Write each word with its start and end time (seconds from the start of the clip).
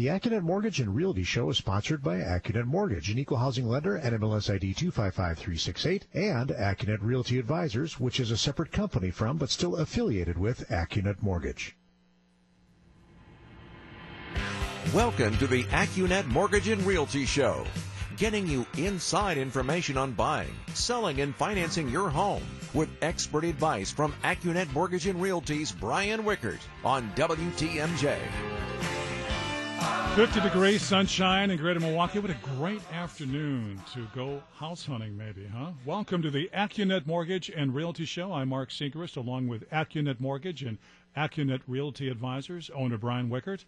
The 0.00 0.06
AccuNet 0.06 0.40
Mortgage 0.40 0.80
and 0.80 0.96
Realty 0.96 1.24
Show 1.24 1.50
is 1.50 1.58
sponsored 1.58 2.02
by 2.02 2.20
AccuNet 2.20 2.64
Mortgage, 2.64 3.10
an 3.10 3.18
equal 3.18 3.36
housing 3.36 3.68
lender 3.68 3.98
at 3.98 4.14
MLS 4.14 4.48
ID 4.48 4.72
255368, 4.72 6.06
and 6.14 6.48
AccuNet 6.48 7.02
Realty 7.02 7.38
Advisors, 7.38 8.00
which 8.00 8.18
is 8.18 8.30
a 8.30 8.38
separate 8.38 8.72
company 8.72 9.10
from 9.10 9.36
but 9.36 9.50
still 9.50 9.76
affiliated 9.76 10.38
with 10.38 10.66
AccuNet 10.70 11.20
Mortgage. 11.20 11.76
Welcome 14.94 15.36
to 15.36 15.46
the 15.46 15.64
AccuNet 15.64 16.28
Mortgage 16.28 16.68
and 16.68 16.80
Realty 16.86 17.26
Show, 17.26 17.66
getting 18.16 18.46
you 18.46 18.64
inside 18.78 19.36
information 19.36 19.98
on 19.98 20.12
buying, 20.12 20.56
selling, 20.72 21.20
and 21.20 21.36
financing 21.36 21.90
your 21.90 22.08
home 22.08 22.42
with 22.72 22.88
expert 23.02 23.44
advice 23.44 23.90
from 23.90 24.14
AccuNet 24.24 24.72
Mortgage 24.72 25.06
and 25.06 25.20
Realty's 25.20 25.70
Brian 25.72 26.22
Wickert 26.22 26.60
on 26.86 27.12
WTMJ. 27.16 28.16
50 30.16 30.40
degrees, 30.40 30.82
sunshine 30.82 31.50
in 31.50 31.56
greater 31.56 31.78
Milwaukee. 31.78 32.18
What 32.18 32.32
a 32.32 32.56
great 32.56 32.82
afternoon 32.92 33.80
to 33.94 34.08
go 34.12 34.42
house 34.52 34.84
hunting, 34.84 35.16
maybe, 35.16 35.46
huh? 35.46 35.70
Welcome 35.86 36.20
to 36.22 36.30
the 36.30 36.50
AccuNet 36.52 37.06
Mortgage 37.06 37.48
and 37.48 37.72
Realty 37.72 38.04
Show. 38.04 38.32
I'm 38.32 38.48
Mark 38.48 38.70
Segrist, 38.70 39.16
along 39.16 39.46
with 39.46 39.70
AccuNet 39.70 40.18
Mortgage 40.18 40.64
and 40.64 40.78
AccuNet 41.16 41.60
Realty 41.68 42.08
Advisors, 42.08 42.70
owner 42.74 42.98
Brian 42.98 43.30
Wickert, 43.30 43.64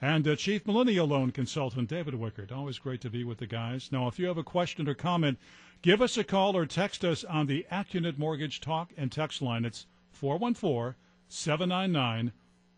and 0.00 0.26
uh, 0.26 0.34
Chief 0.34 0.66
Millennial 0.66 1.06
Loan 1.06 1.30
Consultant 1.30 1.90
David 1.90 2.14
Wickert. 2.14 2.50
Always 2.50 2.78
great 2.78 3.02
to 3.02 3.10
be 3.10 3.22
with 3.22 3.36
the 3.36 3.46
guys. 3.46 3.92
Now, 3.92 4.08
if 4.08 4.18
you 4.18 4.26
have 4.28 4.38
a 4.38 4.42
question 4.42 4.88
or 4.88 4.94
comment, 4.94 5.38
give 5.82 6.00
us 6.00 6.16
a 6.16 6.24
call 6.24 6.56
or 6.56 6.64
text 6.64 7.04
us 7.04 7.22
on 7.22 7.46
the 7.46 7.66
AccuNet 7.70 8.16
Mortgage 8.16 8.62
Talk 8.62 8.92
and 8.96 9.12
Text 9.12 9.42
line. 9.42 9.66
It's 9.66 9.84
414 10.10 10.94
799 11.28 12.32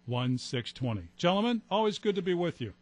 1620. 0.06 1.08
Gentlemen, 1.16 1.62
always 1.70 1.98
good 1.98 2.16
to 2.16 2.22
be 2.22 2.34
with 2.34 2.60
you. 2.60 2.74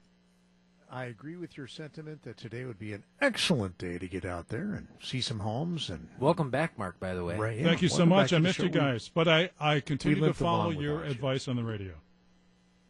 I 0.95 1.06
agree 1.06 1.37
with 1.37 1.56
your 1.56 1.66
sentiment 1.66 2.23
that 2.24 2.37
today 2.37 2.66
would 2.66 2.78
be 2.78 2.92
an 2.92 3.02
excellent 3.19 3.78
day 3.78 3.96
to 3.96 4.07
get 4.07 4.26
out 4.26 4.48
there 4.48 4.74
and 4.74 4.88
see 5.01 5.23
some 5.23 5.40
homes. 5.40 5.88
And 5.88 6.07
welcome 6.21 6.51
back, 6.51 6.79
Mark. 6.79 7.01
By 7.01 7.15
the 7.15 7.24
way, 7.24 7.38
right, 7.38 7.57
yeah, 7.57 7.65
thank 7.65 7.80
you 7.80 7.88
so 7.88 8.04
much. 8.04 8.35
I 8.35 8.38
missed 8.38 8.59
you 8.59 8.68
guys, 8.68 9.10
but 9.13 9.26
I 9.26 9.51
I 9.59 9.80
continue 9.80 10.23
to 10.26 10.35
follow 10.35 10.68
your 10.68 11.02
advice 11.04 11.48
on 11.48 11.57
the 11.57 11.65
radio. 11.65 11.95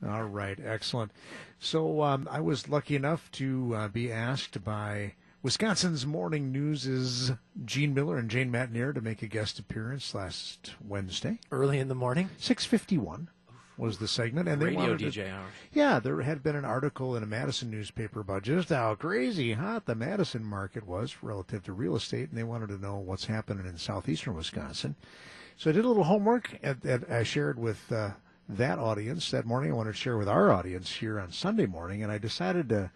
All 0.05 0.25
right, 0.25 0.58
excellent. 0.64 1.12
So 1.61 2.03
um, 2.03 2.27
I 2.28 2.41
was 2.41 2.69
lucky 2.69 2.97
enough 2.97 3.30
to 3.33 3.73
uh, 3.77 3.89
be 3.89 4.11
asked 4.11 4.64
by 4.64 5.14
Wisconsin's 5.45 6.05
Morning 6.05 6.50
News' 6.50 7.30
Gene 7.64 7.95
Miller 7.95 8.19
and 8.19 8.28
Jane 8.28 8.50
Matenaer 8.50 8.92
to 8.97 9.00
make 9.00 9.23
a 9.23 9.28
guest 9.28 9.61
appearance 9.61 10.12
last 10.12 10.73
Wednesday, 10.84 11.39
early 11.53 11.78
in 11.78 11.86
the 11.86 11.95
morning, 11.95 12.30
six 12.36 12.64
fifty 12.64 12.98
one 12.98 13.30
was 13.83 13.98
the 13.98 14.06
segment, 14.06 14.48
and 14.48 14.62
they 14.62 14.66
radio 14.66 14.80
wanted 14.80 15.00
DJ 15.00 15.14
to. 15.14 15.41
Yeah, 15.72 15.98
there 15.98 16.22
had 16.22 16.42
been 16.42 16.55
an 16.55 16.64
article 16.64 17.16
in 17.16 17.25
a 17.25 17.27
Madison 17.27 17.69
newspaper 17.69 18.20
about 18.20 18.44
just 18.44 18.69
how 18.69 18.94
crazy 18.94 19.55
hot 19.55 19.86
the 19.86 19.97
Madison 19.97 20.44
market 20.44 20.86
was 20.86 21.16
relative 21.20 21.64
to 21.64 21.72
real 21.72 21.97
estate, 21.97 22.28
and 22.28 22.39
they 22.39 22.44
wanted 22.44 22.69
to 22.69 22.78
know 22.78 22.97
what's 22.97 23.27
happening 23.27 23.66
in 23.66 23.77
southeastern 23.77 24.36
Wisconsin. 24.36 24.94
So 25.56 25.69
I 25.69 25.72
did 25.72 25.84
a 25.84 25.89
little 25.89 26.05
homework 26.05 26.56
that 26.62 27.11
I 27.11 27.24
shared 27.24 27.58
with 27.58 27.91
uh, 27.91 28.11
that 28.48 28.78
audience 28.78 29.30
that 29.33 29.47
morning. 29.47 29.72
I 29.72 29.74
wanted 29.74 29.94
to 29.94 29.98
share 29.98 30.17
with 30.17 30.28
our 30.28 30.52
audience 30.52 30.91
here 30.92 31.19
on 31.19 31.33
Sunday 31.33 31.67
morning, 31.67 32.05
and 32.05 32.12
I 32.12 32.19
decided 32.19 32.69
to 32.69 32.91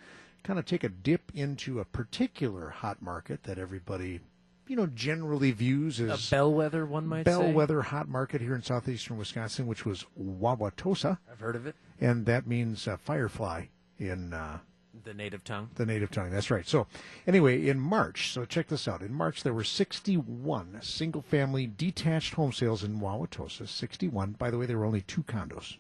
kind 0.45 0.59
of 0.61 0.65
take 0.65 0.85
a 0.85 0.89
dip 0.89 1.33
into 1.35 1.81
a 1.81 1.85
particular 1.85 2.71
hot 2.71 3.03
market 3.03 3.43
that 3.43 3.59
everybody 3.59 4.21
you 4.69 4.77
know, 4.77 4.87
generally 4.87 5.51
views 5.53 6.01
as 6.01 6.29
a 6.29 6.31
bellwether, 6.31 6.87
one 6.87 7.07
might 7.07 7.25
bellwether 7.25 7.83
say. 7.83 7.89
hot 7.89 8.09
market 8.09 8.41
here 8.41 8.55
in 8.55 8.63
southeastern 8.63 9.17
Wisconsin, 9.17 9.67
which 9.67 9.85
was 9.85 10.07
Wauwatosa. 10.21 11.19
I've 11.31 11.41
heard 11.41 11.57
of 11.57 11.67
it, 11.67 11.77
and 12.01 12.27
that 12.27 12.47
means 12.47 12.89
uh, 12.89 12.97
firefly 12.97 13.67
in 13.99 14.33
uh, 14.35 14.59
the 15.05 15.15
native 15.15 15.45
tongue. 15.45 15.71
The 15.75 15.87
native 15.87 16.11
tongue. 16.11 16.31
That's 16.31 16.51
right. 16.51 16.67
So, 16.67 16.87
anyway, 17.27 17.69
in 17.69 17.79
March, 17.79 18.33
so 18.33 18.45
check 18.45 18.69
this 18.69 18.89
out. 18.89 19.03
In 19.03 19.13
March, 19.13 19.43
there 19.43 19.55
were 19.55 19.65
61 19.65 20.79
single-family 20.83 21.67
detached 21.77 22.35
home 22.35 22.53
sales 22.53 22.83
in 22.83 23.01
Wauwatosa. 23.01 23.69
61. 23.69 24.33
By 24.33 24.51
the 24.51 24.59
way, 24.59 24.67
there 24.67 24.79
were 24.79 24.85
only 24.85 25.03
two 25.03 25.23
condos. 25.23 25.77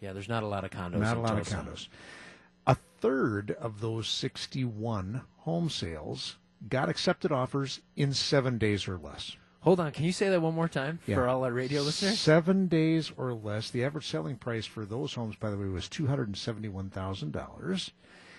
Yeah, 0.00 0.12
there's 0.12 0.28
not 0.28 0.42
a 0.42 0.46
lot 0.46 0.64
of 0.64 0.70
condos. 0.70 0.98
Not 0.98 1.16
a 1.16 1.20
lot 1.20 1.38
Tosa. 1.38 1.58
of 1.58 1.66
condos. 1.66 1.88
A 2.66 2.76
third 3.00 3.52
of 3.52 3.80
those 3.80 4.08
61 4.08 5.22
home 5.38 5.70
sales 5.70 6.36
got 6.68 6.88
accepted 6.88 7.32
offers 7.32 7.80
in 7.96 8.12
seven 8.12 8.58
days 8.58 8.88
or 8.88 8.98
less. 8.98 9.36
Hold 9.60 9.80
on, 9.80 9.92
can 9.92 10.04
you 10.04 10.12
say 10.12 10.28
that 10.28 10.42
one 10.42 10.54
more 10.54 10.68
time 10.68 10.98
yeah. 11.06 11.14
for 11.14 11.26
all 11.26 11.42
our 11.42 11.52
radio 11.52 11.80
listeners? 11.80 12.20
Seven 12.20 12.66
days 12.66 13.10
or 13.16 13.32
less. 13.32 13.70
The 13.70 13.82
average 13.82 14.06
selling 14.06 14.36
price 14.36 14.66
for 14.66 14.84
those 14.84 15.14
homes, 15.14 15.36
by 15.36 15.48
the 15.48 15.56
way, 15.56 15.68
was 15.68 15.88
two 15.88 16.06
hundred 16.06 16.28
and 16.28 16.36
seventy-one 16.36 16.90
thousand 16.90 17.32
dollars. 17.32 17.90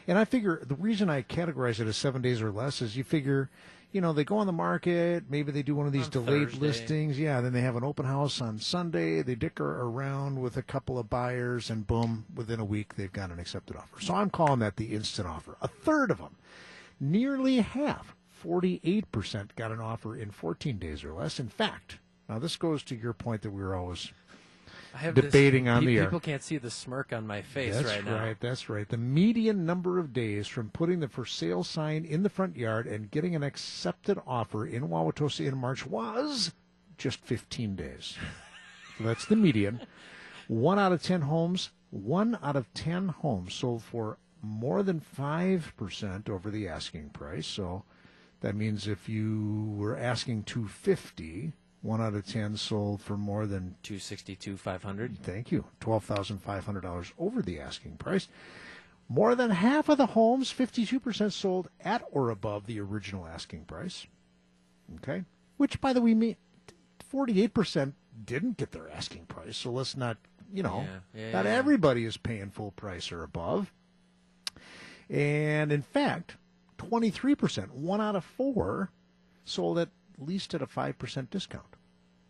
And 0.07 0.19
I 0.19 0.25
figure 0.25 0.61
the 0.63 0.75
reason 0.75 1.09
I 1.09 1.23
categorize 1.23 1.79
it 1.79 1.87
as 1.87 1.97
seven 1.97 2.21
days 2.21 2.43
or 2.43 2.51
less 2.51 2.79
is 2.79 2.95
you 2.95 3.03
figure, 3.03 3.49
you 3.91 4.01
know, 4.01 4.13
they 4.13 4.23
go 4.23 4.37
on 4.37 4.45
the 4.45 4.53
market, 4.53 5.23
maybe 5.27 5.51
they 5.51 5.63
do 5.63 5.73
one 5.73 5.87
of 5.87 5.93
these 5.93 6.05
on 6.05 6.11
delayed 6.11 6.49
Thursday. 6.49 6.59
listings, 6.59 7.19
yeah. 7.19 7.41
Then 7.41 7.53
they 7.53 7.61
have 7.61 7.75
an 7.75 7.83
open 7.83 8.05
house 8.05 8.39
on 8.39 8.59
Sunday. 8.59 9.23
They 9.23 9.33
dicker 9.33 9.81
around 9.81 10.39
with 10.39 10.57
a 10.57 10.61
couple 10.61 10.99
of 10.99 11.09
buyers, 11.09 11.71
and 11.71 11.87
boom, 11.87 12.25
within 12.35 12.59
a 12.59 12.65
week 12.65 12.97
they've 12.97 13.11
got 13.11 13.31
an 13.31 13.39
accepted 13.39 13.75
offer. 13.75 13.99
So 13.99 14.13
I'm 14.13 14.29
calling 14.29 14.59
that 14.59 14.75
the 14.75 14.93
instant 14.93 15.27
offer. 15.27 15.57
A 15.59 15.67
third 15.67 16.11
of 16.11 16.19
them 16.19 16.35
Nearly 16.99 17.57
half, 17.57 18.15
48%, 18.43 19.55
got 19.55 19.71
an 19.71 19.79
offer 19.79 20.15
in 20.15 20.31
14 20.31 20.77
days 20.77 21.03
or 21.03 21.13
less. 21.13 21.39
In 21.39 21.49
fact, 21.49 21.99
now 22.29 22.39
this 22.39 22.55
goes 22.55 22.83
to 22.83 22.95
your 22.95 23.13
point 23.13 23.41
that 23.41 23.51
we 23.51 23.61
were 23.61 23.75
always 23.75 24.11
debating 25.13 25.65
this, 25.65 25.71
on 25.71 25.85
the 25.85 25.97
air. 25.97 26.05
People 26.05 26.19
can't 26.19 26.43
see 26.43 26.57
the 26.57 26.71
smirk 26.71 27.11
on 27.11 27.27
my 27.27 27.41
face 27.41 27.73
that's 27.73 27.87
right 27.87 28.05
now. 28.05 28.11
That's 28.11 28.21
right, 28.21 28.39
That's 28.39 28.69
right. 28.69 28.87
The 28.87 28.97
median 28.97 29.65
number 29.65 29.99
of 29.99 30.13
days 30.13 30.47
from 30.47 30.69
putting 30.69 30.99
the 30.99 31.07
for 31.07 31.25
sale 31.25 31.63
sign 31.63 32.05
in 32.05 32.23
the 32.23 32.29
front 32.29 32.55
yard 32.55 32.87
and 32.87 33.11
getting 33.11 33.35
an 33.35 33.43
accepted 33.43 34.19
offer 34.25 34.65
in 34.65 34.87
Wauwatosa 34.87 35.45
in 35.47 35.57
March 35.57 35.85
was 35.85 36.53
just 36.97 37.19
15 37.25 37.75
days. 37.75 38.17
so 38.97 39.03
that's 39.03 39.25
the 39.25 39.35
median. 39.35 39.81
One 40.47 40.79
out 40.79 40.91
of 40.91 41.01
10 41.01 41.21
homes, 41.21 41.71
one 41.89 42.37
out 42.41 42.55
of 42.55 42.73
10 42.73 43.09
homes 43.09 43.53
sold 43.53 43.83
for 43.83 44.17
more 44.45 44.83
than 44.83 45.01
5% 45.01 46.29
over 46.29 46.49
the 46.49 46.67
asking 46.67 47.09
price. 47.09 47.47
So 47.47 47.83
that 48.41 48.55
means 48.55 48.87
if 48.87 49.09
you 49.09 49.73
were 49.75 49.97
asking 49.97 50.43
250, 50.43 51.53
one 51.81 52.01
out 52.01 52.13
of 52.13 52.25
10 52.25 52.57
sold 52.57 53.01
for 53.01 53.17
more 53.17 53.45
than 53.45 53.75
262 53.83 54.57
500. 54.57 55.19
Thank 55.19 55.51
you. 55.51 55.65
$12,500 55.81 57.11
over 57.17 57.41
the 57.41 57.59
asking 57.59 57.97
price. 57.97 58.27
More 59.07 59.35
than 59.35 59.51
half 59.51 59.87
of 59.89 59.97
the 59.97 60.07
homes, 60.07 60.51
52% 60.51 61.31
sold 61.31 61.69
at 61.79 62.03
or 62.11 62.29
above 62.29 62.65
the 62.65 62.79
original 62.79 63.27
asking 63.27 63.65
price. 63.65 64.07
Okay? 64.95 65.23
Which 65.57 65.79
by 65.79 65.93
the 65.93 66.01
way 66.01 66.13
mean 66.13 66.37
48% 67.13 67.93
didn't 68.25 68.57
get 68.57 68.71
their 68.71 68.89
asking 68.89 69.25
price. 69.25 69.57
So 69.57 69.71
let's 69.71 69.95
not, 69.95 70.17
you 70.51 70.63
know, 70.63 70.85
yeah, 71.13 71.21
yeah, 71.21 71.31
not 71.31 71.45
yeah. 71.45 71.51
everybody 71.51 72.05
is 72.05 72.17
paying 72.17 72.49
full 72.49 72.71
price 72.71 73.11
or 73.11 73.23
above. 73.23 73.71
And 75.09 75.71
in 75.71 75.81
fact, 75.81 76.37
23%, 76.77 77.71
one 77.71 78.01
out 78.01 78.15
of 78.15 78.23
four, 78.23 78.91
sold 79.43 79.79
at 79.79 79.89
least 80.17 80.53
at 80.53 80.61
a 80.61 80.67
5% 80.67 81.29
discount. 81.29 81.63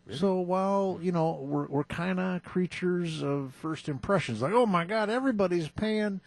Really? 0.06 0.20
So 0.20 0.36
while, 0.40 1.00
you 1.02 1.12
know, 1.12 1.40
we're, 1.42 1.68
we're 1.68 1.84
kind 1.84 2.20
of 2.20 2.44
creatures 2.44 3.24
of 3.24 3.54
first 3.56 3.90
impressions, 3.90 4.42
like, 4.42 4.54
oh 4.54 4.66
my 4.66 4.86
God, 4.86 5.10
everybody's 5.10 5.70
paying, 5.70 6.22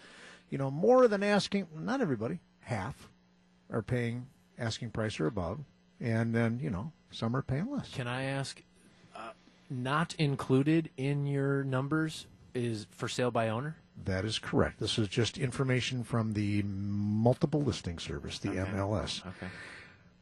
you 0.50 0.58
know, 0.58 0.70
more 0.70 1.06
than 1.06 1.22
asking, 1.22 1.68
not 1.76 2.00
everybody, 2.00 2.40
half 2.60 3.08
are 3.70 3.82
paying 3.82 4.26
asking 4.58 4.90
price 4.90 5.20
or 5.20 5.26
above. 5.26 5.60
And 6.00 6.34
then, 6.34 6.58
you 6.60 6.70
know, 6.70 6.92
some 7.10 7.36
are 7.36 7.42
paying 7.42 7.70
less. 7.70 7.90
Can 7.92 8.08
I 8.08 8.24
ask, 8.24 8.62
uh, 9.14 9.30
not 9.70 10.14
included 10.18 10.90
in 10.96 11.26
your 11.26 11.62
numbers 11.64 12.26
is 12.54 12.86
for 12.90 13.08
sale 13.08 13.30
by 13.30 13.48
owner? 13.48 13.76
That 14.04 14.24
is 14.24 14.38
correct. 14.38 14.80
This 14.80 14.98
is 14.98 15.08
just 15.08 15.38
information 15.38 16.04
from 16.04 16.32
the 16.32 16.62
multiple 16.62 17.62
listing 17.62 17.98
service, 17.98 18.38
the 18.38 18.50
okay. 18.50 18.70
MLS. 18.72 19.26
Okay. 19.26 19.48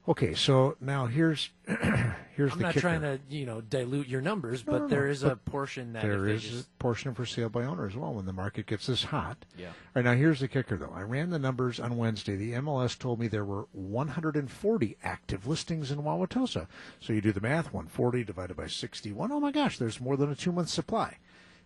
Okay, 0.09 0.35
so 0.35 0.77
now 0.81 1.07
here's 1.07 1.51
here's 1.67 2.53
I'm 2.53 2.59
the 2.59 2.63
not 2.63 2.75
kicker. 2.75 2.81
trying 2.81 3.01
to 3.01 3.19
you 3.29 3.45
know 3.45 3.61
dilute 3.61 4.07
your 4.07 4.21
numbers, 4.21 4.63
but 4.63 4.83
no, 4.83 4.89
there 4.89 5.07
no. 5.07 5.11
is 5.11 5.23
but 5.23 5.33
a 5.33 5.37
portion 5.37 5.95
that 5.95 6.03
there 6.03 6.29
is 6.29 6.43
just... 6.43 6.67
a 6.67 6.69
portion 6.79 7.13
for 7.13 7.27
sale 7.27 7.49
by 7.49 7.65
owner 7.65 7.87
as 7.89 7.97
well 7.97 8.15
when 8.15 8.25
the 8.25 8.33
market 8.33 8.67
gets 8.67 8.87
this 8.87 9.03
hot. 9.03 9.45
Yeah. 9.59 9.67
All 9.67 9.73
right, 9.97 10.05
now 10.05 10.15
here's 10.15 10.39
the 10.39 10.47
kicker 10.47 10.77
though. 10.77 10.93
I 10.95 11.03
ran 11.03 11.31
the 11.31 11.41
numbers 11.41 11.81
on 11.81 11.97
Wednesday. 11.97 12.37
The 12.37 12.53
MLS 12.53 12.97
told 12.97 13.19
me 13.19 13.27
there 13.27 13.45
were 13.45 13.67
140 13.73 14.97
active 15.03 15.47
listings 15.47 15.91
in 15.91 15.99
Wauwatosa. 15.99 16.69
So 17.01 17.13
you 17.13 17.21
do 17.21 17.33
the 17.33 17.41
math: 17.41 17.73
140 17.73 18.23
divided 18.23 18.57
by 18.57 18.69
61. 18.69 19.33
Oh 19.33 19.41
my 19.41 19.51
gosh, 19.51 19.77
there's 19.77 20.01
more 20.01 20.17
than 20.17 20.31
a 20.31 20.37
two 20.37 20.53
month 20.53 20.69
supply. 20.69 21.19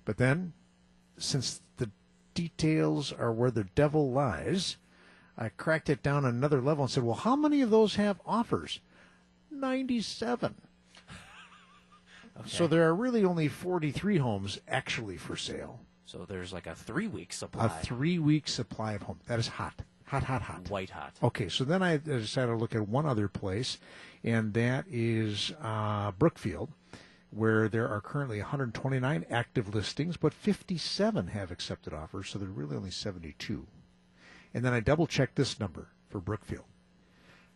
But 0.06 0.16
then, 0.16 0.54
since 1.18 1.60
the 1.76 1.90
details 2.34 3.12
are 3.12 3.32
where 3.32 3.50
the 3.50 3.64
devil 3.64 4.10
lies. 4.10 4.76
I 5.36 5.48
cracked 5.48 5.88
it 5.88 6.02
down 6.02 6.24
another 6.24 6.60
level 6.60 6.84
and 6.84 6.90
said, 6.90 7.02
well, 7.02 7.14
how 7.14 7.36
many 7.36 7.62
of 7.62 7.70
those 7.70 7.96
have 7.96 8.20
offers? 8.26 8.80
97. 9.50 10.54
Okay. 12.38 12.48
So 12.48 12.66
there 12.66 12.88
are 12.88 12.94
really 12.94 13.22
only 13.22 13.48
43 13.48 14.16
homes 14.16 14.60
actually 14.66 15.18
for 15.18 15.36
sale. 15.36 15.80
So 16.06 16.24
there's 16.26 16.54
like 16.54 16.66
a 16.66 16.74
three 16.74 17.06
week 17.06 17.32
supply. 17.34 17.66
A 17.66 17.68
three 17.68 18.18
week 18.18 18.48
supply 18.48 18.94
of 18.94 19.02
homes. 19.02 19.20
That 19.26 19.38
is 19.38 19.48
hot. 19.48 19.82
Hot, 20.06 20.24
hot, 20.24 20.42
hot. 20.42 20.68
White 20.70 20.90
hot. 20.90 21.12
Okay, 21.22 21.48
so 21.48 21.62
then 21.64 21.82
I 21.84 21.98
decided 21.98 22.50
to 22.50 22.56
look 22.56 22.74
at 22.74 22.88
one 22.88 23.06
other 23.06 23.28
place, 23.28 23.78
and 24.24 24.52
that 24.54 24.86
is 24.90 25.52
uh, 25.62 26.10
Brookfield, 26.12 26.70
where 27.30 27.68
there 27.68 27.88
are 27.88 28.00
currently 28.00 28.38
129 28.38 29.24
active 29.30 29.74
listings, 29.74 30.16
but 30.16 30.34
57 30.34 31.28
have 31.28 31.50
accepted 31.50 31.94
offers, 31.94 32.28
so 32.28 32.38
there 32.38 32.48
are 32.48 32.52
really 32.52 32.76
only 32.76 32.90
72. 32.90 33.66
And 34.52 34.64
then 34.64 34.72
I 34.72 34.80
double 34.80 35.06
checked 35.06 35.36
this 35.36 35.60
number 35.60 35.88
for 36.08 36.20
Brookfield. 36.20 36.64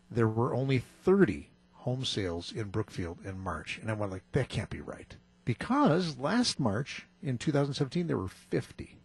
There 0.09 0.27
were 0.27 0.53
only 0.53 0.79
30 0.79 1.49
home 1.73 2.05
sales 2.05 2.51
in 2.51 2.69
Brookfield 2.69 3.19
in 3.25 3.39
March, 3.39 3.79
and 3.81 3.91
I 3.91 3.93
went 3.93 4.11
like, 4.11 4.23
that 4.31 4.49
can't 4.49 4.69
be 4.69 4.81
right, 4.81 5.15
because 5.43 6.17
last 6.17 6.59
March 6.59 7.05
in 7.21 7.37
2017 7.37 8.07
there 8.07 8.17
were 8.17 8.29
50. 8.29 8.97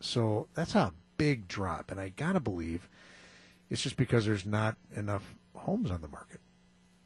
So 0.00 0.48
that's 0.54 0.74
a 0.74 0.92
big 1.16 1.46
drop, 1.46 1.90
and 1.90 2.00
I 2.00 2.08
gotta 2.08 2.40
believe 2.40 2.88
it's 3.70 3.82
just 3.82 3.96
because 3.96 4.26
there's 4.26 4.44
not 4.44 4.76
enough 4.96 5.34
homes 5.54 5.90
on 5.90 6.00
the 6.00 6.08
market. 6.08 6.40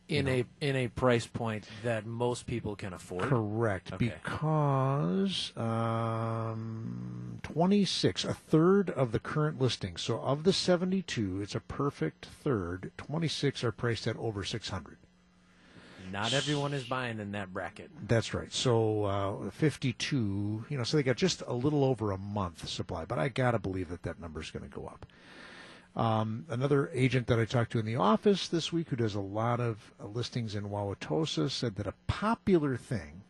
In 0.08 0.28
a 0.28 0.44
in 0.60 0.76
a 0.76 0.86
price 0.88 1.26
point 1.26 1.66
that 1.82 2.06
most 2.06 2.46
people 2.46 2.76
can 2.76 2.92
afford. 2.92 3.24
Correct, 3.24 3.92
Okay. 3.92 4.14
because 4.24 5.52
um, 5.56 7.40
26, 7.42 8.24
a 8.24 8.32
third 8.34 8.90
of 8.90 9.10
the 9.12 9.18
current 9.18 9.60
listings. 9.60 10.02
So 10.02 10.20
of 10.20 10.44
the 10.44 10.52
72, 10.52 11.40
it's 11.42 11.54
a 11.56 11.60
perfect 11.60 12.26
third. 12.26 12.92
26 12.98 13.64
are 13.64 13.72
priced 13.72 14.06
at 14.06 14.16
over 14.16 14.44
600. 14.44 14.96
Not 16.12 16.32
everyone 16.32 16.72
is 16.72 16.84
buying 16.84 17.18
in 17.18 17.32
that 17.32 17.52
bracket. 17.52 17.90
That's 18.06 18.32
right. 18.32 18.52
So 18.52 19.04
uh, 19.46 19.50
52, 19.50 20.66
you 20.68 20.78
know, 20.78 20.84
so 20.84 20.96
they 20.96 21.02
got 21.02 21.16
just 21.16 21.42
a 21.48 21.52
little 21.52 21.82
over 21.82 22.12
a 22.12 22.18
month 22.18 22.68
supply, 22.68 23.04
but 23.04 23.18
I 23.18 23.28
got 23.28 23.50
to 23.52 23.58
believe 23.58 23.88
that 23.88 24.04
that 24.04 24.20
number 24.20 24.40
is 24.40 24.52
going 24.52 24.62
to 24.62 24.68
go 24.74 24.86
up. 24.86 25.04
Um, 25.96 26.44
another 26.50 26.90
agent 26.92 27.26
that 27.28 27.38
I 27.38 27.46
talked 27.46 27.72
to 27.72 27.78
in 27.78 27.86
the 27.86 27.96
office 27.96 28.48
this 28.48 28.72
week 28.72 28.90
who 28.90 28.96
does 28.96 29.14
a 29.14 29.20
lot 29.20 29.60
of 29.60 29.94
uh, 29.98 30.06
listings 30.06 30.54
in 30.54 30.64
Wauwatosa 30.64 31.50
said 31.50 31.76
that 31.76 31.86
a 31.86 31.94
popular 32.06 32.76
thing 32.76 33.22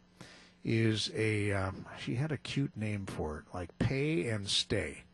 is 0.65 1.13
a, 1.15 1.53
um, 1.53 1.87
she 2.01 2.17
had 2.17 2.33
a 2.33 2.37
cute 2.37 2.77
name 2.77 3.07
for 3.07 3.39
it, 3.39 3.45
like 3.55 3.79
pay 3.79 4.29
and 4.29 4.49
stay. 4.49 5.05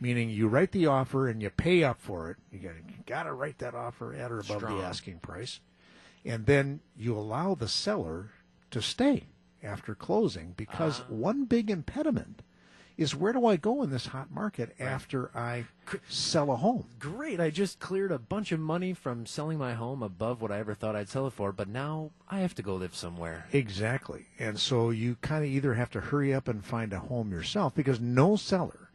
Meaning 0.00 0.30
you 0.30 0.46
write 0.46 0.70
the 0.70 0.86
offer 0.86 1.28
and 1.28 1.42
you 1.42 1.50
pay 1.50 1.82
up 1.82 2.00
for 2.00 2.30
it. 2.30 2.36
You 2.52 2.70
got 3.06 3.24
you 3.24 3.24
to 3.24 3.34
write 3.34 3.58
that 3.58 3.74
offer 3.74 4.14
at 4.14 4.30
or 4.30 4.38
above 4.38 4.58
Strong. 4.58 4.78
the 4.78 4.84
asking 4.84 5.18
price 5.18 5.60
and 6.24 6.46
then 6.46 6.80
you 6.96 7.16
allow 7.16 7.54
the 7.54 7.68
seller 7.68 8.30
to 8.70 8.82
stay 8.82 9.24
after 9.62 9.94
closing 9.94 10.54
because 10.56 10.98
one 11.08 11.44
big 11.44 11.70
impediment 11.70 12.42
is 13.00 13.16
where 13.16 13.32
do 13.32 13.46
I 13.46 13.56
go 13.56 13.82
in 13.82 13.88
this 13.88 14.08
hot 14.08 14.30
market 14.30 14.76
after 14.78 15.30
I 15.34 15.64
sell 16.10 16.50
a 16.50 16.56
home? 16.56 16.84
Great, 16.98 17.40
I 17.40 17.48
just 17.48 17.80
cleared 17.80 18.12
a 18.12 18.18
bunch 18.18 18.52
of 18.52 18.60
money 18.60 18.92
from 18.92 19.24
selling 19.24 19.56
my 19.56 19.72
home 19.72 20.02
above 20.02 20.42
what 20.42 20.52
I 20.52 20.58
ever 20.58 20.74
thought 20.74 20.94
I'd 20.94 21.08
sell 21.08 21.26
it 21.26 21.32
for, 21.32 21.50
but 21.50 21.66
now 21.66 22.10
I 22.28 22.40
have 22.40 22.54
to 22.56 22.62
go 22.62 22.74
live 22.76 22.94
somewhere. 22.94 23.46
Exactly. 23.52 24.26
And 24.38 24.60
so 24.60 24.90
you 24.90 25.16
kind 25.22 25.42
of 25.42 25.50
either 25.50 25.72
have 25.72 25.88
to 25.92 26.00
hurry 26.00 26.34
up 26.34 26.46
and 26.46 26.62
find 26.62 26.92
a 26.92 26.98
home 26.98 27.32
yourself 27.32 27.74
because 27.74 28.00
no 28.00 28.36
seller 28.36 28.90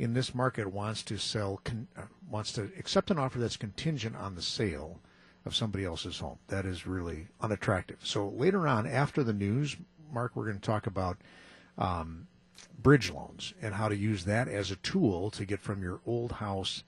in 0.00 0.14
this 0.14 0.34
market 0.34 0.72
wants 0.72 1.04
to 1.04 1.16
sell 1.16 1.60
con- 1.62 1.86
uh, 1.96 2.02
wants 2.28 2.50
to 2.54 2.72
accept 2.76 3.12
an 3.12 3.20
offer 3.20 3.38
that's 3.38 3.56
contingent 3.56 4.16
on 4.16 4.34
the 4.34 4.42
sale 4.42 4.98
of 5.46 5.54
somebody 5.54 5.84
else's 5.84 6.18
home. 6.18 6.38
That 6.48 6.66
is 6.66 6.88
really 6.88 7.28
unattractive. 7.40 7.98
So 8.02 8.30
later 8.30 8.66
on, 8.66 8.88
after 8.88 9.22
the 9.22 9.32
news, 9.32 9.76
Mark, 10.12 10.32
we're 10.34 10.46
going 10.46 10.58
to 10.58 10.66
talk 10.66 10.88
about 10.88 11.18
um, 11.78 12.26
bridge 12.82 13.10
loans 13.10 13.54
and 13.62 13.74
how 13.74 13.88
to 13.88 13.96
use 13.96 14.24
that 14.24 14.48
as 14.48 14.70
a 14.70 14.76
tool 14.76 15.30
to 15.30 15.44
get 15.44 15.60
from 15.60 15.82
your 15.82 16.00
old 16.06 16.32
house 16.32 16.82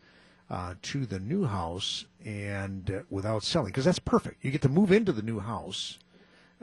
uh, 0.50 0.74
to 0.82 1.06
the 1.06 1.18
new 1.18 1.44
house 1.44 2.04
and 2.24 2.90
uh, 2.90 3.00
without 3.10 3.42
selling 3.42 3.68
because 3.68 3.84
that's 3.84 3.98
perfect. 3.98 4.44
You 4.44 4.50
get 4.50 4.62
to 4.62 4.68
move 4.68 4.92
into 4.92 5.12
the 5.12 5.22
new 5.22 5.40
house. 5.40 5.98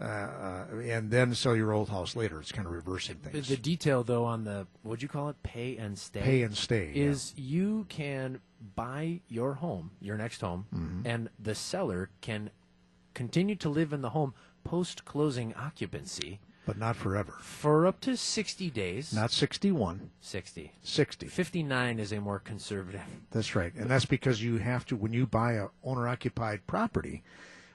Uh, 0.02 0.66
and 0.86 1.12
then 1.12 1.36
sell 1.36 1.56
your 1.56 1.72
old 1.72 1.88
house 1.90 2.16
later. 2.16 2.40
It's 2.42 2.52
kind 2.52 2.66
of 2.66 2.74
reversing 2.74 3.18
things. 3.18 3.48
the 3.48 3.56
detail, 3.58 4.04
though, 4.04 4.26
on 4.26 4.44
the 4.44 4.66
what'd 4.82 5.04
you 5.04 5.08
call 5.08 5.30
it, 5.30 5.36
pay 5.44 5.78
and 5.78 5.96
stay, 6.00 6.22
Pay 6.22 6.42
and 6.42 6.58
stay 6.58 6.92
yeah. 6.96 7.04
is 7.12 7.32
you 7.38 7.86
can 7.90 8.40
buy 8.76 9.20
your 9.28 9.54
home, 9.54 9.92
your 10.02 10.18
next 10.18 10.42
home, 10.42 10.66
Mm-hmm. 10.74 11.06
and 11.06 11.30
the 11.40 11.54
seller 11.54 12.10
can 12.22 12.50
continue 13.14 13.54
to 13.58 13.70
live 13.70 13.94
in 13.94 14.02
the 14.02 14.10
home 14.10 14.34
post 14.64 15.06
closing 15.06 15.54
occupancy 15.54 16.40
but 16.66 16.78
not 16.78 16.96
forever. 16.96 17.34
for 17.42 17.86
up 17.86 18.00
to 18.02 18.16
60 18.16 18.70
days. 18.70 19.14
Not 19.14 19.32
61, 19.32 20.10
60. 20.22 20.72
60. 20.82 21.28
59 21.28 22.00
is 22.00 22.12
a 22.12 22.22
more 22.22 22.40
conservative. 22.40 23.02
That's 23.32 23.56
right. 23.56 23.74
And 23.76 23.90
that's 23.90 24.06
because 24.06 24.44
you 24.44 24.58
have 24.58 24.86
to, 24.88 24.96
when 24.96 25.14
you 25.14 25.26
buy 25.26 25.54
a 25.54 25.68
owner 25.84 26.08
occupied 26.08 26.66
property, 26.68 27.24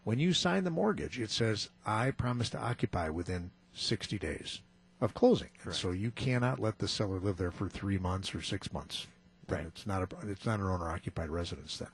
when 0.05 0.19
you 0.19 0.33
sign 0.33 0.65
the 0.65 0.71
mortgage, 0.71 1.19
it 1.21 1.31
says, 1.31 1.69
I 1.85 2.11
promise 2.13 2.49
to 2.51 2.59
occupy 2.59 3.11
within 3.11 3.51
60 3.75 4.19
days 4.19 4.61
of 5.01 5.15
closing. 5.15 5.51
So 5.71 5.91
you 5.91 6.11
cannot 6.11 6.59
let 6.59 6.79
the 6.79 6.89
seller 6.89 7.21
live 7.21 7.37
there 7.37 7.51
for 7.51 7.69
three 7.69 7.99
months 7.99 8.35
or 8.35 8.43
six 8.43 8.73
months. 8.73 9.07
Right. 9.49 9.67
It's 9.67 9.87
not 9.87 10.03
a, 10.03 10.29
it's 10.29 10.47
not 10.47 10.61
an 10.61 10.67
owner 10.67 10.91
occupied 10.91 11.31
residence 11.31 11.79
then. 11.79 11.89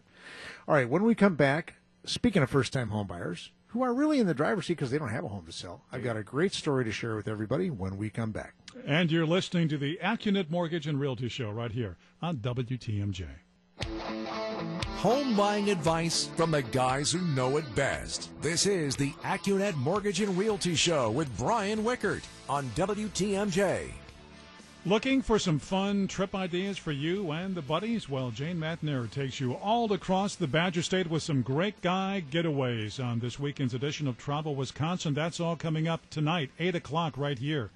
All 0.67 0.75
right. 0.75 0.89
When 0.89 1.05
we 1.05 1.15
come 1.15 1.35
back, 1.35 1.75
speaking 2.05 2.43
of 2.43 2.51
first 2.51 2.73
time 2.73 2.89
home 2.89 3.07
buyers 3.07 3.51
who 3.75 3.83
are 3.83 3.93
really 3.93 4.21
in 4.21 4.27
the 4.29 4.35
driver's 4.35 4.67
seat 4.67 4.75
because 4.75 4.93
they 4.93 4.99
don't 4.99 5.09
have 5.09 5.25
a 5.25 5.29
home 5.29 5.45
to 5.45 5.53
sell, 5.53 5.83
I've 5.91 6.05
got 6.05 6.17
a 6.17 6.23
great 6.23 6.55
story 6.55 6.85
to 6.85 6.93
share 6.93 7.17
with 7.17 7.27
everybody 7.27 7.71
when 7.71 7.97
we 7.97 8.09
come 8.09 8.31
back. 8.31 8.55
And 8.87 9.11
you're 9.11 9.27
listening 9.27 9.69
to 9.69 9.77
the 9.77 9.99
AccuNet 10.01 10.49
Mortgage 10.49 10.87
and 10.87 10.99
Realty 10.99 11.29
Show 11.29 11.51
right 11.51 11.73
here 11.73 11.97
on 12.23 12.37
WTMJ. 12.37 13.27
Home 14.99 15.37
buying 15.37 15.71
advice 15.71 16.31
from 16.37 16.53
the 16.53 16.63
guys 16.63 17.11
who 17.11 17.21
know 17.35 17.57
it 17.57 17.75
best. 17.75 18.31
This 18.41 18.65
is 18.67 18.95
the 18.95 19.11
AccuNet 19.25 19.75
Mortgage 19.75 20.21
and 20.21 20.39
Realty 20.39 20.77
Show 20.77 21.11
with 21.11 21.37
Brian 21.37 21.83
Wickert 21.83 22.23
on 22.49 22.67
WTMJ. 22.77 23.91
Looking 24.87 25.23
for 25.23 25.39
some 25.39 25.59
fun 25.59 26.09
trip 26.09 26.35
ideas 26.35 26.77
for 26.77 26.93
you 26.93 27.31
and 27.31 27.55
the 27.55 27.63
buddies? 27.63 28.07
Well, 28.07 28.31
Jane 28.31 28.59
Matenaer 28.59 29.11
takes 29.11 29.41
you 29.41 29.55
all 29.55 29.91
across 29.91 30.35
the 30.35 30.47
Badger 30.47 30.83
State 30.83 31.09
with 31.09 31.23
some 31.23 31.41
great 31.41 31.81
guy 31.81 32.23
getaways 32.31 33.03
on 33.03 33.19
this 33.19 33.39
weekend's 33.39 33.73
edition 33.73 34.07
of 34.07 34.19
Travel 34.19 34.55
Wisconsin. 34.55 35.15
That's 35.15 35.41
all 35.41 35.57
coming 35.57 35.89
up 35.89 36.11
tonight, 36.11 36.51
8 36.59 36.75
o'clock, 36.75 37.17
right 37.17 37.39
here 37.39 37.71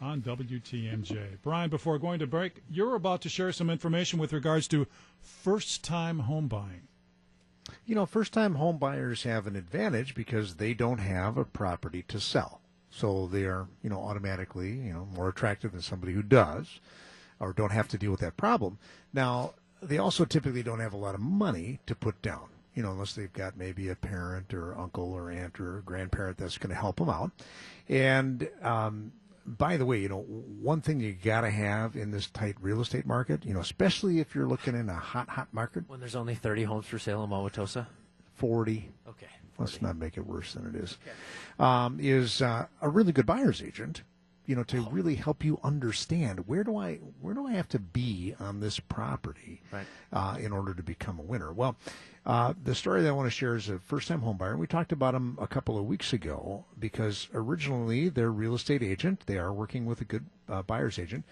on 0.00 0.22
WTMJ. 0.22 1.38
Brian, 1.42 1.70
before 1.70 1.98
going 1.98 2.20
to 2.20 2.26
break, 2.28 2.62
you're 2.70 2.94
about 2.94 3.22
to 3.22 3.28
share 3.28 3.50
some 3.50 3.68
information 3.68 4.20
with 4.20 4.32
regards 4.32 4.68
to 4.68 4.86
first 5.20 5.82
time 5.82 6.20
home 6.20 6.46
buying. 6.46 6.86
You 7.84 7.96
know, 7.96 8.06
first 8.06 8.32
time 8.32 8.54
home 8.54 8.78
buyers 8.78 9.24
have 9.24 9.48
an 9.48 9.56
advantage 9.56 10.14
because 10.14 10.54
they 10.54 10.72
don't 10.72 10.98
have 10.98 11.36
a 11.36 11.44
property 11.44 12.04
to 12.06 12.20
sell. 12.20 12.60
So 12.96 13.26
they 13.26 13.44
are, 13.44 13.66
you 13.82 13.90
know, 13.90 14.00
automatically, 14.00 14.70
you 14.70 14.92
know, 14.92 15.08
more 15.14 15.28
attractive 15.28 15.72
than 15.72 15.82
somebody 15.82 16.12
who 16.12 16.22
does 16.22 16.80
or 17.40 17.52
don't 17.52 17.72
have 17.72 17.88
to 17.88 17.98
deal 17.98 18.12
with 18.12 18.20
that 18.20 18.36
problem. 18.36 18.78
Now, 19.12 19.54
they 19.82 19.98
also 19.98 20.24
typically 20.24 20.62
don't 20.62 20.80
have 20.80 20.92
a 20.92 20.96
lot 20.96 21.14
of 21.14 21.20
money 21.20 21.80
to 21.86 21.94
put 21.96 22.22
down, 22.22 22.48
you 22.74 22.82
know, 22.82 22.92
unless 22.92 23.14
they've 23.14 23.32
got 23.32 23.56
maybe 23.56 23.88
a 23.88 23.96
parent 23.96 24.54
or 24.54 24.78
uncle 24.78 25.12
or 25.12 25.30
aunt 25.30 25.58
or 25.58 25.82
grandparent 25.84 26.38
that's 26.38 26.56
going 26.56 26.70
to 26.70 26.80
help 26.80 26.96
them 26.96 27.08
out. 27.08 27.32
And, 27.88 28.48
um, 28.62 29.12
by 29.46 29.76
the 29.76 29.84
way, 29.84 29.98
you 30.00 30.08
know, 30.08 30.22
one 30.22 30.80
thing 30.80 31.00
you 31.00 31.12
got 31.12 31.42
to 31.42 31.50
have 31.50 31.96
in 31.96 32.12
this 32.12 32.28
tight 32.28 32.54
real 32.60 32.80
estate 32.80 33.04
market, 33.04 33.44
you 33.44 33.52
know, 33.52 33.60
especially 33.60 34.20
if 34.20 34.34
you're 34.34 34.46
looking 34.46 34.74
in 34.74 34.88
a 34.88 34.94
hot, 34.94 35.28
hot 35.28 35.48
market, 35.52 35.84
When 35.86 36.00
there's 36.00 36.16
only 36.16 36.34
30 36.34 36.62
homes 36.62 36.86
for 36.86 36.98
sale 36.98 37.22
in 37.24 37.30
Wauwatosa? 37.30 37.86
40, 38.36 38.88
Okay. 39.08 39.26
Let's 39.58 39.80
not 39.82 39.96
make 39.96 40.16
it 40.16 40.26
worse 40.26 40.54
than 40.54 40.66
it 40.66 40.74
is, 40.76 40.98
um, 41.58 41.98
is 42.00 42.42
uh, 42.42 42.66
a 42.80 42.88
really 42.88 43.12
good 43.12 43.26
buyer's 43.26 43.62
agent. 43.62 44.02
You 44.46 44.54
know, 44.56 44.62
to 44.64 44.82
really 44.90 45.14
help 45.14 45.42
you 45.42 45.58
understand 45.64 46.46
where 46.46 46.64
do 46.64 46.76
I 46.76 46.96
where 47.22 47.32
do 47.32 47.46
I 47.46 47.52
have 47.52 47.68
to 47.70 47.78
be 47.78 48.34
on 48.38 48.60
this 48.60 48.78
property 48.78 49.62
Right. 49.72 49.86
uh, 50.12 50.36
in 50.38 50.52
order 50.52 50.74
to 50.74 50.82
become 50.82 51.18
a 51.18 51.22
winner. 51.22 51.50
Well, 51.50 51.76
uh, 52.26 52.52
the 52.62 52.74
story 52.74 53.00
that 53.00 53.08
I 53.08 53.12
want 53.12 53.26
to 53.26 53.30
share 53.30 53.56
is 53.56 53.70
a 53.70 53.78
first 53.78 54.06
time 54.06 54.20
home 54.20 54.36
buyer. 54.36 54.58
We 54.58 54.66
talked 54.66 54.92
about 54.92 55.14
them 55.14 55.38
a 55.40 55.46
couple 55.46 55.78
of 55.78 55.86
weeks 55.86 56.12
ago 56.12 56.66
because 56.78 57.28
originally 57.32 58.10
they're 58.10 58.26
a 58.26 58.30
real 58.30 58.54
estate 58.54 58.82
agent. 58.82 59.22
They 59.24 59.38
are 59.38 59.50
working 59.50 59.86
with 59.86 60.02
a 60.02 60.04
good 60.04 60.26
uh, 60.46 60.60
buyer's 60.60 60.98
agent 60.98 61.24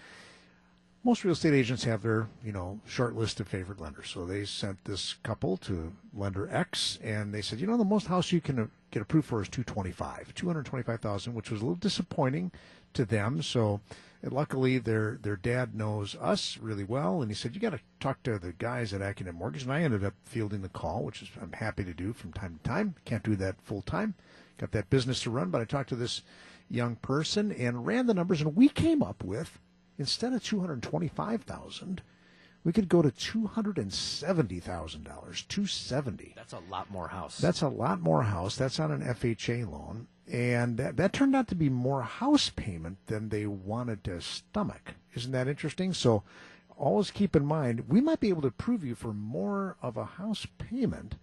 most 1.03 1.25
real 1.25 1.33
estate 1.33 1.53
agents 1.53 1.83
have 1.83 2.01
their 2.01 2.27
you 2.43 2.51
know 2.51 2.79
short 2.87 3.15
list 3.15 3.39
of 3.39 3.47
favorite 3.47 3.79
lenders. 3.79 4.09
So 4.09 4.25
they 4.25 4.45
sent 4.45 4.83
this 4.85 5.15
couple 5.23 5.57
to 5.57 5.93
lender 6.13 6.49
x 6.51 6.97
and 7.03 7.33
they 7.33 7.41
said 7.41 7.59
you 7.59 7.67
know 7.67 7.77
the 7.77 7.83
most 7.83 8.07
house 8.07 8.31
you 8.31 8.39
can 8.39 8.59
uh, 8.59 8.67
get 8.91 9.01
approved 9.01 9.27
for 9.27 9.41
is 9.41 9.49
225 9.49 10.33
225000 10.33 11.33
which 11.33 11.51
was 11.51 11.61
a 11.61 11.63
little 11.63 11.75
disappointing 11.75 12.51
to 12.93 13.05
them. 13.05 13.41
So 13.41 13.81
luckily 14.23 14.77
their 14.77 15.19
their 15.21 15.35
dad 15.35 15.75
knows 15.75 16.15
us 16.21 16.57
really 16.57 16.85
well 16.85 17.21
and 17.21 17.29
he 17.29 17.35
said 17.35 17.53
you 17.53 17.59
got 17.59 17.71
to 17.71 17.81
talk 17.99 18.23
to 18.23 18.39
the 18.39 18.53
guys 18.53 18.93
at 18.93 19.01
Accunet 19.01 19.33
Mortgage. 19.33 19.63
And 19.63 19.73
I 19.73 19.81
ended 19.81 20.05
up 20.05 20.13
fielding 20.23 20.61
the 20.61 20.69
call 20.69 21.03
which 21.03 21.21
is 21.21 21.29
I'm 21.41 21.51
happy 21.51 21.83
to 21.83 21.93
do 21.93 22.13
from 22.13 22.31
time 22.31 22.59
to 22.61 22.69
time. 22.69 22.95
Can't 23.03 23.23
do 23.23 23.35
that 23.35 23.55
full 23.61 23.81
time 23.81 24.15
got 24.57 24.71
that 24.71 24.89
business 24.89 25.21
to 25.23 25.29
run 25.29 25.49
but 25.49 25.59
I 25.59 25.65
talked 25.65 25.89
to 25.89 25.95
this 25.95 26.21
young 26.69 26.95
person 26.97 27.51
and 27.51 27.85
ran 27.85 28.07
the 28.07 28.13
numbers 28.13 28.39
and 28.39 28.55
we 28.55 28.69
came 28.69 29.03
up 29.03 29.23
with 29.23 29.59
instead 29.97 30.33
of 30.33 30.43
225000 30.43 32.01
we 32.63 32.71
could 32.71 32.87
go 32.87 33.01
to 33.01 33.09
$270,000, 33.09 35.03
270. 35.03 36.33
That's 36.35 36.53
a 36.53 36.61
lot 36.69 36.89
more 36.89 37.09
house. 37.09 37.37
That's 37.37 37.61
a 37.61 37.67
lot 37.67 37.99
more 37.99 38.23
house. 38.23 38.55
That's 38.55 38.79
on 38.79 38.91
an 38.91 39.01
FHA 39.01 39.69
loan. 39.69 40.07
And 40.31 40.77
that, 40.77 40.95
that 40.97 41.11
turned 41.11 41.35
out 41.35 41.49
to 41.49 41.55
be 41.55 41.69
more 41.69 42.03
house 42.03 42.49
payment 42.49 42.97
than 43.07 43.27
they 43.29 43.45
wanted 43.45 44.03
to 44.05 44.21
stomach. 44.21 44.93
Isn't 45.13 45.33
that 45.33 45.49
interesting? 45.49 45.93
So 45.93 46.23
always 46.77 47.11
keep 47.11 47.35
in 47.35 47.45
mind, 47.45 47.89
we 47.89 47.99
might 47.99 48.21
be 48.21 48.29
able 48.29 48.43
to 48.43 48.51
prove 48.51 48.85
you 48.85 48.95
for 48.95 49.13
more 49.13 49.75
of 49.81 49.97
a 49.97 50.05
house 50.05 50.47
payment 50.57 51.15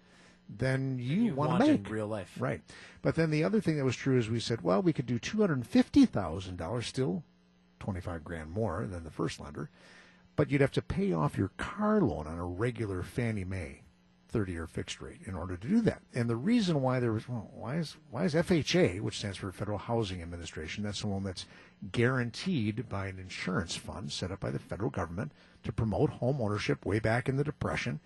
than 0.55 0.99
you, 0.99 1.23
you 1.23 1.35
want 1.35 1.65
to 1.65 1.71
in 1.71 1.85
real 1.85 2.09
life. 2.09 2.37
Right. 2.39 2.61
But 3.01 3.15
then 3.15 3.31
the 3.31 3.45
other 3.45 3.61
thing 3.61 3.79
that 3.79 3.85
was 3.85 3.97
true 3.97 4.19
is 4.19 4.29
we 4.29 4.41
said, 4.41 4.63
well, 4.63 4.83
we 4.83 4.93
could 4.93 5.07
do 5.07 5.19
$250,000, 5.19 6.85
still 6.85 7.23
25 7.81 8.23
grand 8.23 8.51
more 8.51 8.87
than 8.87 9.05
the 9.05 9.11
first 9.11 9.41
lender, 9.41 9.71
but 10.37 10.51
you'd 10.51 10.61
have 10.61 10.71
to 10.73 10.83
pay 10.83 11.13
off 11.13 11.37
your 11.37 11.51
car 11.57 12.01
loan 12.01 12.27
on 12.27 12.39
a 12.39 12.47
regular 12.47 13.03
Fannie 13.03 13.45
Mae 13.45 13.83
30-year 14.33 14.67
fixed 14.67 15.01
rate 15.01 15.21
in 15.27 15.35
order 15.35 15.57
to 15.57 15.67
do 15.67 15.81
that. 15.81 16.03
And 16.15 16.31
the 16.31 16.37
reason 16.37 16.83
why 16.83 17.01
there 17.01 17.13
was, 17.13 17.29
well, 17.29 17.51
why 17.53 17.77
is 17.77 17.97
why 18.11 18.25
is 18.25 18.35
FHA, 18.35 19.01
which 19.01 19.19
stands 19.19 19.37
for 19.37 19.51
Federal 19.51 19.79
Housing 19.79 20.23
Administration, 20.23 20.85
that's 20.85 21.01
the 21.01 21.09
one 21.09 21.25
that's 21.25 21.47
guaranteed 21.93 22.89
by 22.89 23.09
an 23.09 23.19
insurance 23.19 23.77
fund 23.77 24.13
set 24.13 24.31
up 24.31 24.41
by 24.41 24.51
the 24.51 24.59
federal 24.59 24.91
government 24.91 25.33
to 25.65 25.73
promote 25.73 26.11
home 26.11 26.41
ownership 26.41 26.87
way 26.87 27.01
back 27.01 27.29
in 27.29 27.37
the 27.37 27.45
Depression. 27.45 28.01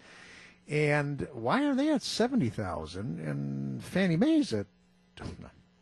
And 0.66 1.28
why 1.32 1.64
are 1.64 1.74
they 1.74 1.90
at 1.92 2.02
70,000 2.02 3.20
and 3.20 3.84
Fannie 3.84 4.16
Mae's 4.16 4.52
at 4.52 4.66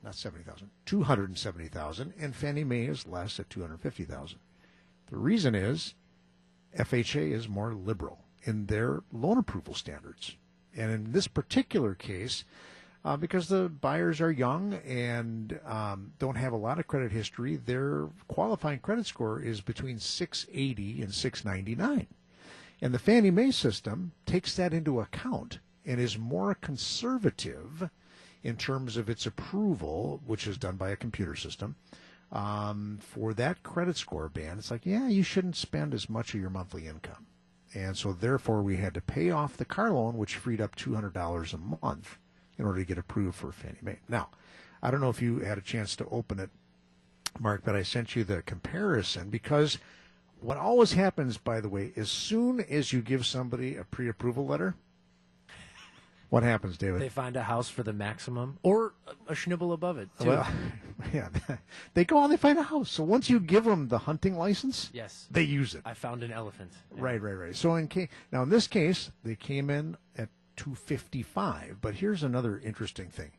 not 0.02 0.14
70,000, 0.14 0.70
270,000 0.86 2.14
and 2.18 2.34
Fannie 2.34 2.64
Mae 2.64 2.86
is 2.86 3.06
less 3.06 3.38
at 3.38 3.50
250,000? 3.50 4.38
The 5.10 5.16
reason 5.16 5.54
is 5.54 5.94
FHA 6.76 7.32
is 7.32 7.48
more 7.48 7.74
liberal 7.74 8.24
in 8.44 8.66
their 8.66 9.02
loan 9.12 9.38
approval 9.38 9.74
standards. 9.74 10.36
And 10.74 10.90
in 10.90 11.12
this 11.12 11.28
particular 11.28 11.94
case, 11.94 12.44
uh, 13.04 13.16
because 13.16 13.48
the 13.48 13.68
buyers 13.68 14.20
are 14.20 14.30
young 14.30 14.74
and 14.86 15.58
um, 15.66 16.12
don't 16.18 16.36
have 16.36 16.52
a 16.52 16.56
lot 16.56 16.78
of 16.78 16.86
credit 16.86 17.12
history, 17.12 17.56
their 17.56 18.08
qualifying 18.28 18.78
credit 18.78 19.06
score 19.06 19.40
is 19.40 19.60
between 19.60 19.98
680 19.98 21.02
and 21.02 21.12
699. 21.12 22.06
And 22.80 22.94
the 22.94 22.98
Fannie 22.98 23.30
Mae 23.30 23.50
system 23.50 24.12
takes 24.24 24.56
that 24.56 24.72
into 24.72 25.00
account 25.00 25.58
and 25.84 26.00
is 26.00 26.16
more 26.18 26.54
conservative 26.54 27.90
in 28.42 28.56
terms 28.56 28.96
of 28.96 29.08
its 29.08 29.26
approval, 29.26 30.20
which 30.26 30.46
is 30.46 30.58
done 30.58 30.76
by 30.76 30.90
a 30.90 30.96
computer 30.96 31.36
system. 31.36 31.76
Um, 32.32 32.98
for 33.00 33.34
that 33.34 33.62
credit 33.62 33.96
score 33.96 34.28
band, 34.28 34.58
it's 34.58 34.70
like, 34.70 34.86
yeah, 34.86 35.08
you 35.08 35.22
shouldn't 35.22 35.56
spend 35.56 35.92
as 35.92 36.08
much 36.08 36.34
of 36.34 36.40
your 36.40 36.50
monthly 36.50 36.86
income. 36.86 37.26
And 37.74 37.96
so, 37.96 38.12
therefore, 38.12 38.62
we 38.62 38.76
had 38.76 38.94
to 38.94 39.00
pay 39.00 39.30
off 39.30 39.56
the 39.56 39.64
car 39.64 39.90
loan, 39.92 40.16
which 40.16 40.36
freed 40.36 40.60
up 40.60 40.76
$200 40.76 41.54
a 41.54 41.86
month 41.86 42.18
in 42.58 42.66
order 42.66 42.80
to 42.80 42.86
get 42.86 42.98
approved 42.98 43.36
for 43.36 43.52
Fannie 43.52 43.78
Mae. 43.82 43.98
Now, 44.08 44.28
I 44.82 44.90
don't 44.90 45.00
know 45.00 45.10
if 45.10 45.22
you 45.22 45.40
had 45.40 45.58
a 45.58 45.62
chance 45.62 45.94
to 45.96 46.08
open 46.10 46.38
it, 46.38 46.50
Mark, 47.38 47.62
but 47.64 47.76
I 47.76 47.82
sent 47.82 48.16
you 48.16 48.24
the 48.24 48.42
comparison 48.42 49.30
because 49.30 49.78
what 50.40 50.56
always 50.56 50.92
happens, 50.92 51.38
by 51.38 51.60
the 51.60 51.68
way, 51.68 51.92
as 51.96 52.10
soon 52.10 52.60
as 52.60 52.92
you 52.92 53.00
give 53.00 53.24
somebody 53.24 53.76
a 53.76 53.84
pre 53.84 54.08
approval 54.08 54.46
letter, 54.46 54.74
what 56.32 56.44
happens, 56.44 56.78
David? 56.78 57.02
They 57.02 57.10
find 57.10 57.36
a 57.36 57.42
house 57.42 57.68
for 57.68 57.82
the 57.82 57.92
maximum 57.92 58.58
or 58.62 58.94
a 59.28 59.34
schnibble 59.34 59.74
above 59.74 59.98
it, 59.98 60.08
too. 60.18 60.28
Well, 60.28 60.48
yeah, 61.12 61.28
they 61.92 62.06
go 62.06 62.16
out 62.16 62.24
and 62.24 62.32
they 62.32 62.38
find 62.38 62.58
a 62.58 62.62
house. 62.62 62.90
So 62.90 63.04
once 63.04 63.28
you 63.28 63.38
give 63.38 63.64
them 63.64 63.88
the 63.88 63.98
hunting 63.98 64.38
license, 64.38 64.88
yes. 64.94 65.28
they 65.30 65.42
use 65.42 65.74
it. 65.74 65.82
I 65.84 65.92
found 65.92 66.22
an 66.22 66.32
elephant. 66.32 66.72
Yeah. 66.96 67.02
Right, 67.02 67.20
right, 67.20 67.34
right. 67.34 67.54
So 67.54 67.74
in 67.74 67.86
case 67.86 68.08
now 68.32 68.42
in 68.44 68.48
this 68.48 68.66
case, 68.66 69.10
they 69.22 69.34
came 69.34 69.68
in 69.68 69.98
at 70.16 70.30
255. 70.56 71.82
But 71.82 71.96
here's 71.96 72.22
another 72.22 72.58
interesting 72.64 73.08
thing: 73.10 73.32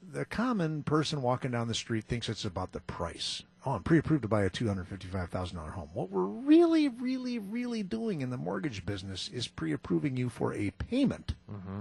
the 0.00 0.24
common 0.24 0.84
person 0.84 1.22
walking 1.22 1.50
down 1.50 1.66
the 1.66 1.74
street 1.74 2.04
thinks 2.04 2.28
it's 2.28 2.44
about 2.44 2.70
the 2.70 2.82
price. 2.82 3.42
Oh, 3.64 3.72
I'm 3.72 3.82
pre-approved 3.82 4.22
to 4.22 4.28
buy 4.28 4.44
a 4.44 4.50
$255,000 4.50 5.72
home. 5.72 5.90
What 5.92 6.10
we're 6.10 6.22
really, 6.22 6.88
really, 6.88 7.40
really 7.40 7.82
doing 7.82 8.20
in 8.20 8.30
the 8.30 8.36
mortgage 8.36 8.86
business 8.86 9.28
is 9.34 9.48
pre-approving 9.48 10.16
you 10.16 10.28
for 10.28 10.54
a 10.54 10.70
payment. 10.70 11.34
Mm-hmm. 11.50 11.80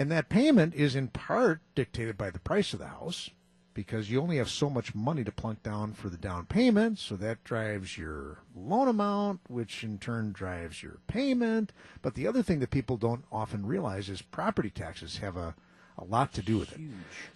And 0.00 0.10
that 0.10 0.30
payment 0.30 0.74
is 0.74 0.96
in 0.96 1.08
part 1.08 1.60
dictated 1.74 2.16
by 2.16 2.30
the 2.30 2.38
price 2.38 2.72
of 2.72 2.78
the 2.78 2.86
house 2.86 3.28
because 3.74 4.10
you 4.10 4.18
only 4.22 4.38
have 4.38 4.48
so 4.48 4.70
much 4.70 4.94
money 4.94 5.24
to 5.24 5.30
plunk 5.30 5.62
down 5.62 5.92
for 5.92 6.08
the 6.08 6.16
down 6.16 6.46
payment. 6.46 6.98
So 6.98 7.16
that 7.16 7.44
drives 7.44 7.98
your 7.98 8.38
loan 8.56 8.88
amount, 8.88 9.40
which 9.46 9.84
in 9.84 9.98
turn 9.98 10.32
drives 10.32 10.82
your 10.82 11.00
payment. 11.06 11.74
But 12.00 12.14
the 12.14 12.26
other 12.26 12.42
thing 12.42 12.60
that 12.60 12.70
people 12.70 12.96
don't 12.96 13.26
often 13.30 13.66
realize 13.66 14.08
is 14.08 14.22
property 14.22 14.70
taxes 14.70 15.18
have 15.18 15.36
a, 15.36 15.54
a 15.98 16.04
lot 16.04 16.32
to 16.32 16.40
do 16.40 16.56
with 16.56 16.72
it. 16.72 16.80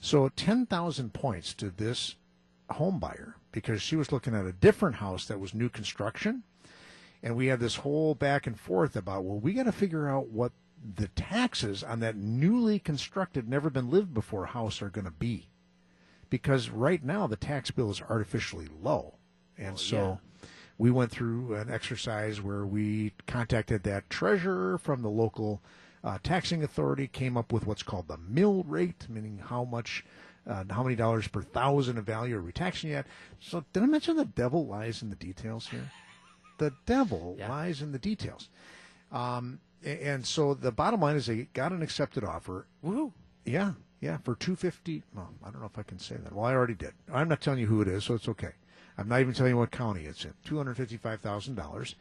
So 0.01 0.31
10,000 0.31 1.13
points 1.13 1.53
to 1.53 1.69
this 1.69 2.15
home 2.71 2.99
buyer 2.99 3.37
because 3.53 3.83
she 3.83 3.95
was 3.95 4.11
looking 4.11 4.35
at 4.35 4.47
a 4.47 4.53
different 4.53 4.97
house 4.97 5.27
that 5.27 5.39
was 5.39 5.53
new 5.53 5.69
construction. 5.69 6.45
And 7.23 7.37
we 7.37 7.49
had 7.49 7.61
this 7.61 7.77
whole 7.77 8.15
back 8.15 8.47
and 8.47 8.59
forth 8.59 8.97
about, 8.97 9.25
well, 9.25 9.39
we 9.39 9.53
got 9.53 9.65
to 9.65 9.73
figure 9.73 10.09
out 10.09 10.29
what 10.29 10.53
the 10.97 11.09
taxes 11.09 11.83
on 11.83 12.01
that 12.01 12.17
newly 12.17 12.79
constructed, 12.79 13.49
never 13.49 13.71
been 13.71 13.91
lived 13.91 14.13
before 14.13 14.47
house 14.47 14.83
are 14.83 14.91
going 14.91 15.07
to 15.07 15.11
be. 15.11 15.49
Because 16.31 16.69
right 16.69 17.03
now 17.03 17.27
the 17.27 17.37
tax 17.37 17.71
bill 17.71 17.91
is 17.91 18.03
artificially 18.03 18.69
low. 18.83 19.15
And 19.57 19.79
so 19.79 20.19
we 20.79 20.91
went 20.91 21.11
through 21.11 21.55
an 21.55 21.71
exercise 21.71 22.41
where 22.43 22.67
we 22.67 23.13
contacted 23.27 23.85
that 23.85 24.11
treasurer 24.11 24.77
from 24.79 25.03
the 25.03 25.09
local 25.09 25.63
uh, 26.03 26.19
taxing 26.23 26.63
authority, 26.63 27.07
came 27.07 27.37
up 27.37 27.53
with 27.53 27.67
what's 27.67 27.83
called 27.83 28.09
the 28.09 28.19
mill 28.19 28.63
rate, 28.65 29.07
meaning 29.09 29.39
how 29.47 29.65
much, 29.65 30.05
uh, 30.47 30.65
how 30.69 30.83
many 30.83 30.97
dollars 30.97 31.27
per 31.29 31.41
thousand 31.41 31.97
of 31.97 32.05
value 32.05 32.37
are 32.37 32.43
we 32.43 32.53
taxing 32.53 32.91
yet. 32.91 33.07
So 33.41 33.65
did 33.73 33.83
I 33.83 33.87
mention 33.87 34.17
the 34.17 34.25
devil 34.27 34.67
lies 34.67 35.01
in 35.03 35.09
the 35.09 35.17
details 35.17 35.69
here? 35.69 35.91
The 36.59 36.73
devil 36.85 37.37
Yeah. 37.39 37.49
lies 37.49 37.81
in 37.81 37.93
the 37.93 37.99
details. 37.99 38.49
Um, 39.13 39.61
and 39.85 40.27
so 40.27 40.55
the 40.55 40.73
bottom 40.73 41.01
line 41.01 41.17
is 41.17 41.27
they 41.27 41.49
got 41.53 41.73
an 41.73 41.83
accepted 41.83 42.25
offer. 42.25 42.67
Woohoo. 42.85 43.13
Yeah, 43.45 43.73
yeah, 44.01 44.19
for 44.19 44.35
two 44.35 44.57
fifty. 44.57 45.03
Well, 45.15 45.31
I 45.45 45.51
don't 45.51 45.61
know 45.61 45.67
if 45.67 45.79
I 45.79 45.83
can 45.83 45.99
say 45.99 46.17
that. 46.17 46.33
Well, 46.33 46.47
I 46.47 46.55
already 46.55 46.75
did. 46.75 46.93
I'm 47.13 47.29
not 47.29 47.41
telling 47.41 47.61
you 47.61 47.67
who 47.67 47.83
it 47.83 47.89
is, 47.89 48.05
so 48.05 48.15
it's 48.15 48.29
okay. 48.29 48.53
I'm 48.97 49.09
not 49.09 49.21
even 49.21 49.35
telling 49.35 49.53
you 49.53 49.59
what 49.59 49.71
county 49.71 50.05
it's 50.05 50.25
in. 50.25 50.33
Two 50.45 50.57
hundred 50.57 50.77
fifty-five 50.77 51.21
thousand 51.21 51.57
dollars, 51.57 51.97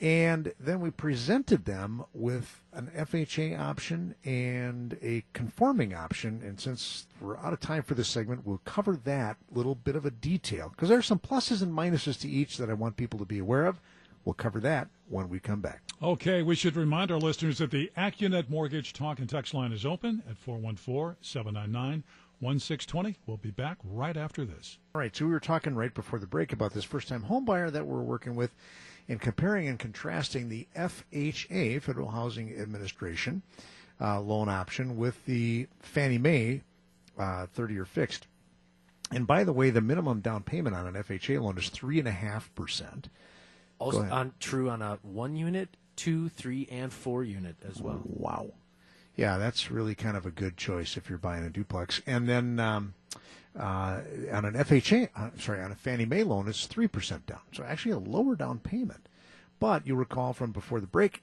and 0.00 0.52
then 0.58 0.80
we 0.80 0.90
presented 0.90 1.64
them 1.64 2.04
with 2.12 2.60
an 2.72 2.90
FHA 2.96 3.58
option 3.58 4.14
and 4.24 4.98
a 5.00 5.24
conforming 5.32 5.94
option. 5.94 6.42
And 6.44 6.60
since 6.60 7.06
we're 7.20 7.38
out 7.38 7.52
of 7.52 7.60
time 7.60 7.82
for 7.82 7.94
this 7.94 8.08
segment, 8.08 8.44
we'll 8.44 8.60
cover 8.64 8.96
that 9.04 9.36
little 9.52 9.76
bit 9.76 9.96
of 9.96 10.04
a 10.04 10.10
detail 10.10 10.68
because 10.70 10.88
there 10.88 10.98
are 10.98 11.02
some 11.02 11.20
pluses 11.20 11.62
and 11.62 11.72
minuses 11.72 12.18
to 12.20 12.28
each 12.28 12.58
that 12.58 12.68
I 12.68 12.74
want 12.74 12.96
people 12.96 13.18
to 13.20 13.24
be 13.24 13.38
aware 13.38 13.66
of. 13.66 13.80
We'll 14.24 14.34
cover 14.34 14.60
that 14.60 14.88
when 15.08 15.28
we 15.28 15.38
come 15.38 15.60
back. 15.60 15.82
Okay, 16.02 16.42
we 16.42 16.54
should 16.54 16.76
remind 16.76 17.10
our 17.10 17.18
listeners 17.18 17.58
that 17.58 17.70
the 17.70 17.90
AccuNet 17.96 18.48
Mortgage 18.48 18.92
Talk 18.92 19.18
and 19.18 19.28
Text 19.28 19.54
line 19.54 19.72
is 19.72 19.84
open 19.84 20.22
at 20.28 20.38
414 20.38 21.16
799 21.20 22.04
1620. 22.40 23.16
We'll 23.26 23.36
be 23.36 23.50
back 23.50 23.78
right 23.84 24.16
after 24.16 24.44
this. 24.44 24.78
All 24.94 25.00
right, 25.00 25.14
so 25.14 25.24
we 25.26 25.32
were 25.32 25.40
talking 25.40 25.74
right 25.74 25.94
before 25.94 26.18
the 26.18 26.26
break 26.26 26.52
about 26.52 26.72
this 26.72 26.84
first 26.84 27.08
time 27.08 27.22
home 27.22 27.44
buyer 27.44 27.70
that 27.70 27.86
we're 27.86 28.02
working 28.02 28.34
with 28.34 28.54
and 29.08 29.20
comparing 29.20 29.68
and 29.68 29.78
contrasting 29.78 30.48
the 30.48 30.66
FHA, 30.76 31.82
Federal 31.82 32.10
Housing 32.10 32.54
Administration, 32.58 33.42
uh, 34.00 34.20
loan 34.20 34.48
option 34.48 34.96
with 34.96 35.24
the 35.26 35.68
Fannie 35.80 36.18
Mae 36.18 36.62
30 37.18 37.74
year 37.74 37.84
fixed. 37.84 38.26
And 39.10 39.26
by 39.26 39.44
the 39.44 39.52
way, 39.52 39.70
the 39.70 39.80
minimum 39.80 40.20
down 40.20 40.42
payment 40.42 40.74
on 40.74 40.86
an 40.86 40.94
FHA 40.94 41.40
loan 41.40 41.58
is 41.58 41.70
3.5%. 41.70 43.04
Also 43.78 44.02
on 44.02 44.32
true 44.40 44.70
on 44.70 44.82
a 44.82 44.98
one 45.02 45.36
unit, 45.36 45.76
two, 45.96 46.28
three, 46.28 46.68
and 46.70 46.92
four 46.92 47.24
unit 47.24 47.56
as 47.68 47.80
well. 47.80 48.00
Wow. 48.04 48.52
Yeah, 49.16 49.38
that's 49.38 49.70
really 49.70 49.94
kind 49.94 50.16
of 50.16 50.26
a 50.26 50.30
good 50.30 50.56
choice 50.56 50.96
if 50.96 51.08
you're 51.08 51.18
buying 51.18 51.44
a 51.44 51.50
duplex. 51.50 52.00
And 52.06 52.28
then 52.28 52.58
um, 52.58 52.94
uh, 53.58 54.00
on 54.32 54.44
an 54.44 54.54
FHA, 54.54 55.08
uh, 55.14 55.30
sorry, 55.38 55.60
on 55.60 55.70
a 55.70 55.76
Fannie 55.76 56.04
Mae 56.04 56.24
loan, 56.24 56.48
it's 56.48 56.66
3% 56.66 57.26
down. 57.26 57.40
So 57.52 57.62
actually 57.62 57.92
a 57.92 57.98
lower 57.98 58.34
down 58.34 58.58
payment. 58.58 59.08
But 59.60 59.86
you 59.86 59.94
recall 59.94 60.32
from 60.32 60.50
before 60.50 60.80
the 60.80 60.86
break, 60.86 61.22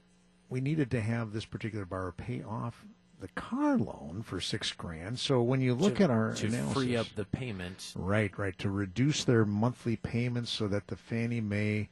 we 0.50 0.62
needed 0.62 0.90
to 0.92 1.02
have 1.02 1.34
this 1.34 1.46
particular 1.46 1.86
borrower 1.86 2.14
pay 2.14 2.42
off 2.44 2.86
the 3.20 3.28
car 3.30 3.78
loan 3.78 4.24
for 4.26 4.42
six 4.42 4.72
grand. 4.72 5.20
So 5.20 5.42
when 5.42 5.62
you 5.62 5.76
look 5.76 5.98
to, 5.98 6.06
at 6.06 6.10
our 6.10 6.34
to 6.34 6.48
analysis, 6.48 6.74
free 6.74 6.96
up 6.96 7.08
the 7.16 7.26
payment. 7.26 7.94
Right, 7.96 8.36
right. 8.38 8.58
To 8.60 8.70
reduce 8.70 9.24
their 9.24 9.46
monthly 9.46 9.96
payments 9.96 10.50
so 10.50 10.68
that 10.70 10.88
the 10.88 10.96
Fannie 10.96 11.42
Mae 11.42 11.90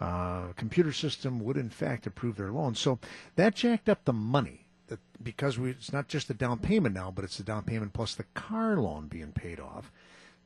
uh, 0.00 0.52
computer 0.56 0.92
system 0.92 1.38
would, 1.40 1.56
in 1.56 1.70
fact, 1.70 2.06
approve 2.06 2.36
their 2.36 2.50
loan. 2.50 2.74
So 2.74 2.98
that 3.36 3.54
jacked 3.54 3.88
up 3.88 4.04
the 4.04 4.12
money. 4.12 4.66
That 4.88 4.98
because 5.22 5.58
we, 5.58 5.70
it's 5.70 5.92
not 5.92 6.08
just 6.08 6.26
the 6.28 6.34
down 6.34 6.58
payment 6.58 6.94
now, 6.94 7.10
but 7.12 7.24
it's 7.24 7.36
the 7.36 7.44
down 7.44 7.62
payment 7.64 7.92
plus 7.92 8.14
the 8.14 8.24
car 8.34 8.76
loan 8.76 9.06
being 9.06 9.30
paid 9.32 9.60
off. 9.60 9.92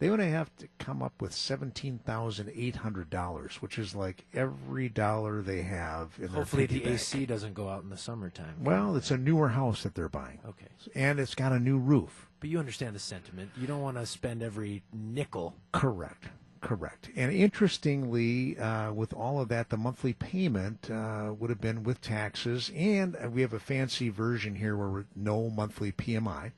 they 0.00 0.10
would 0.10 0.18
have 0.20 0.50
to 0.58 0.66
come 0.78 1.00
up 1.02 1.12
with 1.22 1.32
seventeen 1.32 1.98
thousand 2.04 2.50
eight 2.54 2.76
hundred 2.76 3.08
dollars, 3.08 3.62
which 3.62 3.78
is 3.78 3.94
like 3.94 4.26
every 4.34 4.88
dollar 4.88 5.40
they 5.40 5.62
have 5.62 6.10
in 6.20 6.28
Hopefully 6.28 6.66
the 6.66 6.80
bank. 6.80 6.94
AC 6.94 7.24
doesn't 7.24 7.54
go 7.54 7.68
out 7.70 7.84
in 7.84 7.90
the 7.90 7.96
summertime. 7.96 8.56
Well, 8.60 8.96
it's 8.96 9.12
a 9.12 9.16
newer 9.16 9.50
house 9.50 9.82
that 9.84 9.94
they're 9.94 10.08
buying, 10.10 10.40
Okay. 10.46 10.66
and 10.96 11.18
it's 11.20 11.34
got 11.36 11.52
a 11.52 11.60
new 11.60 11.78
roof. 11.78 12.28
But 12.40 12.50
you 12.50 12.58
understand 12.58 12.94
the 12.94 12.98
sentiment. 13.00 13.50
You 13.58 13.66
don't 13.68 13.80
want 13.80 13.96
to 13.96 14.04
spend 14.04 14.42
every 14.42 14.82
nickel. 14.92 15.54
Correct. 15.72 16.24
Correct. 16.64 17.10
And 17.14 17.30
interestingly, 17.30 18.58
uh, 18.58 18.90
with 18.90 19.12
all 19.12 19.38
of 19.38 19.48
that, 19.48 19.68
the 19.68 19.76
monthly 19.76 20.14
payment 20.14 20.90
uh, 20.90 21.34
would 21.38 21.50
have 21.50 21.60
been 21.60 21.82
with 21.82 22.00
taxes, 22.00 22.72
and 22.74 23.14
uh, 23.22 23.28
we 23.28 23.42
have 23.42 23.52
a 23.52 23.60
fancy 23.60 24.08
version 24.08 24.54
here 24.54 24.74
where 24.74 24.88
we're 24.88 25.04
no 25.14 25.50
monthly 25.50 25.92
PMI. 25.92 26.52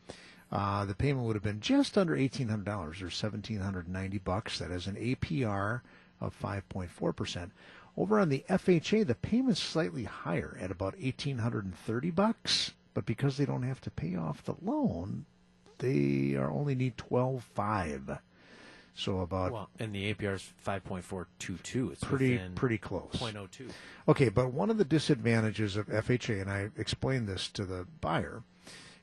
Uh, 0.53 0.85
the 0.85 0.95
payment 0.95 1.27
would 1.27 1.35
have 1.35 1.43
been 1.43 1.59
just 1.59 1.99
under 1.99 2.15
eighteen 2.15 2.49
hundred 2.49 2.67
dollars, 2.67 3.03
or 3.03 3.11
seventeen 3.11 3.59
hundred 3.59 3.89
ninety 3.89 4.19
bucks. 4.19 4.61
That 4.61 4.71
is 4.71 4.87
an 4.87 4.95
APR 4.95 5.81
of 6.21 6.33
five 6.33 6.69
point 6.69 6.93
four 6.93 7.13
percent. 7.13 7.51
Over 7.97 8.21
on 8.21 8.29
the 8.29 8.45
FHA, 8.49 9.09
the 9.09 9.17
payment's 9.17 9.61
slightly 9.61 10.05
higher 10.05 10.57
at 10.61 10.71
about 10.71 10.95
eighteen 11.01 11.39
hundred 11.39 11.65
and 11.65 11.77
thirty 11.77 12.13
bucks. 12.13 12.71
But 12.95 13.07
because 13.07 13.39
they 13.39 13.45
don't 13.45 13.65
have 13.65 13.81
to 13.81 13.91
pay 13.91 14.15
off 14.15 14.45
the 14.45 14.55
loan, 14.63 15.27
they 15.79 16.37
are 16.37 16.49
only 16.49 16.77
need 16.77 16.97
twelve 16.97 17.43
five. 17.43 18.21
So 18.97 19.21
about 19.21 19.53
Well, 19.53 19.71
and 19.79 19.95
the 19.95 20.12
APR 20.12 20.35
is 20.35 20.53
5.422. 20.67 21.93
It's 21.93 22.03
pretty 22.03 22.33
within 22.33 22.55
pretty 22.55 22.79
close. 22.79 23.12
0.02. 23.12 23.71
Okay, 24.09 24.31
but 24.31 24.53
one 24.53 24.71
of 24.71 24.79
the 24.79 24.85
disadvantages 24.87 25.76
of 25.76 25.87
FHA, 25.88 26.41
and 26.41 26.50
I 26.50 26.71
explained 26.79 27.29
this 27.29 27.49
to 27.50 27.67
the 27.67 27.87
buyer, 28.00 28.43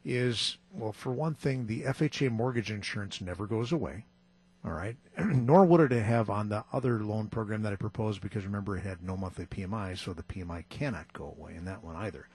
is 0.04 0.58
well, 0.72 0.92
for 0.92 1.12
one 1.12 1.36
thing, 1.36 1.68
the 1.68 1.84
FHA 1.84 2.32
mortgage 2.32 2.72
insurance 2.72 3.22
never 3.22 3.46
goes 3.46 3.72
away. 3.72 4.06
All 4.66 4.72
right, 4.72 4.96
nor 5.20 5.64
would 5.66 5.92
it 5.92 6.04
have 6.04 6.30
on 6.30 6.50
the 6.50 6.64
other 6.74 7.04
loan 7.04 7.28
program 7.28 7.62
that 7.62 7.74
I 7.74 7.76
proposed 7.76 8.22
because 8.22 8.46
remember 8.46 8.78
it 8.78 8.84
had 8.84 9.04
no 9.04 9.16
monthly 9.16 9.46
PMI, 9.46 9.98
so 9.98 10.14
the 10.14 10.24
PMI 10.24 10.64
cannot 10.70 11.14
go 11.14 11.36
away 11.38 11.56
in 11.56 11.66
that 11.66 11.84
one 11.84 11.98
either. 11.98 12.28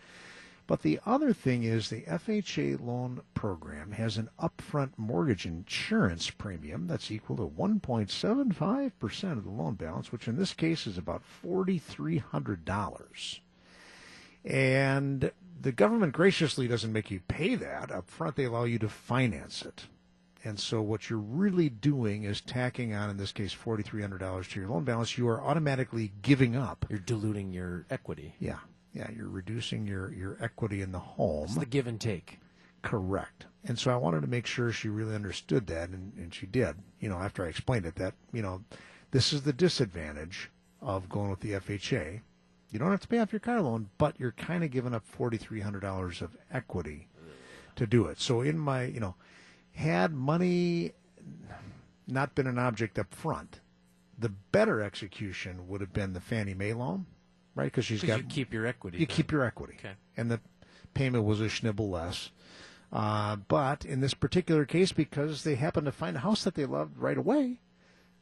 But 0.69 0.83
the 0.83 1.01
other 1.07 1.33
thing 1.33 1.65
is 1.65 1.89
the 1.89 2.03
FHA 2.03 2.85
loan 2.85 3.23
program 3.33 3.93
has 3.93 4.19
an 4.19 4.29
upfront 4.39 4.91
mortgage 4.99 5.47
insurance 5.47 6.29
premium 6.29 6.87
that's 6.87 7.11
equal 7.11 7.39
to 7.39 7.49
1.75% 7.49 9.33
of 9.33 9.45
the 9.45 9.51
loan 9.51 9.77
balance, 9.77 10.13
which 10.13 10.29
in 10.29 10.37
this 10.37 10.53
case 10.53 10.87
is 10.87 10.99
about 10.99 11.23
$4,300. 11.43 13.41
And 14.45 15.33
the 15.59 15.73
government 15.73 16.13
graciously 16.13 16.69
doesn't 16.69 16.93
make 16.93 17.11
you 17.11 17.21
pay 17.21 17.55
that 17.55 17.91
up 17.91 18.11
front, 18.11 18.37
they 18.37 18.45
allow 18.45 18.65
you 18.65 18.79
to 18.81 18.91
finance 18.91 19.63
it. 19.63 19.87
And 20.45 20.61
so 20.61 20.83
what 20.83 21.09
you're 21.09 21.19
really 21.19 21.71
doing 21.71 22.25
is 22.25 22.43
tacking 22.43 22.93
on, 22.93 23.09
in 23.09 23.17
this 23.17 23.33
case, 23.33 23.55
$4,300 23.55 24.51
to 24.51 24.61
your 24.61 24.69
loan 24.69 24.85
balance. 24.85 25.17
You 25.17 25.29
are 25.29 25.43
automatically 25.43 26.13
giving 26.21 26.57
up. 26.57 26.85
You're 26.91 26.99
diluting 26.99 27.55
your 27.55 27.87
equity. 27.91 28.35
Yeah, 28.39 28.59
yeah, 28.99 29.09
you're 29.17 29.29
reducing 29.29 29.87
your, 29.87 30.13
your 30.13 30.37
equity 30.41 30.83
in 30.83 30.91
the 30.91 30.99
home. 30.99 31.45
It's 31.45 31.55
the 31.55 31.67
give 31.67 31.87
and 31.87 32.01
take. 32.01 32.41
Correct. 32.83 33.47
And 33.65 33.79
so 33.79 33.93
I 33.93 33.97
wanted 33.97 34.23
to 34.23 34.27
make 34.27 34.47
sure 34.47 34.73
she 34.73 34.89
really 34.89 35.15
understood 35.15 35.69
that, 35.69 35.91
and, 35.91 36.13
and 36.17 36.35
she 36.35 36.47
did. 36.47 36.75
You 36.99 37.09
know, 37.09 37.19
after 37.19 37.45
I 37.45 37.49
explained 37.49 37.87
it, 37.87 37.95
that, 37.95 38.15
you 38.33 38.43
know, 38.43 38.65
this 39.13 39.33
is 39.33 39.43
the 39.43 39.53
disadvantage 39.53 40.51
of 40.83 41.09
going 41.09 41.31
with 41.31 41.41
the 41.41 41.53
FHA. 41.53 42.21
You 42.71 42.79
don't 42.79 42.91
have 42.91 43.01
to 43.01 43.09
pay 43.09 43.21
off 43.21 43.33
your 43.33 43.41
car 43.41 43.63
loan, 43.63 43.89
but 43.99 44.19
you're 44.19 44.33
kind 44.33 44.65
of 44.65 44.73
giving 44.73 44.95
up 44.95 45.05
$4,300 45.17 46.21
of 46.21 46.37
equity 46.53 47.07
to 47.77 47.87
do 47.87 48.07
it. 48.07 48.21
So 48.21 48.41
in 48.41 48.59
my, 48.59 48.85
you 48.85 49.01
know, 49.01 49.15
had 49.73 50.13
money 50.13 50.93
not 52.09 52.35
been 52.35 52.49
an 52.49 52.59
object 52.59 52.99
up 52.99 53.15
front, 53.15 53.61
the 54.19 54.29
better 54.29 54.83
execution 54.83 55.69
would 55.69 55.81
have 55.81 55.93
been 55.93 56.13
the 56.13 56.21
Fannie 56.21 56.55
Mae 56.55 56.73
loan, 56.73 57.07
right? 57.59 57.65
Because 57.67 57.85
she's 57.85 58.03
got 58.03 58.19
you 58.19 58.25
keep 58.25 58.53
your 58.53 58.67
equity. 58.67 58.99
you 58.99 59.07
then. 59.07 59.17
keep 59.17 59.33
your 59.33 59.45
equity. 59.45 59.75
Okay. 59.79 59.95
And 60.17 60.31
the 60.31 60.41
payment 60.95 61.25
was 61.25 61.41
a 61.41 61.47
schnibble 61.47 61.91
less. 61.91 62.31
Uh, 62.93 63.37
but 63.37 63.85
in 63.85 64.01
this 64.01 64.15
particular 64.15 64.65
case, 64.65 64.93
because 64.93 65.43
they 65.45 65.57
happened 65.57 65.85
to 65.87 65.93
find 65.93 66.17
a 66.17 66.21
house 66.21 66.45
that 66.45 66.55
they 66.55 66.65
loved 66.65 66.97
right 66.97 67.19
away, 67.19 67.61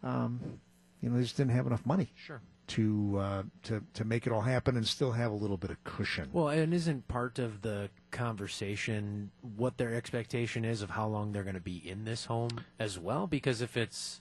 um, 0.03 0.59
you 1.01 1.09
know, 1.11 1.17
they 1.17 1.23
just 1.23 1.37
didn't 1.37 1.53
have 1.53 1.67
enough 1.67 1.85
money 1.87 2.11
Sure. 2.17 2.41
to 2.69 3.17
uh, 3.21 3.43
to 3.65 3.83
to 3.95 4.05
make 4.05 4.27
it 4.27 4.33
all 4.33 4.41
happen 4.41 4.77
and 4.77 4.87
still 4.87 5.13
have 5.13 5.31
a 5.31 5.35
little 5.35 5.57
bit 5.59 5.71
of 5.71 5.85
cushion. 5.85 6.31
Well, 6.33 6.49
and 6.49 6.75
isn't 6.75 7.07
part 7.07 7.39
of 7.39 7.63
the 7.63 7.91
conversation 8.11 9.31
what 9.57 9.77
their 9.79 9.95
expectation 9.95 10.65
is 10.65 10.83
of 10.83 10.91
how 10.91 11.07
long 11.07 11.33
they're 11.33 11.45
going 11.45 11.55
to 11.55 11.61
be 11.61 11.77
in 11.89 12.05
this 12.05 12.25
home 12.25 12.61
as 12.79 12.99
well? 12.99 13.27
Because 13.27 13.61
if 13.61 13.77
it's 13.77 14.21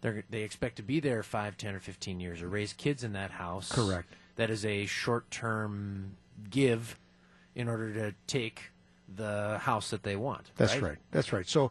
they 0.00 0.22
they 0.30 0.42
expect 0.42 0.76
to 0.76 0.82
be 0.82 1.00
there 1.00 1.22
five, 1.22 1.56
ten, 1.58 1.74
or 1.74 1.80
fifteen 1.80 2.18
years, 2.20 2.40
or 2.40 2.48
raise 2.48 2.72
kids 2.72 3.04
in 3.04 3.12
that 3.12 3.32
house, 3.32 3.70
Correct. 3.72 4.10
That 4.36 4.50
is 4.50 4.64
a 4.64 4.86
short-term 4.86 6.16
give 6.50 6.98
in 7.54 7.68
order 7.68 7.92
to 7.94 8.14
take 8.26 8.70
the 9.14 9.58
house 9.58 9.90
that 9.90 10.02
they 10.02 10.16
want. 10.16 10.50
That's 10.56 10.76
right. 10.78 10.98
That's 11.10 11.32
right. 11.32 11.48
So 11.48 11.70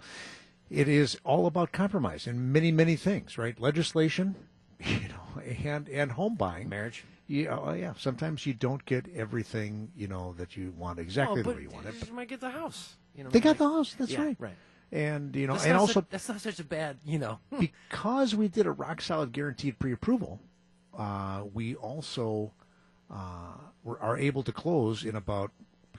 it 0.69 0.88
is 0.88 1.17
all 1.23 1.45
about 1.45 1.71
compromise 1.71 2.28
in 2.28 2.51
many 2.51 2.71
many 2.71 2.95
things, 2.95 3.38
right? 3.38 3.60
Legislation, 3.60 4.36
you 4.80 5.08
know, 5.10 5.41
and 5.63 5.88
and 5.89 6.12
home 6.12 6.36
buying. 6.36 6.69
Marriage. 6.69 7.06
Yeah, 7.28 7.58
oh, 7.60 7.73
yeah. 7.73 7.93
Sometimes 7.97 8.45
you 8.45 8.54
don't 8.54 8.86
get 8.86 9.08
everything 9.15 9.91
you 9.95 10.08
know 10.08 10.36
that 10.38 10.56
you 10.56 10.73
want 10.78 10.99
exactly 10.99 11.39
oh, 11.39 11.43
the 11.43 11.49
way 11.56 11.62
you 11.63 11.69
want 11.69 11.88
it. 11.88 11.95
But 11.99 12.08
you 12.08 12.13
might 12.13 12.28
get 12.28 12.39
the 12.39 12.51
house. 12.51 12.95
You 13.15 13.23
know, 13.23 13.30
They 13.32 13.39
got 13.39 13.58
the 13.58 13.67
house. 13.67 13.95
That's 13.97 14.12
yeah, 14.12 14.25
right. 14.25 14.38
Right. 14.39 14.56
And 14.91 15.36
you 15.36 15.47
know, 15.47 15.54
That's 15.54 15.65
and 15.65 15.78
also 15.78 15.93
such, 15.93 16.06
that's 16.10 16.30
not 16.30 16.41
such 16.41 16.60
a 16.60 16.63
bad, 16.63 16.97
you 17.04 17.17
know. 17.17 17.39
because 17.60 18.36
we 18.36 18.47
did 18.47 18.67
a 18.67 18.71
rock 18.71 19.01
solid 19.01 19.32
guaranteed 19.32 19.80
pre-approval, 19.80 20.39
uh, 20.97 21.43
we 21.53 21.75
also 21.75 22.51
uh, 23.12 23.58
are 23.99 24.17
able 24.17 24.43
to 24.43 24.51
close 24.51 25.03
in 25.03 25.15
about 25.15 25.51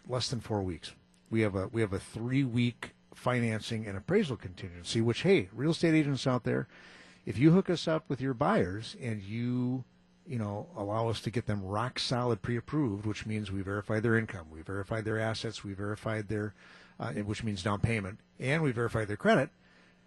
less 0.09 0.29
than 0.29 0.41
four 0.41 0.63
weeks. 0.63 0.93
We 1.31 1.41
have 1.43 1.55
a 1.55 1.69
we 1.69 1.81
have 1.81 1.93
a 1.93 1.99
three 1.99 2.45
week 2.45 2.93
financing 3.15 3.87
and 3.87 3.97
appraisal 3.97 4.37
contingency. 4.37 5.01
Which 5.01 5.23
hey, 5.23 5.49
real 5.53 5.71
estate 5.71 5.95
agents 5.95 6.27
out 6.27 6.45
there, 6.45 6.69
if 7.25 7.39
you 7.39 7.53
hook 7.53 7.71
us 7.71 7.89
up 7.89 8.05
with 8.09 8.21
your 8.21 8.35
buyers 8.35 8.97
and 9.01 9.23
you 9.23 9.85
you 10.27 10.39
know 10.39 10.69
allow 10.77 11.09
us 11.09 11.21
to 11.23 11.31
get 11.31 11.47
them 11.47 11.65
rock 11.65 11.99
solid 11.99 12.43
pre-approved, 12.43 13.07
which 13.07 13.27
means 13.27 13.51
we 13.51 13.63
verify 13.63 14.01
their 14.01 14.17
income, 14.17 14.47
we 14.51 14.63
verify 14.63 15.01
their 15.01 15.19
assets, 15.19 15.65
we 15.65 15.73
verified 15.73 16.29
their 16.29 16.55
uh, 16.99 17.13
which 17.13 17.45
means 17.45 17.63
down 17.63 17.81
payment, 17.81 18.19
and 18.41 18.63
we 18.63 18.73
verify 18.73 19.05
their 19.05 19.17
credit. 19.17 19.51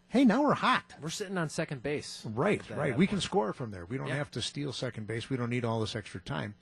Hey, 0.09 0.25
now 0.25 0.41
we're 0.41 0.55
hot. 0.55 0.95
We're 1.01 1.09
sitting 1.09 1.37
on 1.37 1.49
second 1.49 1.83
base. 1.83 2.23
Right, 2.25 2.63
that 2.67 2.77
right. 2.77 2.97
We 2.97 3.05
point. 3.05 3.09
can 3.11 3.21
score 3.21 3.53
from 3.53 3.69
there. 3.71 3.85
We 3.85 3.97
don't 3.97 4.07
Yeah. 4.07 4.15
have 4.15 4.31
to 4.31 4.41
steal 4.41 4.73
second 4.73 5.05
base. 5.05 5.29
We 5.29 5.37
don't 5.37 5.51
need 5.51 5.63
all 5.63 5.79
this 5.79 5.95
extra 5.95 6.19
time, 6.19 6.55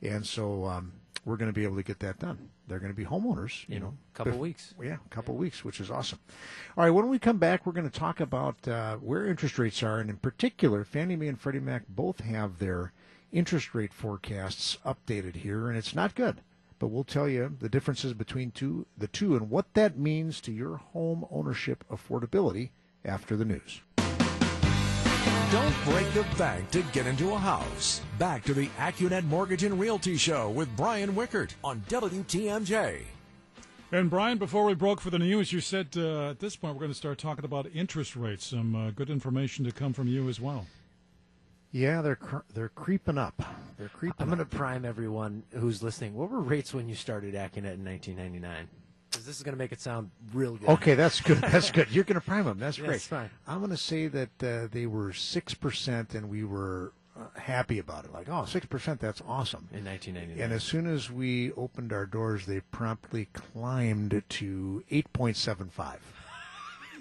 and 0.00 0.26
so 0.26 0.64
um, 0.64 0.92
we're 1.26 1.36
going 1.36 1.50
to 1.50 1.54
be 1.54 1.64
able 1.64 1.76
to 1.76 1.82
get 1.82 1.98
that 2.00 2.18
done. 2.18 2.48
They're 2.66 2.78
going 2.78 2.92
to 2.92 2.96
be 2.96 3.04
homeowners, 3.04 3.68
you 3.68 3.76
In 3.76 3.82
know, 3.82 3.94
a 4.14 4.16
couple 4.16 4.32
bef- 4.32 4.38
weeks. 4.38 4.74
Yeah, 4.82 4.96
a 5.04 5.08
couple 5.10 5.34
weeks, 5.34 5.62
which 5.62 5.80
is 5.80 5.90
awesome. 5.90 6.18
All 6.78 6.84
right, 6.84 6.90
when 6.90 7.10
we 7.10 7.18
come 7.18 7.36
back, 7.36 7.66
we're 7.66 7.72
going 7.74 7.88
to 7.90 7.98
talk 7.98 8.20
about 8.20 8.66
uh, 8.66 8.96
where 8.96 9.26
interest 9.26 9.58
rates 9.58 9.82
are, 9.82 9.98
and 10.00 10.08
in 10.08 10.16
particular, 10.16 10.82
Fannie 10.82 11.16
Mae 11.16 11.28
and 11.28 11.38
Freddie 11.38 11.60
Mac 11.60 11.82
both 11.88 12.20
have 12.20 12.58
their 12.58 12.94
interest 13.32 13.74
rate 13.74 13.92
forecasts 13.92 14.78
updated 14.86 15.36
here, 15.36 15.68
and 15.68 15.76
it's 15.76 15.94
not 15.94 16.14
good. 16.14 16.40
But 16.78 16.88
we'll 16.88 17.04
tell 17.04 17.28
you 17.28 17.54
the 17.60 17.68
differences 17.68 18.14
between 18.14 18.50
two, 18.50 18.86
the 18.96 19.08
two 19.08 19.36
and 19.36 19.50
what 19.50 19.74
that 19.74 19.98
means 19.98 20.40
to 20.40 20.52
your 20.52 20.78
home 20.78 21.26
ownership 21.30 21.84
affordability 21.90 22.70
after 23.04 23.36
the 23.36 23.44
news. 23.44 23.80
Don't 25.50 25.74
break 25.84 26.12
the 26.14 26.26
bank 26.36 26.70
to 26.72 26.82
get 26.92 27.06
into 27.06 27.32
a 27.32 27.38
house. 27.38 28.00
Back 28.18 28.42
to 28.44 28.54
the 28.54 28.66
AccuNet 28.78 29.24
Mortgage 29.24 29.62
and 29.62 29.78
Realty 29.78 30.16
Show 30.16 30.50
with 30.50 30.74
Brian 30.76 31.14
Wickert 31.14 31.52
on 31.62 31.80
WTMJ. 31.88 33.02
And 33.92 34.10
Brian, 34.10 34.38
before 34.38 34.64
we 34.64 34.74
broke 34.74 35.00
for 35.00 35.10
the 35.10 35.20
news, 35.20 35.52
you 35.52 35.60
said 35.60 35.90
uh, 35.96 36.30
at 36.30 36.40
this 36.40 36.56
point 36.56 36.74
we're 36.74 36.80
going 36.80 36.90
to 36.90 36.96
start 36.96 37.18
talking 37.18 37.44
about 37.44 37.68
interest 37.72 38.16
rates. 38.16 38.46
Some 38.46 38.74
uh, 38.74 38.90
good 38.90 39.10
information 39.10 39.64
to 39.66 39.70
come 39.70 39.92
from 39.92 40.08
you 40.08 40.28
as 40.28 40.40
well. 40.40 40.66
Yeah, 41.70 42.02
they're 42.02 42.16
cr- 42.16 42.38
they're 42.52 42.70
creeping 42.70 43.18
up. 43.18 43.40
They're 43.78 43.88
creeping 43.88 44.16
I'm 44.18 44.26
going 44.26 44.38
to 44.38 44.44
prime 44.44 44.84
everyone 44.84 45.44
who's 45.52 45.82
listening. 45.82 46.14
What 46.14 46.30
were 46.30 46.40
rates 46.40 46.74
when 46.74 46.88
you 46.88 46.96
started 46.96 47.34
Accunet 47.34 47.74
in 47.74 47.84
1999? 47.84 48.68
Because 49.24 49.36
this 49.36 49.36
is 49.38 49.42
going 49.42 49.54
to 49.54 49.58
make 49.58 49.72
it 49.72 49.80
sound 49.80 50.10
real 50.34 50.56
good. 50.56 50.68
Okay, 50.68 50.94
that's 50.94 51.20
good. 51.22 51.38
That's 51.40 51.70
good. 51.70 51.90
You're 51.90 52.04
going 52.04 52.20
to 52.20 52.26
prime 52.26 52.44
them. 52.44 52.58
That's 52.58 52.76
Yeah, 52.78 52.86
great. 52.88 53.00
fine. 53.00 53.30
I'm 53.48 53.58
going 53.60 53.70
to 53.70 53.76
say 53.78 54.06
that 54.08 54.42
uh, 54.42 54.68
they 54.70 54.84
were 54.84 55.14
six 55.14 55.54
percent, 55.54 56.14
and 56.14 56.28
we 56.28 56.44
were 56.44 56.92
uh, 57.18 57.38
happy 57.40 57.78
about 57.78 58.04
it. 58.04 58.12
Like, 58.12 58.28
oh, 58.28 58.44
six 58.44 58.66
percent. 58.66 59.00
That's 59.00 59.22
awesome. 59.26 59.66
In 59.72 59.82
1999. 59.86 60.44
And 60.44 60.52
as 60.52 60.62
soon 60.62 60.86
as 60.86 61.10
we 61.10 61.52
opened 61.52 61.90
our 61.90 62.04
doors, 62.04 62.44
they 62.44 62.60
promptly 62.60 63.28
climbed 63.32 64.22
to 64.28 64.84
eight 64.90 65.10
point 65.14 65.36
seven 65.38 65.70
five. 65.70 66.00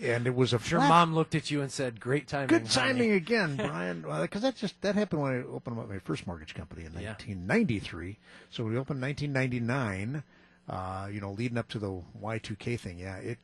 And 0.01 0.25
it 0.27 0.35
was 0.35 0.51
a 0.53 0.57
Your 0.57 0.79
flat- 0.79 0.89
mom 0.89 1.13
looked 1.13 1.35
at 1.35 1.51
you 1.51 1.61
and 1.61 1.71
said, 1.71 1.99
"Great 1.99 2.27
timing." 2.27 2.47
Good 2.47 2.67
honey." 2.67 2.89
timing 2.93 3.11
again, 3.23 3.55
Brian. 3.57 4.01
Because 4.21 4.41
that 4.43 4.55
just 4.55 4.81
that 4.81 4.95
happened 4.95 5.21
when 5.21 5.33
I 5.33 5.43
opened 5.43 5.77
up 5.77 5.89
my 5.89 5.99
first 5.99 6.25
mortgage 6.25 6.55
company 6.55 6.85
in 6.85 6.93
Yeah. 6.93 7.09
1993. 7.11 8.17
So 8.49 8.63
we 8.63 8.71
opened 8.77 9.01
1999. 9.01 10.23
Uh, 10.69 11.07
you 11.11 11.19
know, 11.19 11.31
leading 11.31 11.57
up 11.57 11.67
to 11.69 11.79
the 11.79 12.01
Y2K 12.21 12.79
thing. 12.79 12.99
Yeah, 12.99 13.17
it 13.17 13.37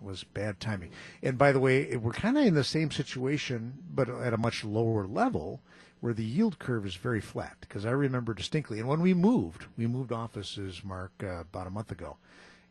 was 0.00 0.24
bad 0.24 0.58
timing. 0.60 0.90
And 1.22 1.36
by 1.36 1.52
the 1.52 1.60
way, 1.60 1.82
it, 1.82 2.02
we're 2.02 2.12
kind 2.12 2.38
of 2.38 2.44
in 2.44 2.54
the 2.54 2.64
same 2.64 2.90
situation, 2.90 3.74
but 3.92 4.08
at 4.08 4.32
a 4.32 4.38
much 4.38 4.64
lower 4.64 5.06
level 5.06 5.60
where 6.00 6.14
the 6.14 6.24
yield 6.24 6.58
curve 6.58 6.86
is 6.86 6.96
very 6.96 7.20
flat. 7.20 7.56
Because 7.60 7.84
I 7.84 7.90
remember 7.90 8.34
distinctly, 8.34 8.78
and 8.78 8.88
when 8.88 9.00
we 9.00 9.14
moved, 9.14 9.66
we 9.76 9.86
moved 9.86 10.12
offices, 10.12 10.82
Mark, 10.82 11.12
uh, 11.22 11.40
about 11.42 11.66
a 11.66 11.70
month 11.70 11.90
ago. 11.92 12.16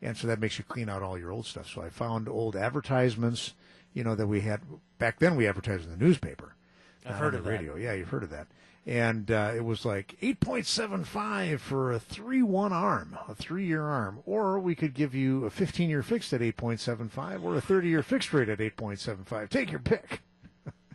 And 0.02 0.16
so 0.16 0.26
that 0.26 0.40
makes 0.40 0.58
you 0.58 0.64
clean 0.64 0.88
out 0.88 1.02
all 1.02 1.16
your 1.16 1.30
old 1.30 1.46
stuff. 1.46 1.70
So 1.72 1.80
I 1.80 1.88
found 1.88 2.28
old 2.28 2.56
advertisements, 2.56 3.54
you 3.94 4.02
know, 4.02 4.16
that 4.16 4.26
we 4.26 4.40
had 4.40 4.60
back 4.98 5.20
then 5.20 5.36
we 5.36 5.46
advertised 5.46 5.84
in 5.84 5.90
the 5.90 6.04
newspaper. 6.04 6.54
I've 7.06 7.16
heard 7.16 7.34
of 7.34 7.44
the 7.44 7.50
that. 7.50 7.56
radio. 7.56 7.76
Yeah, 7.76 7.94
you've 7.94 8.08
heard 8.08 8.24
of 8.24 8.30
that. 8.30 8.48
And 8.84 9.30
uh, 9.30 9.52
it 9.54 9.64
was 9.64 9.84
like 9.84 10.16
8.75 10.20 11.60
for 11.60 11.92
a 11.92 12.00
3 12.00 12.42
1 12.42 12.72
arm, 12.72 13.16
a 13.28 13.34
three 13.34 13.64
year 13.64 13.84
arm. 13.84 14.20
Or 14.26 14.58
we 14.58 14.74
could 14.74 14.92
give 14.92 15.14
you 15.14 15.44
a 15.44 15.50
15 15.50 15.88
year 15.88 16.02
fixed 16.02 16.32
at 16.32 16.40
8.75 16.40 17.44
or 17.44 17.56
a 17.56 17.60
30 17.60 17.88
year 17.88 18.02
fixed 18.02 18.32
rate 18.32 18.48
at 18.48 18.58
8.75. 18.58 19.48
Take 19.48 19.70
your 19.70 19.80
pick. 19.80 20.22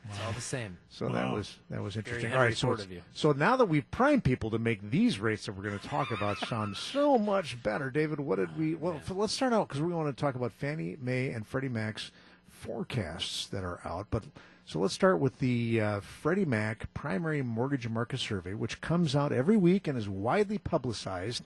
It's 0.09 0.19
all 0.25 0.31
the 0.31 0.41
same. 0.41 0.77
So 0.89 1.09
that 1.09 1.33
was 1.33 1.57
that 1.69 1.81
was 1.81 1.97
interesting. 1.97 2.33
All 2.33 2.39
right, 2.39 2.55
so 2.55 2.71
of 2.71 2.91
you. 2.91 3.01
so 3.13 3.33
now 3.33 3.57
that 3.57 3.65
we've 3.65 3.89
primed 3.91 4.23
people 4.23 4.49
to 4.51 4.59
make 4.59 4.89
these 4.89 5.19
rates 5.19 5.45
that 5.45 5.51
we're 5.51 5.63
going 5.63 5.77
to 5.77 5.87
talk 5.87 6.11
about 6.11 6.37
sound 6.37 6.77
so 6.77 7.17
much 7.17 7.61
better, 7.61 7.89
David. 7.89 8.19
What 8.19 8.37
did 8.37 8.57
we? 8.57 8.75
Well, 8.75 8.95
f- 8.95 9.11
let's 9.11 9.33
start 9.33 9.53
out 9.53 9.67
because 9.67 9.81
we 9.81 9.93
want 9.93 10.15
to 10.15 10.19
talk 10.19 10.35
about 10.35 10.53
Fannie 10.53 10.97
Mae 11.01 11.31
and 11.31 11.45
Freddie 11.45 11.69
Mac's 11.69 12.11
forecasts 12.49 13.47
that 13.47 13.63
are 13.63 13.81
out. 13.83 14.07
But 14.09 14.23
so 14.67 14.79
let's 14.79 14.93
start 14.93 15.19
with 15.19 15.39
the 15.39 15.81
uh, 15.81 15.99
Freddie 16.01 16.45
Mac 16.45 16.93
Primary 16.93 17.41
Mortgage 17.41 17.87
Market 17.87 18.19
Survey, 18.19 18.53
which 18.53 18.81
comes 18.81 19.15
out 19.15 19.31
every 19.31 19.57
week 19.57 19.87
and 19.87 19.97
is 19.97 20.09
widely 20.09 20.57
publicized, 20.57 21.45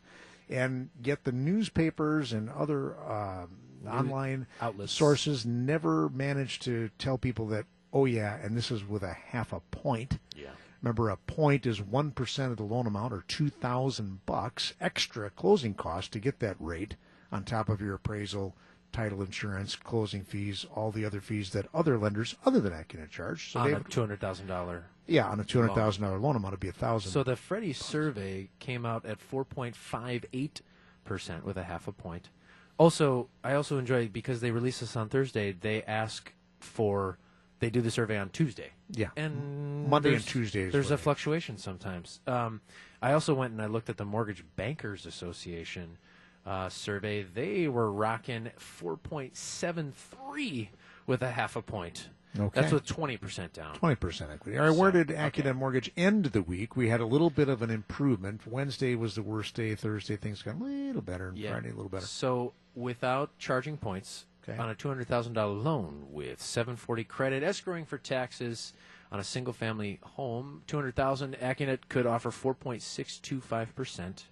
and 0.50 0.90
yet 1.02 1.24
the 1.24 1.32
newspapers 1.32 2.34
and 2.34 2.50
other 2.50 3.00
um 3.00 3.58
online 3.88 4.48
outlets. 4.60 4.92
sources 4.92 5.46
never 5.46 6.10
manage 6.10 6.60
to 6.60 6.90
tell 6.98 7.18
people 7.18 7.48
that. 7.48 7.66
Oh 7.94 8.06
yeah, 8.06 8.38
and 8.44 8.58
this 8.58 8.72
is 8.72 8.88
with 8.88 9.04
a 9.04 9.14
half 9.14 9.54
a 9.54 9.60
point. 9.72 10.20
Yeah. 10.36 10.50
Remember, 10.82 11.10
a 11.10 11.18
point 11.18 11.68
is 11.68 11.80
one 11.80 12.12
percent 12.12 12.52
of 12.52 12.58
the 12.58 12.64
loan 12.64 12.88
amount, 12.88 13.14
or 13.14 13.24
two 13.28 13.50
thousand 13.50 14.26
bucks 14.26 14.74
extra 14.82 15.30
closing 15.30 15.76
cost 15.76 16.12
to 16.14 16.20
get 16.20 16.40
that 16.40 16.56
rate 16.60 16.96
on 17.32 17.44
top 17.44 17.70
of 17.70 17.82
your 17.82 17.96
appraisal, 17.96 18.56
title 18.92 19.22
insurance, 19.22 19.76
closing 19.76 20.24
fees, 20.24 20.66
all 20.76 20.92
the 20.92 21.06
other 21.06 21.22
fees 21.22 21.52
that 21.52 21.68
other 21.74 21.98
lenders 21.98 22.36
other 22.46 22.60
than 22.60 22.74
Accunet 22.74 23.10
charge. 23.10 23.52
So 23.52 23.60
On 23.60 23.72
they, 23.72 23.78
a 23.78 23.80
two 23.82 24.00
hundred 24.02 24.20
thousand 24.20 24.48
dollar. 24.48 24.86
yeah, 25.08 25.28
on 25.28 25.40
a 25.40 25.44
two 25.44 25.60
hundred 25.62 25.76
thousand 25.76 26.04
dollar 26.04 26.18
loan 26.20 26.36
amount, 26.36 26.54
it'd 26.54 26.60
be 26.60 26.68
a 26.70 26.74
thousand. 26.74 27.12
So 27.12 27.24
the 27.24 27.36
Freddie 27.36 27.74
survey 27.74 28.50
came 28.60 28.86
out 28.86 29.06
at 29.06 29.20
four 29.20 29.44
point 29.46 29.76
five 29.76 30.26
eight 30.34 30.62
percent 31.06 31.46
with 31.46 31.58
a 31.58 31.64
half 31.64 31.88
a 31.88 31.92
point. 31.92 32.30
Also, 32.78 33.30
I 33.44 33.54
also 33.54 33.78
enjoy 33.78 34.08
because 34.08 34.42
they 34.42 34.52
release 34.52 34.80
this 34.80 34.96
on 34.96 35.08
Thursday. 35.10 35.52
They 35.52 35.84
ask 35.84 36.34
for 36.60 37.18
they 37.60 37.70
do 37.70 37.82
the 37.82 37.92
survey 37.92 38.18
on 38.18 38.30
Tuesday. 38.30 38.72
Yeah. 38.90 39.10
and 39.16 39.88
Monday 39.88 40.16
and 40.16 40.24
Tuesday 40.26 40.70
There's 40.70 40.92
a 40.92 40.98
fluctuation 40.98 41.58
sometimes. 41.58 42.20
Um, 42.28 42.62
I 43.02 43.14
also 43.14 43.34
went 43.34 43.54
and 43.54 43.62
I 43.62 43.68
looked 43.68 43.90
at 43.90 43.98
the 43.98 44.06
Mortgage 44.06 44.44
Bankers 44.56 45.06
Association 45.06 45.98
uh, 46.46 46.70
survey, 46.70 47.24
they 47.24 47.68
were 47.68 47.92
rocking 47.92 48.52
4.73 48.60 50.70
with 51.08 51.22
a 51.22 51.32
half 51.32 51.56
a 51.56 51.62
point. 51.62 52.10
Okay. 52.40 52.62
That's 52.62 52.72
with 52.72 52.86
20% 52.86 53.52
down. 53.52 53.76
20% 53.76 54.34
equity. 54.34 54.58
All 54.58 54.66
right, 54.66 54.74
so, 54.74 54.80
where 54.80 54.92
did 54.92 55.10
Accunet 55.10 55.40
okay. 55.40 55.52
Mortgage 55.52 55.92
end 55.98 56.28
the 56.28 56.42
week? 56.42 56.78
We 56.78 56.88
had 56.88 57.02
a 57.02 57.06
little 57.06 57.30
bit 57.30 57.50
of 57.50 57.62
an 57.62 57.70
improvement. 57.70 58.48
Wednesday 58.48 58.96
was 58.96 59.16
the 59.16 59.22
worst 59.22 59.54
day. 59.54 59.76
Thursday, 59.76 60.16
things 60.16 60.42
got 60.42 60.56
a 60.56 60.64
little 60.64 61.02
better. 61.02 61.28
And 61.30 61.38
yeah. 61.38 61.52
Friday, 61.52 61.70
a 61.70 61.74
little 61.74 61.90
better. 61.90 62.06
So 62.06 62.54
without 62.74 63.38
charging 63.38 63.76
points 63.76 64.28
okay. 64.48 64.58
on 64.58 64.70
a 64.70 64.76
$200,000 64.76 65.64
loan 65.64 66.06
with 66.10 66.42
740 66.42 67.04
credit, 67.04 67.44
escrowing 67.44 67.86
for 67.86 67.98
taxes 67.98 68.72
on 69.12 69.20
a 69.20 69.26
single-family 69.26 70.00
home, 70.02 70.64
200000 70.68 71.36
Accunet 71.42 71.80
could 71.90 72.06
offer 72.06 72.32
4.625% 72.32 74.24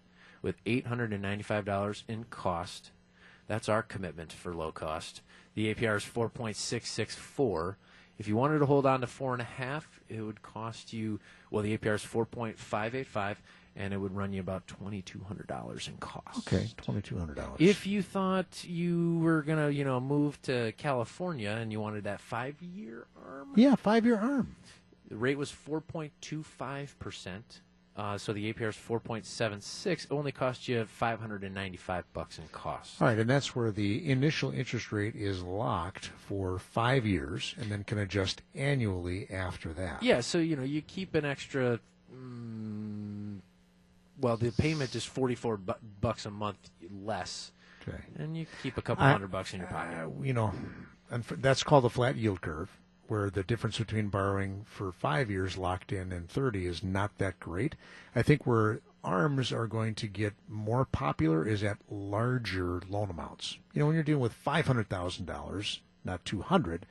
with 0.41 0.55
eight 0.65 0.87
hundred 0.87 1.13
and 1.13 1.21
ninety 1.21 1.43
five 1.43 1.65
dollars 1.65 2.03
in 2.07 2.25
cost. 2.25 2.91
That's 3.47 3.69
our 3.69 3.81
commitment 3.81 4.31
for 4.31 4.53
low 4.53 4.71
cost. 4.71 5.21
The 5.55 5.73
APR 5.73 5.97
is 5.97 6.03
four 6.03 6.29
point 6.29 6.55
six 6.55 6.89
six 6.89 7.15
four. 7.15 7.77
If 8.17 8.27
you 8.27 8.35
wanted 8.35 8.59
to 8.59 8.65
hold 8.65 8.85
on 8.85 9.01
to 9.01 9.07
four 9.07 9.31
and 9.33 9.41
a 9.41 9.45
half, 9.45 10.01
it 10.09 10.21
would 10.21 10.41
cost 10.41 10.93
you 10.93 11.19
well 11.51 11.63
the 11.63 11.77
APR 11.77 11.95
is 11.95 12.03
four 12.03 12.25
point 12.25 12.59
five 12.59 12.93
eight 12.95 13.07
five 13.07 13.41
and 13.75 13.93
it 13.93 13.97
would 13.97 14.15
run 14.15 14.33
you 14.33 14.41
about 14.41 14.67
twenty 14.67 15.01
two 15.01 15.21
hundred 15.27 15.47
dollars 15.47 15.87
in 15.87 15.95
cost. 15.97 16.39
Okay, 16.39 16.67
twenty 16.77 17.01
two 17.01 17.17
hundred 17.17 17.37
dollars. 17.37 17.57
If 17.59 17.87
you 17.87 18.01
thought 18.01 18.63
you 18.65 19.19
were 19.19 19.41
gonna, 19.41 19.69
you 19.69 19.83
know, 19.85 19.99
move 19.99 20.41
to 20.43 20.73
California 20.73 21.49
and 21.51 21.71
you 21.71 21.79
wanted 21.79 22.03
that 22.03 22.19
five-year 22.19 23.07
arm, 23.25 23.49
yeah, 23.55 23.75
five 23.75 24.05
year 24.05 24.17
arm. 24.19 24.55
the 25.07 25.15
rate 25.15 25.37
was 25.37 25.51
4.25 25.51 26.99
percent. 26.99 27.61
Uh, 27.99 28.17
so 28.17 28.31
the 28.31 28.53
APR 28.53 28.69
is 28.69 28.77
4.76. 28.77 30.05
It 30.05 30.07
only 30.09 30.31
cost 30.31 30.69
you 30.69 30.85
595 30.85 32.05
bucks 32.13 32.37
in 32.39 32.45
cost. 32.53 33.01
All 33.01 33.07
right, 33.09 33.19
and 33.19 33.29
that's 33.29 33.53
where 33.53 33.71
the 33.71 34.09
initial 34.09 34.51
interest 34.51 34.93
rate 34.93 35.15
is 35.17 35.43
locked 35.43 36.05
for 36.27 36.59
five 36.59 37.05
years 37.05 37.55
and 37.59 37.69
then 37.69 37.83
can 37.83 37.97
adjust 37.97 38.41
annually 38.55 39.29
after 39.29 39.73
that. 39.73 40.01
Yeah, 40.01 40.21
so 40.21 40.37
you 40.37 40.55
know 40.55 40.63
you 40.63 40.81
keep 40.81 41.13
an 41.13 41.25
extra. 41.25 41.81
Mm, 42.15 43.39
well, 44.21 44.37
the 44.37 44.51
payment 44.51 44.95
is 44.95 45.03
44 45.03 45.57
bu- 45.57 45.73
bucks 45.99 46.25
a 46.25 46.31
month 46.31 46.69
less, 47.03 47.51
Okay. 47.85 47.97
and 48.17 48.37
you 48.37 48.45
keep 48.63 48.77
a 48.77 48.81
couple 48.81 49.03
I- 49.03 49.11
hundred 49.11 49.29
bucks 49.31 49.53
in 49.53 49.59
your 49.59 49.67
pocket. 49.67 49.97
Uh, 50.05 50.23
you 50.23 50.31
know, 50.31 50.53
and 51.11 51.25
that's 51.25 51.63
called 51.63 51.83
the 51.83 51.89
flat 51.89 52.15
yield 52.15 52.39
curve, 52.39 52.69
where 53.09 53.29
the 53.29 53.43
difference 53.43 53.77
between 53.77 54.07
borrowing 54.07 54.65
for 54.65 54.91
five 54.91 55.29
years 55.29 55.57
locked 55.57 55.91
in 55.91 56.11
and 56.11 56.29
30 56.29 56.65
is 56.65 56.83
not 56.83 57.17
that 57.17 57.39
great. 57.39 57.75
I 58.15 58.21
think 58.21 58.45
where 58.45 58.81
ARMs 59.03 59.51
are 59.51 59.67
going 59.67 59.95
to 59.95 60.07
get 60.07 60.33
more 60.47 60.85
popular 60.85 61.47
is 61.47 61.63
at 61.63 61.77
larger 61.89 62.81
loan 62.89 63.09
amounts. 63.09 63.57
You 63.73 63.79
know, 63.79 63.85
when 63.87 63.95
you're 63.95 64.03
dealing 64.03 64.21
with 64.21 64.43
$500,000, 64.45 65.79
not 66.03 66.25
200, 66.25 66.85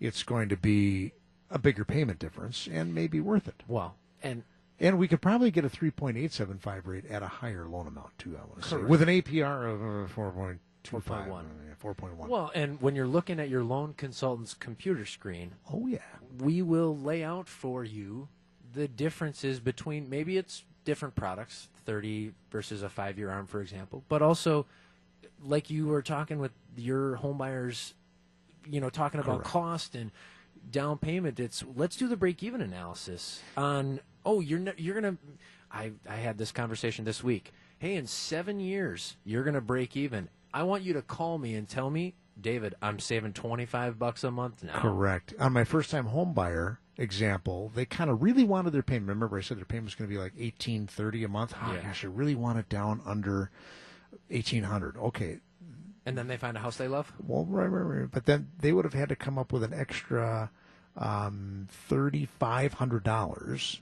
it's 0.00 0.22
going 0.22 0.48
to 0.48 0.56
be 0.56 1.12
a 1.50 1.58
bigger 1.58 1.84
payment 1.84 2.18
difference 2.18 2.68
and 2.70 2.94
maybe 2.94 3.20
worth 3.20 3.48
it. 3.48 3.62
Well, 3.68 3.96
and 4.22 4.42
And 4.80 4.98
we 4.98 5.06
could 5.06 5.20
probably 5.22 5.50
get 5.50 5.64
a 5.64 5.68
3.875 5.68 6.86
rate 6.86 7.06
at 7.06 7.22
a 7.22 7.28
higher 7.28 7.66
loan 7.66 7.86
amount 7.86 8.18
too. 8.18 8.36
I 8.36 8.44
want 8.46 8.62
to 8.62 8.68
say 8.68 8.76
with 8.78 9.02
an 9.02 9.08
APR 9.08 9.72
of 9.72 9.80
uh, 9.80 10.12
4.25, 10.14 10.58
4.1. 10.84 11.28
uh, 11.28 11.42
yeah, 11.66 11.74
4.1. 11.82 12.28
well, 12.28 12.50
and 12.54 12.80
when 12.80 12.94
you're 12.94 13.06
looking 13.06 13.40
at 13.40 13.48
your 13.48 13.64
loan 13.64 13.94
consultant's 13.94 14.54
computer 14.54 15.04
screen, 15.04 15.52
oh 15.72 15.86
yeah, 15.86 15.98
we 16.38 16.62
will 16.62 16.96
lay 16.96 17.22
out 17.24 17.48
for 17.48 17.84
you 17.84 18.28
the 18.74 18.88
differences 18.88 19.60
between 19.60 20.08
maybe 20.10 20.36
it's 20.36 20.64
different 20.84 21.14
products, 21.14 21.68
30 21.86 22.32
versus 22.50 22.82
a 22.82 22.88
five 22.88 23.18
year 23.18 23.30
arm, 23.30 23.46
for 23.46 23.60
example, 23.60 24.04
but 24.08 24.22
also 24.22 24.66
like 25.42 25.70
you 25.70 25.86
were 25.86 26.02
talking 26.02 26.38
with 26.38 26.52
your 26.76 27.16
home 27.16 27.38
buyers, 27.38 27.94
you 28.70 28.80
know, 28.80 28.90
talking 28.90 29.20
about 29.20 29.38
Correct. 29.38 29.50
cost 29.50 29.94
and 29.94 30.10
down 30.70 30.98
payment. 30.98 31.40
It's 31.40 31.64
let's 31.76 31.96
do 31.96 32.08
the 32.08 32.16
break 32.16 32.42
even 32.42 32.60
analysis 32.60 33.42
on, 33.56 34.00
oh, 34.24 34.40
you're, 34.40 34.60
you're 34.76 35.00
going 35.00 35.16
to, 35.16 35.22
I, 35.70 35.92
I 36.08 36.16
had 36.16 36.38
this 36.38 36.52
conversation 36.52 37.04
this 37.04 37.22
week. 37.22 37.52
Hey, 37.78 37.96
in 37.96 38.06
seven 38.06 38.60
years, 38.60 39.16
you're 39.24 39.44
going 39.44 39.54
to 39.54 39.60
break 39.60 39.96
even. 39.96 40.28
I 40.54 40.62
want 40.62 40.82
you 40.84 40.92
to 40.94 41.02
call 41.02 41.36
me 41.36 41.54
and 41.54 41.68
tell 41.68 41.90
me, 41.90 42.14
David, 42.40 42.74
I'm 42.80 42.98
saving 43.00 43.32
25 43.34 43.98
bucks 43.98 44.24
a 44.24 44.30
month 44.30 44.62
now. 44.64 44.78
correct. 44.78 45.34
On 45.38 45.52
my 45.52 45.64
first 45.64 45.90
time 45.90 46.06
home 46.06 46.32
buyer 46.32 46.78
example, 46.96 47.70
they 47.74 47.84
kind 47.84 48.08
of 48.08 48.22
really 48.22 48.44
wanted 48.44 48.72
their 48.72 48.82
payment. 48.82 49.08
Remember, 49.08 49.36
I 49.36 49.40
said 49.42 49.58
their 49.58 49.64
payment 49.64 49.86
was 49.86 49.94
going 49.96 50.08
to 50.08 50.14
be 50.14 50.18
like 50.20 50.32
1830 50.34 51.24
a 51.24 51.28
month. 51.28 51.54
Oh 51.60 51.72
Yeah. 51.74 51.82
gosh, 51.82 52.04
I 52.04 52.06
really 52.08 52.34
want 52.36 52.58
it 52.58 52.68
down 52.68 53.02
under 53.04 53.50
1800. 54.28 54.96
Okay, 54.96 55.38
And 56.06 56.16
then 56.16 56.28
they 56.28 56.36
find 56.36 56.56
a 56.56 56.60
house 56.60 56.76
they 56.76 56.88
love. 56.88 57.12
Well, 57.26 57.44
right, 57.46 57.66
right, 57.66 57.82
right. 58.00 58.10
But 58.10 58.26
then 58.26 58.48
they 58.60 58.72
would 58.72 58.84
have 58.84 58.94
had 58.94 59.08
to 59.08 59.16
come 59.16 59.38
up 59.38 59.52
with 59.52 59.62
an 59.64 59.74
extra 59.74 60.50
um, 60.96 61.66
thirty-five 61.70 62.74
hundred 62.74 63.02
dollars 63.02 63.80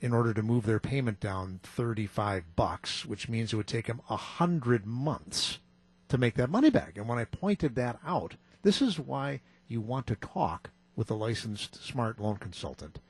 in 0.00 0.12
order 0.14 0.32
to 0.32 0.42
move 0.42 0.64
their 0.66 0.80
payment 0.80 1.20
down 1.20 1.60
thirty-five 1.62 2.56
bucks, 2.56 3.04
which 3.04 3.28
means 3.28 3.52
it 3.52 3.56
would 3.56 3.66
take 3.66 3.86
them 3.88 4.00
a 4.08 4.16
hundred 4.16 4.86
months 4.86 5.58
to 6.14 6.18
make 6.18 6.34
that 6.36 6.48
money 6.48 6.70
back. 6.70 6.96
And 6.96 7.08
when 7.08 7.18
I 7.18 7.24
pointed 7.24 7.74
that 7.74 7.98
out, 8.06 8.36
this 8.62 8.80
is 8.80 9.00
why 9.00 9.40
you 9.66 9.80
want 9.80 10.06
to 10.06 10.14
talk 10.14 10.70
with 10.94 11.10
a 11.10 11.14
licensed 11.14 11.84
smart 11.84 12.20
loan 12.20 12.36
consultant 12.36 13.00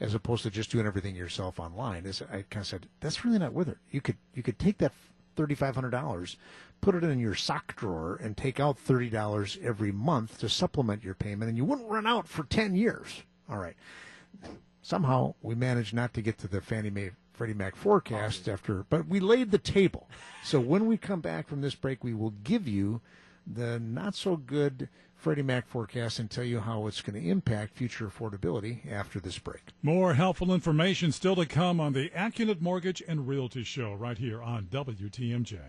as 0.00 0.12
opposed 0.12 0.42
to 0.42 0.50
just 0.50 0.70
doing 0.70 0.84
everything 0.84 1.14
yourself 1.14 1.60
online. 1.60 2.04
Is 2.04 2.20
I 2.20 2.42
kind 2.50 2.62
of 2.62 2.66
said 2.66 2.88
that's 2.98 3.24
really 3.24 3.38
not 3.38 3.52
worth 3.52 3.68
it. 3.68 3.78
You 3.92 4.00
could 4.00 4.16
you 4.34 4.42
could 4.42 4.58
take 4.58 4.78
that 4.78 4.92
thirty 5.36 5.54
five 5.54 5.76
hundred 5.76 5.90
dollars, 5.90 6.36
put 6.80 6.96
it 6.96 7.04
in 7.04 7.20
your 7.20 7.36
sock 7.36 7.76
drawer, 7.76 8.18
and 8.20 8.36
take 8.36 8.58
out 8.58 8.76
thirty 8.76 9.08
dollars 9.08 9.56
every 9.62 9.92
month 9.92 10.38
to 10.40 10.48
supplement 10.48 11.04
your 11.04 11.14
payment, 11.14 11.48
and 11.48 11.56
you 11.56 11.64
wouldn't 11.64 11.88
run 11.88 12.08
out 12.08 12.26
for 12.26 12.42
ten 12.42 12.74
years. 12.74 13.22
All 13.48 13.58
right. 13.58 13.76
Somehow 14.82 15.34
we 15.42 15.54
managed 15.54 15.94
not 15.94 16.12
to 16.14 16.22
get 16.22 16.38
to 16.38 16.48
the 16.48 16.60
Fannie 16.60 16.90
Mae 16.90 17.10
Freddie 17.38 17.54
Mac 17.54 17.76
forecast 17.76 18.48
after, 18.48 18.84
but 18.90 19.06
we 19.06 19.20
laid 19.20 19.52
the 19.52 19.58
table. 19.58 20.08
So 20.42 20.58
when 20.58 20.86
we 20.86 20.96
come 20.96 21.20
back 21.20 21.46
from 21.46 21.60
this 21.60 21.76
break, 21.76 22.02
we 22.02 22.12
will 22.12 22.34
give 22.42 22.66
you 22.66 23.00
the 23.46 23.78
not 23.78 24.16
so 24.16 24.36
good 24.36 24.88
Freddie 25.14 25.42
Mac 25.42 25.68
forecast 25.68 26.18
and 26.18 26.28
tell 26.28 26.42
you 26.42 26.58
how 26.58 26.88
it's 26.88 27.00
going 27.00 27.22
to 27.22 27.30
impact 27.30 27.76
future 27.76 28.08
affordability 28.08 28.90
after 28.90 29.20
this 29.20 29.38
break. 29.38 29.62
More 29.84 30.14
helpful 30.14 30.52
information 30.52 31.12
still 31.12 31.36
to 31.36 31.46
come 31.46 31.78
on 31.78 31.92
the 31.92 32.08
AccuNet 32.10 32.60
Mortgage 32.60 33.04
and 33.06 33.28
Realty 33.28 33.62
Show 33.62 33.94
right 33.94 34.18
here 34.18 34.42
on 34.42 34.64
WTMJ. 34.64 35.60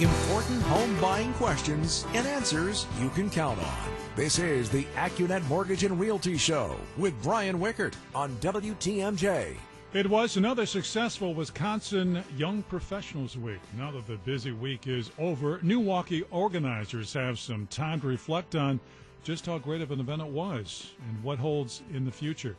Important 0.00 0.62
home 0.62 1.00
buying 1.00 1.32
questions 1.34 2.04
and 2.14 2.26
answers 2.26 2.88
you 3.00 3.08
can 3.10 3.30
count 3.30 3.60
on. 3.60 3.78
This 4.16 4.40
is 4.40 4.68
the 4.68 4.82
AccuNet 4.96 5.46
Mortgage 5.46 5.84
and 5.84 6.00
Realty 6.00 6.36
Show 6.36 6.76
with 6.96 7.14
Brian 7.22 7.60
Wickert 7.60 7.94
on 8.16 8.32
WTMJ. 8.38 9.54
It 9.94 10.10
was 10.10 10.36
another 10.36 10.66
successful 10.66 11.34
Wisconsin 11.34 12.24
Young 12.36 12.64
Professionals 12.64 13.38
Week. 13.38 13.60
Now 13.78 13.92
that 13.92 14.08
the 14.08 14.16
busy 14.16 14.50
week 14.50 14.88
is 14.88 15.12
over, 15.20 15.60
Milwaukee 15.62 16.24
organizers 16.32 17.12
have 17.12 17.38
some 17.38 17.68
time 17.68 18.00
to 18.00 18.08
reflect 18.08 18.56
on 18.56 18.80
just 19.22 19.46
how 19.46 19.58
great 19.58 19.82
of 19.82 19.92
an 19.92 20.00
event 20.00 20.20
it 20.20 20.26
was 20.26 20.90
and 21.08 21.22
what 21.22 21.38
holds 21.38 21.82
in 21.92 22.04
the 22.04 22.10
future. 22.10 22.56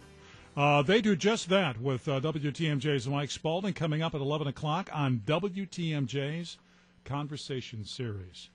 Uh, 0.56 0.82
they 0.82 1.02
do 1.02 1.14
just 1.14 1.50
that 1.50 1.78
with 1.82 2.08
uh, 2.08 2.22
WTMJ's 2.22 3.06
Mike 3.06 3.32
Spalding 3.32 3.74
coming 3.74 4.02
up 4.02 4.16
at 4.16 4.22
11 4.22 4.48
o'clock 4.48 4.90
on 4.94 5.22
WTMJ's 5.26 6.58
Conversation 7.04 7.84
Series. 7.84 8.50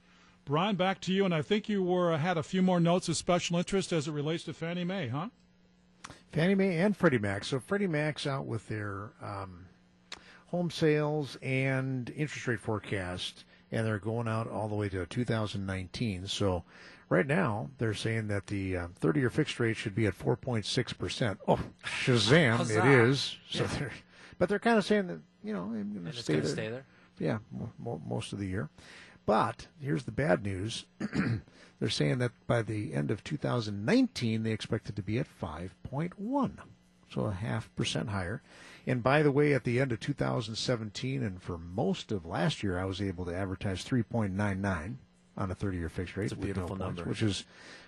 Brian, 0.47 0.77
back 0.77 1.03
to 1.03 1.13
you, 1.13 1.27
and 1.27 1.35
I 1.35 1.43
think 1.43 1.69
you 1.69 1.83
were 1.83 2.17
had 2.17 2.39
a 2.39 2.43
few 2.43 2.63
more 2.63 2.81
notes 2.81 3.11
of 3.11 3.19
special 3.19 3.59
interest 3.59 3.93
as 3.93 4.09
it 4.09 4.13
relates 4.13 4.45
to 4.45 4.55
Fannie 4.55 4.85
Mae, 4.85 5.09
huh? 5.09 5.29
Fannie 6.33 6.55
Mae 6.55 6.79
and 6.79 6.97
Freddie 6.97 7.19
Mac. 7.19 7.45
So 7.45 7.61
Freddie 7.61 7.87
Mac's 7.87 8.27
out 8.27 8.47
with 8.47 8.69
their 8.69 9.11
um, 9.23 9.67
home 10.49 10.71
sales 10.71 11.37
and 11.43 12.11
interest 12.11 12.47
rate 12.47 12.61
forecast, 12.61 13.45
and 13.73 13.87
they're 13.87 13.99
going 13.99 14.29
out 14.29 14.49
all 14.49 14.69
the 14.69 14.75
way 14.75 14.89
to 14.89 15.07
2019. 15.07 16.27
So 16.27 16.65
right 17.09 17.27
now 17.27 17.71
they're 17.79 17.95
saying 17.95 18.29
that 18.29 18.47
the 18.47 18.75
30-year 18.75 19.27
uh, 19.29 19.31
fixed 19.31 19.59
rate 19.61 19.77
should 19.77 19.95
be 19.95 20.07
at 20.07 20.19
4.6 20.19 20.99
percent. 20.99 21.39
Oh, 21.47 21.59
Shazam! 21.85 22.71
it 22.71 22.85
is. 22.85 23.37
So 23.49 23.65
yeah. 23.65 23.71
they're, 23.79 23.93
but 24.39 24.49
they're 24.49 24.59
kind 24.59 24.79
of 24.79 24.85
saying 24.85 25.09
that 25.09 25.21
you 25.43 25.53
know 25.53 25.63
I'm 25.63 25.93
going 25.93 26.07
to 26.07 26.13
stay 26.13 26.41
there. 26.41 26.45
Stay 26.51 26.69
there. 26.69 26.87
Yeah, 27.19 27.39
most 27.79 28.33
of 28.33 28.39
the 28.39 28.47
year. 28.47 28.71
But 29.31 29.69
here's 29.81 30.03
the 30.03 30.11
bad 30.11 30.43
news. 30.43 30.87
They're 31.79 31.89
saying 31.89 32.19
that 32.19 32.33
by 32.49 32.63
the 32.63 32.93
end 32.93 33.13
of 33.13 33.23
2019, 33.23 34.43
they 34.43 34.51
expect 34.51 34.89
it 34.89 34.97
to 34.97 35.05
be 35.05 35.21
at 35.21 35.29
5.1, 35.41 36.51
so 37.15 37.21
a 37.27 37.31
half 37.31 37.73
percent 37.77 38.09
higher. 38.09 38.43
And 38.89 39.05
by 39.05 39.23
the 39.23 39.31
way, 39.31 39.55
at 39.55 39.63
the 39.63 39.79
end 39.79 39.93
of 39.93 40.01
2017 40.01 41.23
and 41.23 41.41
for 41.41 41.59
most 41.59 42.11
of 42.11 42.27
last 42.27 42.65
year, 42.65 42.77
I 42.77 42.87
was 42.87 43.01
able 43.01 43.25
to 43.27 43.33
advertise 43.33 43.85
3.99 43.85 44.97
on 45.37 45.51
a 45.53 45.55
30-year 45.55 45.89
fixed 45.89 46.17
rate. 46.17 46.25
It's 46.25 46.33
a 46.33 46.37
beautiful 46.37 46.75
no 46.75 46.87
points, 46.87 46.97
number, 46.97 47.09
which 47.09 47.23
is 47.23 47.45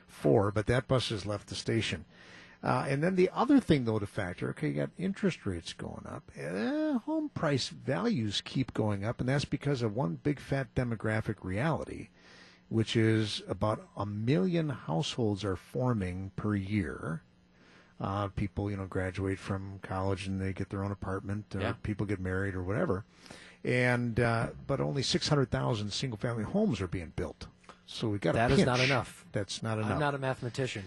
four. 0.06 0.52
But 0.52 0.66
that 0.66 0.86
bus 0.86 1.08
has 1.08 1.26
left 1.26 1.48
the 1.48 1.56
station. 1.56 2.04
Uh, 2.62 2.86
and 2.88 3.02
then 3.02 3.16
the 3.16 3.28
other 3.34 3.58
thing, 3.58 3.84
though, 3.84 3.98
to 3.98 4.06
factor, 4.06 4.50
okay, 4.50 4.68
you 4.68 4.74
got 4.74 4.90
interest 4.96 5.44
rates 5.44 5.72
going 5.72 6.06
up. 6.08 6.30
Uh, 6.40 6.98
home 7.00 7.28
price 7.30 7.68
values 7.68 8.40
keep 8.44 8.72
going 8.72 9.04
up, 9.04 9.18
and 9.18 9.28
that's 9.28 9.44
because 9.44 9.82
of 9.82 9.96
one 9.96 10.18
big 10.22 10.38
fat 10.38 10.72
demographic 10.76 11.36
reality 11.42 12.08
which 12.72 12.96
is 12.96 13.42
about 13.48 13.86
a 13.98 14.06
million 14.06 14.70
households 14.70 15.44
are 15.44 15.56
forming 15.56 16.30
per 16.36 16.54
year. 16.54 17.20
Uh, 18.00 18.28
people, 18.28 18.70
you 18.70 18.76
know, 18.76 18.86
graduate 18.86 19.38
from 19.38 19.78
college 19.82 20.26
and 20.26 20.40
they 20.40 20.52
get 20.54 20.70
their 20.70 20.82
own 20.82 20.90
apartment, 20.90 21.44
or 21.54 21.60
yeah. 21.60 21.74
people 21.82 22.06
get 22.06 22.18
married 22.18 22.54
or 22.54 22.62
whatever, 22.62 23.04
and 23.62 24.18
uh, 24.18 24.48
but 24.66 24.80
only 24.80 25.02
six 25.02 25.28
hundred 25.28 25.50
thousand 25.50 25.92
single-family 25.92 26.42
homes 26.42 26.80
are 26.80 26.88
being 26.88 27.12
built. 27.14 27.46
So 27.86 28.08
we 28.08 28.18
got 28.18 28.34
that 28.34 28.50
is 28.50 28.64
not 28.64 28.80
enough. 28.80 29.24
That's 29.32 29.62
not 29.62 29.78
enough. 29.78 29.92
I'm 29.92 30.00
not 30.00 30.14
a 30.14 30.18
mathematician. 30.18 30.84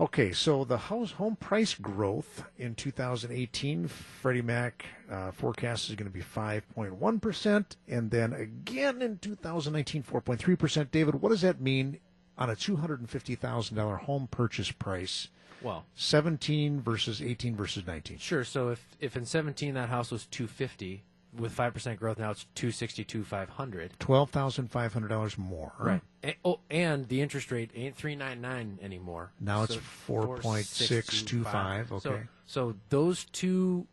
Okay, 0.00 0.30
so 0.30 0.62
the 0.62 0.78
house 0.78 1.10
home 1.10 1.34
price 1.34 1.74
growth 1.74 2.44
in 2.56 2.76
2018, 2.76 3.88
Freddie 3.88 4.42
Mac 4.42 4.86
uh, 5.10 5.32
forecast 5.32 5.88
is 5.88 5.96
going 5.96 6.06
to 6.06 6.16
be 6.16 6.22
5.1 6.22 7.20
percent, 7.20 7.76
and 7.88 8.08
then 8.10 8.32
again 8.32 9.02
in 9.02 9.18
2019, 9.18 10.04
4.3 10.04 10.58
percent. 10.58 10.92
David, 10.92 11.16
what 11.16 11.30
does 11.30 11.40
that 11.40 11.60
mean 11.60 11.98
on 12.36 12.48
a 12.48 12.54
$250,000 12.54 13.98
home 14.02 14.28
purchase 14.30 14.70
price? 14.70 15.28
Well, 15.60 15.84
17 15.96 16.80
versus 16.80 17.20
18 17.20 17.56
versus 17.56 17.84
19. 17.84 18.18
Sure. 18.18 18.44
So 18.44 18.68
if 18.68 18.96
if 19.00 19.16
in 19.16 19.26
17 19.26 19.74
that 19.74 19.88
house 19.88 20.12
was 20.12 20.26
250, 20.26 21.02
with 21.36 21.52
five 21.52 21.74
percent 21.74 21.98
growth 21.98 22.18
now 22.18 22.30
it's 22.30 22.46
two 22.54 22.70
sixty 22.70 23.04
two 23.04 23.24
five 23.24 23.48
hundred. 23.50 23.92
Twelve 23.98 24.30
thousand 24.30 24.70
five 24.70 24.92
hundred 24.92 25.08
dollars 25.08 25.36
more. 25.36 25.72
Right. 25.78 26.00
And, 26.22 26.34
oh, 26.44 26.60
and 26.70 27.08
the 27.08 27.20
interest 27.20 27.50
rate 27.50 27.70
ain't 27.74 27.96
three 27.96 28.16
nine 28.16 28.40
nine 28.40 28.78
anymore. 28.82 29.32
Now 29.40 29.64
so 29.64 29.74
it's 29.74 29.82
four 29.84 30.38
point 30.38 30.66
six 30.66 31.22
two 31.22 31.44
five. 31.44 31.92
Okay. 31.92 32.02
So, 32.02 32.20
so 32.46 32.74
those 32.88 33.24
two 33.26 33.86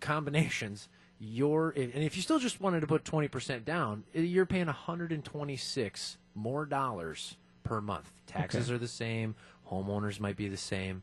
combinations, 0.00 0.88
you're 1.18 1.70
and 1.70 1.92
if 1.94 2.16
you 2.16 2.22
still 2.22 2.38
just 2.38 2.60
wanted 2.60 2.80
to 2.80 2.86
put 2.86 3.04
twenty 3.04 3.28
percent 3.28 3.64
down, 3.64 4.04
you're 4.12 4.46
paying 4.46 4.66
hundred 4.66 5.12
and 5.12 5.24
twenty 5.24 5.56
six 5.56 6.18
more 6.34 6.66
dollars 6.66 7.36
per 7.64 7.80
month. 7.80 8.12
Taxes 8.26 8.68
okay. 8.68 8.74
are 8.74 8.78
the 8.78 8.88
same. 8.88 9.34
Homeowners 9.70 10.20
might 10.20 10.36
be 10.36 10.48
the 10.48 10.56
same 10.56 11.02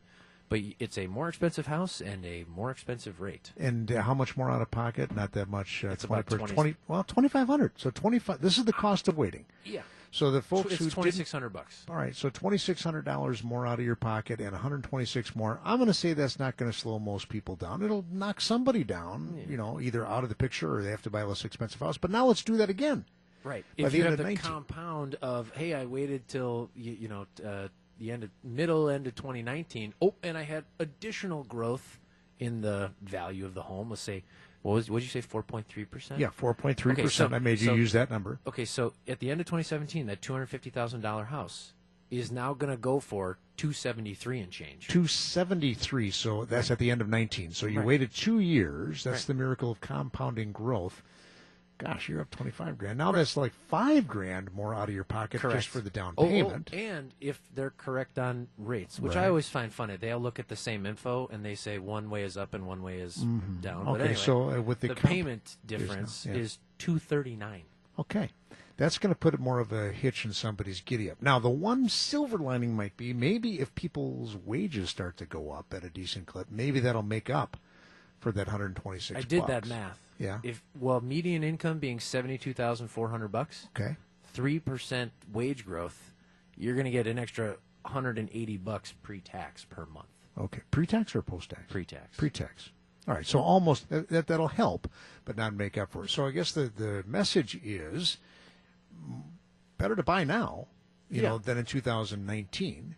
but 0.50 0.60
it's 0.80 0.98
a 0.98 1.06
more 1.06 1.28
expensive 1.28 1.68
house 1.68 2.00
and 2.02 2.26
a 2.26 2.44
more 2.52 2.70
expensive 2.70 3.20
rate. 3.20 3.52
And 3.56 3.90
uh, 3.90 4.02
how 4.02 4.12
much 4.14 4.36
more 4.36 4.50
out 4.50 4.60
of 4.60 4.70
pocket? 4.70 5.14
Not 5.14 5.32
that 5.32 5.48
much. 5.48 5.84
Uh, 5.84 5.90
it's 5.90 6.04
20 6.04 6.20
about 6.20 6.38
20, 6.38 6.54
20 6.54 6.76
well, 6.88 7.04
2500 7.04 7.72
So 7.76 7.90
25 7.90 8.40
This 8.40 8.58
is 8.58 8.64
the 8.64 8.72
cost 8.72 9.08
of 9.08 9.16
waiting. 9.16 9.46
Yeah. 9.64 9.82
So 10.10 10.32
the 10.32 10.42
folks 10.42 10.72
it's 10.72 10.78
who 10.78 10.90
2600 10.90 11.50
bucks. 11.50 11.84
All 11.88 11.94
right, 11.94 12.16
so 12.16 12.28
$2600 12.28 13.44
more 13.44 13.64
out 13.64 13.78
of 13.78 13.84
your 13.84 13.94
pocket 13.94 14.40
and 14.40 14.50
126 14.50 15.36
more. 15.36 15.60
I'm 15.64 15.78
going 15.78 15.86
to 15.86 15.94
say 15.94 16.14
that's 16.14 16.40
not 16.40 16.56
going 16.56 16.70
to 16.70 16.76
slow 16.76 16.98
most 16.98 17.28
people 17.28 17.54
down. 17.54 17.80
It'll 17.82 18.04
knock 18.10 18.40
somebody 18.40 18.82
down, 18.82 19.36
yeah. 19.36 19.44
you 19.48 19.56
know, 19.56 19.80
either 19.80 20.04
out 20.04 20.24
of 20.24 20.28
the 20.28 20.34
picture 20.34 20.74
or 20.74 20.82
they 20.82 20.90
have 20.90 21.02
to 21.02 21.10
buy 21.10 21.20
a 21.20 21.28
less 21.28 21.44
expensive 21.44 21.78
house. 21.78 21.96
But 21.96 22.10
now 22.10 22.26
let's 22.26 22.42
do 22.42 22.56
that 22.56 22.68
again. 22.68 23.04
Right. 23.44 23.64
By 23.78 23.86
if 23.86 23.94
you 23.94 24.02
have 24.02 24.16
the 24.16 24.24
19. 24.24 24.36
compound 24.38 25.14
of, 25.22 25.52
hey, 25.54 25.74
I 25.74 25.86
waited 25.86 26.26
till 26.26 26.70
you, 26.74 26.92
you 26.92 27.08
know 27.08 27.26
uh, 27.46 27.68
the 28.00 28.10
end 28.10 28.24
of 28.24 28.30
middle 28.42 28.88
end 28.88 29.06
of 29.06 29.14
2019. 29.14 29.94
Oh, 30.02 30.14
and 30.22 30.36
I 30.36 30.42
had 30.42 30.64
additional 30.80 31.44
growth 31.44 32.00
in 32.38 32.62
the 32.62 32.90
value 33.02 33.44
of 33.44 33.54
the 33.54 33.62
home. 33.62 33.90
Let's 33.90 34.02
say, 34.02 34.24
what 34.62 34.72
was 34.72 34.90
what 34.90 35.00
did 35.00 35.14
you 35.14 35.22
say, 35.22 35.26
4.3 35.26 35.88
percent? 35.88 36.18
Yeah, 36.18 36.28
4.3 36.28 36.92
okay, 36.92 37.02
percent. 37.02 37.30
So, 37.30 37.36
I 37.36 37.38
made 37.38 37.60
you 37.60 37.68
so, 37.68 37.74
use 37.74 37.92
that 37.92 38.10
number. 38.10 38.40
Okay, 38.46 38.64
so 38.64 38.94
at 39.06 39.20
the 39.20 39.30
end 39.30 39.40
of 39.40 39.46
2017, 39.46 40.06
that 40.06 40.20
250 40.22 40.70
thousand 40.70 41.02
dollar 41.02 41.24
house 41.24 41.74
is 42.10 42.32
now 42.32 42.52
going 42.52 42.72
to 42.72 42.76
go 42.76 42.98
for 42.98 43.38
273 43.56 44.40
and 44.40 44.50
change. 44.50 44.88
273. 44.88 46.10
So 46.10 46.44
that's 46.44 46.70
at 46.70 46.78
the 46.78 46.90
end 46.90 47.00
of 47.00 47.08
19. 47.08 47.52
So 47.52 47.66
you 47.66 47.78
right. 47.78 47.86
waited 47.86 48.12
two 48.12 48.40
years. 48.40 49.04
That's 49.04 49.20
right. 49.20 49.26
the 49.28 49.34
miracle 49.34 49.70
of 49.70 49.80
compounding 49.80 50.50
growth 50.50 51.04
gosh, 51.80 52.08
you're 52.08 52.20
up 52.20 52.30
25 52.30 52.78
grand. 52.78 52.98
Now 52.98 53.12
that's 53.12 53.36
like 53.36 53.52
five 53.68 54.06
grand 54.06 54.52
more 54.52 54.74
out 54.74 54.88
of 54.88 54.94
your 54.94 55.04
pocket 55.04 55.40
correct. 55.40 55.58
just 55.58 55.68
for 55.68 55.80
the 55.80 55.90
down 55.90 56.14
oh, 56.18 56.26
payment. 56.26 56.70
Oh, 56.72 56.76
and 56.76 57.12
if 57.20 57.40
they're 57.54 57.72
correct 57.76 58.18
on 58.18 58.48
rates, 58.58 59.00
which 59.00 59.14
right. 59.14 59.24
I 59.24 59.28
always 59.28 59.48
find 59.48 59.72
funny, 59.72 59.96
they'll 59.96 60.18
look 60.18 60.38
at 60.38 60.48
the 60.48 60.56
same 60.56 60.86
info 60.86 61.28
and 61.32 61.44
they 61.44 61.54
say 61.54 61.78
one 61.78 62.10
way 62.10 62.22
is 62.22 62.36
up 62.36 62.54
and 62.54 62.66
one 62.66 62.82
way 62.82 62.98
is 62.98 63.16
mm-hmm. 63.16 63.60
down. 63.60 63.88
Okay, 63.88 64.00
anyway, 64.00 64.14
so 64.14 64.50
uh, 64.50 64.60
with 64.60 64.80
the, 64.80 64.88
the 64.88 64.94
comp- 64.94 65.12
payment 65.12 65.56
difference 65.66 66.26
yeah. 66.26 66.34
is 66.36 66.58
239. 66.78 67.62
Okay. 67.98 68.30
That's 68.76 68.96
going 68.96 69.12
to 69.12 69.18
put 69.18 69.38
more 69.38 69.58
of 69.58 69.72
a 69.72 69.92
hitch 69.92 70.24
in 70.24 70.32
somebody's 70.32 70.80
giddy 70.80 71.10
up. 71.10 71.20
Now, 71.20 71.38
the 71.38 71.50
one 71.50 71.90
silver 71.90 72.38
lining 72.38 72.74
might 72.74 72.96
be 72.96 73.12
maybe 73.12 73.60
if 73.60 73.74
people's 73.74 74.36
wages 74.36 74.88
start 74.88 75.18
to 75.18 75.26
go 75.26 75.50
up 75.50 75.74
at 75.74 75.84
a 75.84 75.90
decent 75.90 76.26
clip, 76.26 76.46
maybe 76.50 76.80
that'll 76.80 77.02
make 77.02 77.28
up 77.28 77.58
for 78.20 78.32
that 78.32 78.46
126 78.46 79.18
I 79.18 79.22
did 79.22 79.40
bucks. 79.40 79.50
that 79.50 79.66
math. 79.66 79.98
Yeah. 80.20 80.38
If 80.42 80.62
well, 80.78 81.00
median 81.00 81.42
income 81.42 81.78
being 81.78 81.98
seventy 81.98 82.36
two 82.36 82.52
thousand 82.52 82.88
four 82.88 83.08
hundred 83.08 83.28
bucks. 83.28 83.68
Okay. 83.74 83.96
Three 84.32 84.60
percent 84.60 85.12
wage 85.32 85.64
growth, 85.64 86.12
you're 86.56 86.74
going 86.74 86.84
to 86.84 86.90
get 86.90 87.06
an 87.06 87.18
extra 87.18 87.56
hundred 87.86 88.18
and 88.18 88.28
eighty 88.32 88.58
bucks 88.58 88.92
pre 89.02 89.20
tax 89.20 89.64
per 89.64 89.86
month. 89.86 90.06
Okay, 90.38 90.60
pre 90.70 90.86
tax 90.86 91.14
or 91.14 91.22
post 91.22 91.50
tax? 91.50 91.62
Pre 91.68 91.84
tax. 91.86 92.16
Pre 92.18 92.30
tax. 92.30 92.70
All 93.08 93.14
right, 93.14 93.26
so 93.26 93.40
almost 93.40 93.88
that 93.88 94.26
that'll 94.26 94.48
help, 94.48 94.88
but 95.24 95.36
not 95.36 95.54
make 95.54 95.78
up 95.78 95.90
for 95.90 96.04
it. 96.04 96.10
So 96.10 96.26
I 96.26 96.30
guess 96.32 96.52
the 96.52 96.70
the 96.74 97.02
message 97.06 97.58
is 97.64 98.18
better 99.78 99.96
to 99.96 100.02
buy 100.02 100.24
now, 100.24 100.68
you 101.08 101.22
yeah. 101.22 101.30
know, 101.30 101.38
than 101.38 101.56
in 101.56 101.64
2019. 101.64 102.94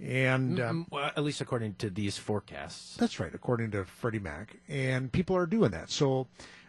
And 0.00 0.60
um, 0.60 0.86
well, 0.90 1.10
at 1.16 1.22
least 1.22 1.40
according 1.40 1.74
to 1.76 1.90
these 1.90 2.18
forecasts. 2.18 2.96
That's 2.96 3.20
right, 3.20 3.34
according 3.34 3.72
to 3.72 3.84
Freddie 3.84 4.18
Mac. 4.18 4.56
And 4.68 5.12
people 5.12 5.36
are 5.36 5.46
doing 5.46 5.70
that. 5.72 5.90
So 5.90 6.28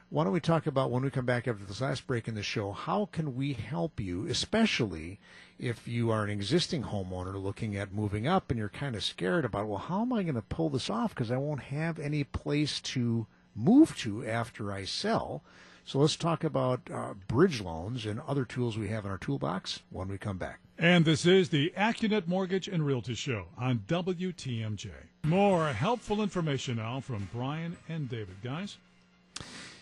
why 0.09 0.23
don't 0.23 0.33
we 0.33 0.39
talk 0.39 0.67
about 0.67 0.91
when 0.91 1.03
we 1.03 1.09
come 1.09 1.25
back 1.25 1.47
after 1.47 1.65
this 1.65 1.81
last 1.81 2.05
break 2.05 2.27
in 2.27 2.35
the 2.35 2.43
show, 2.43 2.71
how 2.71 3.07
can 3.11 3.35
we 3.35 3.53
help 3.53 3.99
you, 3.99 4.27
especially 4.27 5.19
if 5.57 5.87
you 5.87 6.11
are 6.11 6.23
an 6.23 6.29
existing 6.29 6.83
homeowner 6.83 7.41
looking 7.41 7.75
at 7.75 7.93
moving 7.93 8.27
up 8.27 8.51
and 8.51 8.59
you're 8.59 8.69
kind 8.69 8.95
of 8.95 9.03
scared 9.03 9.45
about, 9.45 9.67
well, 9.67 9.79
how 9.79 10.01
am 10.01 10.13
I 10.13 10.21
going 10.23 10.35
to 10.35 10.41
pull 10.41 10.69
this 10.69 10.89
off 10.89 11.15
because 11.15 11.31
I 11.31 11.37
won't 11.37 11.61
have 11.63 11.97
any 11.97 12.23
place 12.23 12.79
to 12.81 13.25
move 13.55 13.97
to 13.97 14.25
after 14.25 14.71
I 14.71 14.85
sell. 14.85 15.43
So 15.85 15.99
let's 15.99 16.15
talk 16.15 16.43
about 16.43 16.81
uh, 16.91 17.13
bridge 17.27 17.61
loans 17.61 18.05
and 18.05 18.21
other 18.21 18.45
tools 18.45 18.77
we 18.77 18.87
have 18.87 19.05
in 19.05 19.11
our 19.11 19.17
toolbox 19.17 19.81
when 19.89 20.07
we 20.07 20.17
come 20.17 20.37
back. 20.37 20.59
And 20.77 21.05
this 21.05 21.25
is 21.25 21.49
the 21.49 21.73
AccuNet 21.77 22.27
Mortgage 22.27 22.67
and 22.67 22.85
Realty 22.85 23.15
Show 23.15 23.47
on 23.57 23.83
WTMJ. 23.87 24.89
More 25.25 25.67
helpful 25.67 26.21
information 26.21 26.77
now 26.77 26.99
from 26.99 27.29
Brian 27.33 27.77
and 27.89 28.09
David. 28.09 28.35
Guys? 28.43 28.77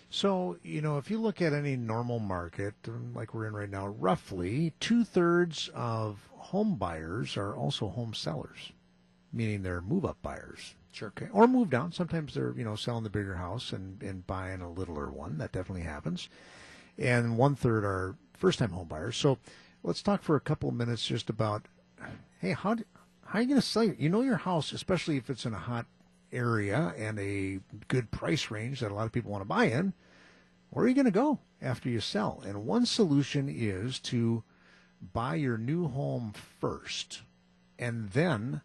So, 0.09 0.57
you 0.61 0.81
know, 0.81 0.97
if 0.97 1.09
you 1.09 1.21
look 1.21 1.41
at 1.41 1.53
any 1.53 1.77
normal 1.77 2.19
market, 2.19 2.73
um, 2.87 3.13
like 3.15 3.33
we're 3.33 3.47
in 3.47 3.53
right 3.53 3.69
now, 3.69 3.87
roughly 3.87 4.73
two 4.81 5.05
thirds 5.05 5.69
of 5.73 6.29
home 6.35 6.75
buyers 6.75 7.37
are 7.37 7.55
also 7.55 7.87
home 7.87 8.13
sellers, 8.13 8.73
meaning 9.31 9.63
they're 9.63 9.81
move 9.81 10.03
up 10.03 10.21
buyers. 10.21 10.75
Sure. 10.91 11.13
Or 11.31 11.47
move 11.47 11.69
down. 11.69 11.91
Sometimes 11.91 12.33
they're, 12.33 12.53
you 12.57 12.65
know, 12.65 12.75
selling 12.75 13.03
the 13.03 13.09
bigger 13.09 13.35
house 13.35 13.71
and, 13.71 14.01
and 14.03 14.27
buying 14.27 14.61
a 14.61 14.69
littler 14.69 15.09
one. 15.09 15.37
That 15.37 15.53
definitely 15.53 15.83
happens. 15.83 16.27
And 16.97 17.37
one 17.37 17.55
third 17.55 17.85
are 17.85 18.15
first 18.33 18.59
time 18.59 18.71
home 18.71 18.87
buyers. 18.87 19.15
So 19.15 19.37
let's 19.83 20.01
talk 20.01 20.21
for 20.21 20.35
a 20.35 20.41
couple 20.41 20.69
of 20.69 20.75
minutes 20.75 21.05
just 21.05 21.29
about 21.29 21.67
hey, 22.39 22.53
how, 22.53 22.73
do, 22.73 22.83
how 23.25 23.39
are 23.39 23.41
you 23.41 23.47
going 23.47 23.61
to 23.61 23.65
sell 23.65 23.83
your, 23.83 23.95
you 23.95 24.09
know 24.09 24.21
your 24.21 24.37
house, 24.37 24.71
especially 24.71 25.17
if 25.17 25.29
it's 25.29 25.45
in 25.45 25.53
a 25.53 25.59
hot 25.59 25.85
area 26.33 26.93
and 26.97 27.19
a 27.19 27.59
good 27.87 28.09
price 28.11 28.49
range 28.49 28.79
that 28.79 28.91
a 28.91 28.95
lot 28.95 29.05
of 29.05 29.11
people 29.11 29.31
want 29.31 29.41
to 29.41 29.47
buy 29.47 29.65
in, 29.65 29.93
where 30.71 30.85
are 30.85 30.87
you 30.87 30.95
going 30.95 31.05
to 31.05 31.11
go 31.11 31.39
after 31.61 31.89
you 31.89 31.99
sell? 31.99 32.41
And 32.45 32.65
one 32.65 32.85
solution 32.85 33.47
is 33.49 33.99
to 33.99 34.43
buy 35.13 35.35
your 35.35 35.57
new 35.57 35.87
home 35.87 36.33
first 36.59 37.21
and 37.77 38.09
then 38.11 38.61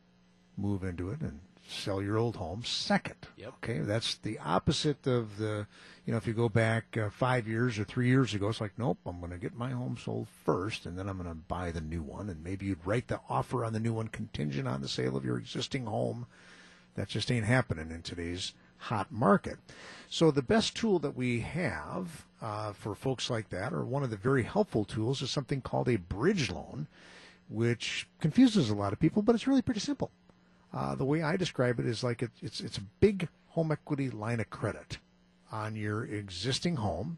move 0.57 0.83
into 0.83 1.11
it 1.11 1.21
and 1.21 1.41
sell 1.69 2.03
your 2.03 2.17
old 2.19 2.37
home 2.37 2.63
second. 2.65 3.17
Yep. 3.37 3.55
Okay, 3.63 3.79
that's 3.79 4.17
the 4.17 4.39
opposite 4.39 5.07
of 5.07 5.39
the, 5.39 5.67
you 6.05 6.13
know, 6.13 6.17
if 6.17 6.27
you 6.27 6.33
go 6.33 6.49
back 6.49 6.97
uh, 6.97 7.11
five 7.11 7.49
years 7.49 7.79
or 7.79 7.85
three 7.85 8.09
years 8.09 8.35
ago, 8.35 8.49
it's 8.49 8.61
like, 8.61 8.79
nope, 8.79 8.99
I'm 9.07 9.19
going 9.19 9.33
to 9.33 9.39
get 9.39 9.57
my 9.57 9.71
home 9.71 9.97
sold 10.03 10.29
first, 10.45 10.87
and 10.87 10.99
then 10.99 11.09
I'm 11.09 11.19
going 11.19 11.29
to 11.29 11.35
buy 11.35 11.71
the 11.71 11.81
new 11.81 12.03
one, 12.03 12.29
and 12.29 12.43
maybe 12.43 12.67
you'd 12.67 12.87
write 12.87 13.09
the 13.09 13.21
offer 13.29 13.65
on 13.65 13.73
the 13.73 13.81
new 13.81 13.93
one 13.93 14.09
contingent 14.09 14.69
on 14.69 14.81
the 14.81 14.89
sale 14.89 15.17
of 15.17 15.25
your 15.25 15.39
existing 15.39 15.87
home. 15.87 16.27
That 16.95 17.09
just 17.09 17.31
ain't 17.31 17.45
happening 17.45 17.91
in 17.91 18.03
today's 18.03 18.55
hot 18.79 19.13
market. 19.13 19.59
So 20.09 20.31
the 20.31 20.43
best 20.43 20.77
tool 20.77 20.99
that 21.01 21.17
we 21.17 21.41
have 21.41 22.25
uh, 22.41 22.73
for 22.73 22.95
folks 22.95 23.29
like 23.29 23.51
that, 23.51 23.73
or 23.73 23.85
one 23.85 24.03
of 24.03 24.11
the 24.11 24.17
very 24.17 24.45
helpful 24.45 24.85
tools, 24.85 25.21
is 25.21 25.31
something 25.31 25.61
called 25.61 25.89
a 25.89 25.97
bridge 25.97 26.51
loan, 26.51 26.87
which 27.49 28.07
confuses 28.21 28.71
a 28.71 28.75
lot 28.75 28.93
of 28.93 29.01
people, 29.01 29.23
but 29.23 29.35
it's 29.35 29.47
really 29.47 29.63
pretty 29.63 29.81
simple. 29.81 30.11
Uh, 30.77 30.95
the 30.95 31.05
way 31.05 31.23
I 31.23 31.37
describe 31.37 31.81
it 31.81 31.87
is 31.87 32.05
like 32.05 32.23
it, 32.23 32.31
it's 32.43 32.61
it's 32.61 32.77
a 32.77 32.83
big 33.01 33.29
home 33.49 33.73
equity 33.73 34.11
line 34.11 34.41
of 34.41 34.51
credit 34.51 34.99
on 35.51 35.75
your 35.75 36.05
existing 36.05 36.77
home, 36.77 37.17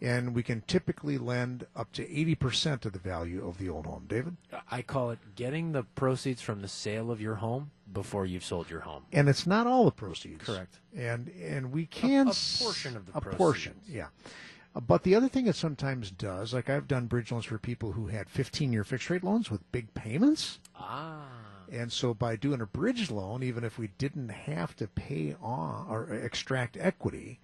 and 0.00 0.34
we 0.34 0.42
can 0.42 0.62
typically 0.66 1.18
lend 1.18 1.66
up 1.76 1.92
to 1.92 2.10
eighty 2.10 2.34
percent 2.34 2.86
of 2.86 2.92
the 2.94 2.98
value 2.98 3.46
of 3.46 3.58
the 3.58 3.68
old 3.68 3.84
home. 3.84 4.06
David, 4.08 4.36
I 4.70 4.80
call 4.80 5.10
it 5.10 5.18
getting 5.34 5.72
the 5.72 5.82
proceeds 5.82 6.40
from 6.40 6.62
the 6.62 6.68
sale 6.68 7.10
of 7.10 7.20
your 7.20 7.34
home 7.36 7.70
before 7.92 8.24
you've 8.24 8.44
sold 8.44 8.70
your 8.70 8.80
home. 8.80 9.04
and 9.12 9.28
it's 9.28 9.46
not 9.46 9.66
all 9.66 9.84
the 9.84 9.90
proceeds. 9.90 10.44
Correct. 10.44 10.78
And 10.96 11.28
and 11.42 11.72
we 11.72 11.84
can 11.86 12.28
a 12.28 12.32
portion 12.64 12.96
of 12.96 13.04
the 13.06 13.18
a 13.18 13.20
portion, 13.20 13.74
yeah. 13.86 14.06
Uh, 14.74 14.80
But 14.80 15.02
the 15.02 15.14
other 15.14 15.28
thing 15.28 15.46
it 15.46 15.56
sometimes 15.56 16.10
does, 16.10 16.54
like 16.54 16.70
I've 16.70 16.88
done 16.88 17.06
bridge 17.06 17.30
loans 17.30 17.44
for 17.44 17.58
people 17.58 17.92
who 17.92 18.06
had 18.06 18.30
15 18.30 18.72
year 18.72 18.84
fixed 18.84 19.10
rate 19.10 19.22
loans 19.24 19.50
with 19.50 19.70
big 19.70 19.92
payments. 19.92 20.60
Ah. 20.74 21.28
And 21.70 21.92
so 21.92 22.14
by 22.14 22.36
doing 22.36 22.60
a 22.60 22.66
bridge 22.66 23.10
loan, 23.10 23.42
even 23.42 23.64
if 23.64 23.78
we 23.78 23.88
didn't 23.98 24.28
have 24.28 24.76
to 24.76 24.86
pay 24.86 25.34
on 25.40 25.86
or 25.88 26.12
extract 26.12 26.76
equity, 26.78 27.40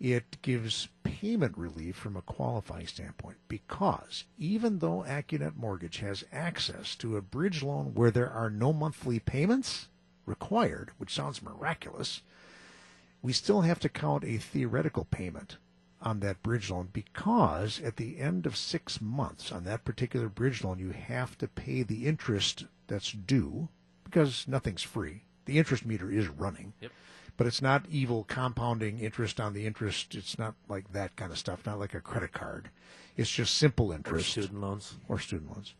it 0.00 0.40
gives 0.42 0.88
payment 1.02 1.56
relief 1.56 1.96
from 1.96 2.16
a 2.16 2.22
qualifying 2.22 2.86
standpoint. 2.86 3.36
Because 3.48 4.24
even 4.38 4.78
though 4.78 5.04
Accunet 5.06 5.56
Mortgage 5.56 5.98
has 5.98 6.24
access 6.32 6.94
to 6.96 7.16
a 7.16 7.22
bridge 7.22 7.62
loan 7.62 7.94
where 7.94 8.10
there 8.10 8.30
are 8.30 8.50
no 8.50 8.72
monthly 8.72 9.18
payments 9.18 9.88
required, 10.26 10.90
which 10.98 11.14
sounds 11.14 11.42
miraculous, 11.42 12.22
we 13.22 13.32
still 13.32 13.62
have 13.62 13.80
to 13.80 13.88
count 13.88 14.24
a 14.24 14.36
theoretical 14.36 15.06
payment 15.06 15.56
on 16.02 16.20
that 16.20 16.42
bridge 16.42 16.70
loan 16.70 16.90
because 16.92 17.80
at 17.80 17.96
the 17.96 18.18
end 18.20 18.44
of 18.44 18.56
six 18.56 19.00
months 19.00 19.50
on 19.50 19.64
that 19.64 19.84
particular 19.84 20.28
bridge 20.28 20.62
loan, 20.62 20.78
you 20.78 20.90
have 20.90 21.38
to 21.38 21.48
pay 21.48 21.82
the 21.82 22.06
interest 22.06 22.64
that's 22.86 23.12
due 23.12 23.68
because 24.04 24.46
nothing's 24.46 24.82
free. 24.82 25.22
The 25.46 25.58
interest 25.58 25.84
meter 25.84 26.10
is 26.10 26.28
running. 26.28 26.72
Yep. 26.80 26.92
But 27.36 27.46
it's 27.48 27.60
not 27.60 27.86
evil 27.90 28.24
compounding 28.24 29.00
interest 29.00 29.40
on 29.40 29.54
the 29.54 29.66
interest. 29.66 30.14
It's 30.14 30.38
not 30.38 30.54
like 30.68 30.92
that 30.92 31.16
kind 31.16 31.32
of 31.32 31.38
stuff, 31.38 31.66
not 31.66 31.80
like 31.80 31.94
a 31.94 32.00
credit 32.00 32.32
card. 32.32 32.70
It's 33.16 33.30
just 33.30 33.56
simple 33.56 33.90
interest. 33.90 34.28
Or 34.28 34.42
student 34.42 34.60
loans. 34.60 34.94
or 35.08 35.18
student 35.18 35.50
loans. 35.50 35.74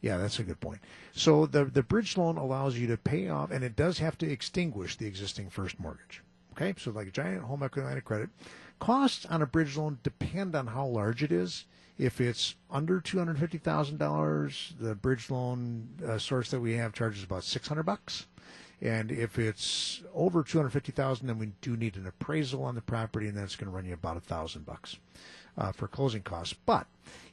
Yeah, 0.00 0.16
that's 0.18 0.38
a 0.38 0.44
good 0.44 0.60
point. 0.60 0.80
So 1.12 1.46
the 1.46 1.64
the 1.64 1.82
bridge 1.82 2.16
loan 2.16 2.36
allows 2.36 2.76
you 2.76 2.86
to 2.88 2.96
pay 2.96 3.28
off, 3.28 3.50
and 3.50 3.64
it 3.64 3.76
does 3.76 3.98
have 3.98 4.18
to 4.18 4.30
extinguish 4.30 4.96
the 4.96 5.06
existing 5.06 5.50
first 5.50 5.80
mortgage. 5.80 6.22
Okay, 6.52 6.74
so 6.78 6.90
like 6.90 7.08
a 7.08 7.10
giant 7.10 7.42
home 7.42 7.62
equity 7.62 7.86
line 7.86 7.96
of 7.96 8.04
credit, 8.04 8.30
costs 8.78 9.26
on 9.26 9.42
a 9.42 9.46
bridge 9.46 9.76
loan 9.76 9.98
depend 10.02 10.54
on 10.54 10.68
how 10.68 10.86
large 10.86 11.22
it 11.22 11.32
is. 11.32 11.64
If 11.96 12.20
it's 12.20 12.56
under 12.70 13.00
two 13.00 13.18
hundred 13.18 13.38
fifty 13.38 13.58
thousand 13.58 13.98
dollars, 13.98 14.74
the 14.80 14.94
bridge 14.94 15.30
loan 15.30 15.88
uh, 16.06 16.18
source 16.18 16.50
that 16.50 16.60
we 16.60 16.74
have 16.74 16.92
charges 16.92 17.22
about 17.22 17.44
six 17.44 17.68
hundred 17.68 17.84
bucks. 17.84 18.26
And 18.82 19.12
if 19.12 19.38
it's 19.38 20.02
over 20.12 20.42
two 20.42 20.58
hundred 20.58 20.70
fifty 20.70 20.92
thousand, 20.92 21.28
then 21.28 21.38
we 21.38 21.52
do 21.60 21.76
need 21.76 21.96
an 21.96 22.06
appraisal 22.06 22.64
on 22.64 22.74
the 22.74 22.82
property, 22.82 23.28
and 23.28 23.36
that's 23.38 23.56
going 23.56 23.70
to 23.70 23.76
run 23.76 23.86
you 23.86 23.94
about 23.94 24.16
a 24.16 24.20
thousand 24.20 24.66
bucks 24.66 24.96
uh, 25.56 25.70
for 25.72 25.86
closing 25.86 26.22
costs. 26.22 26.54
But 26.66 26.86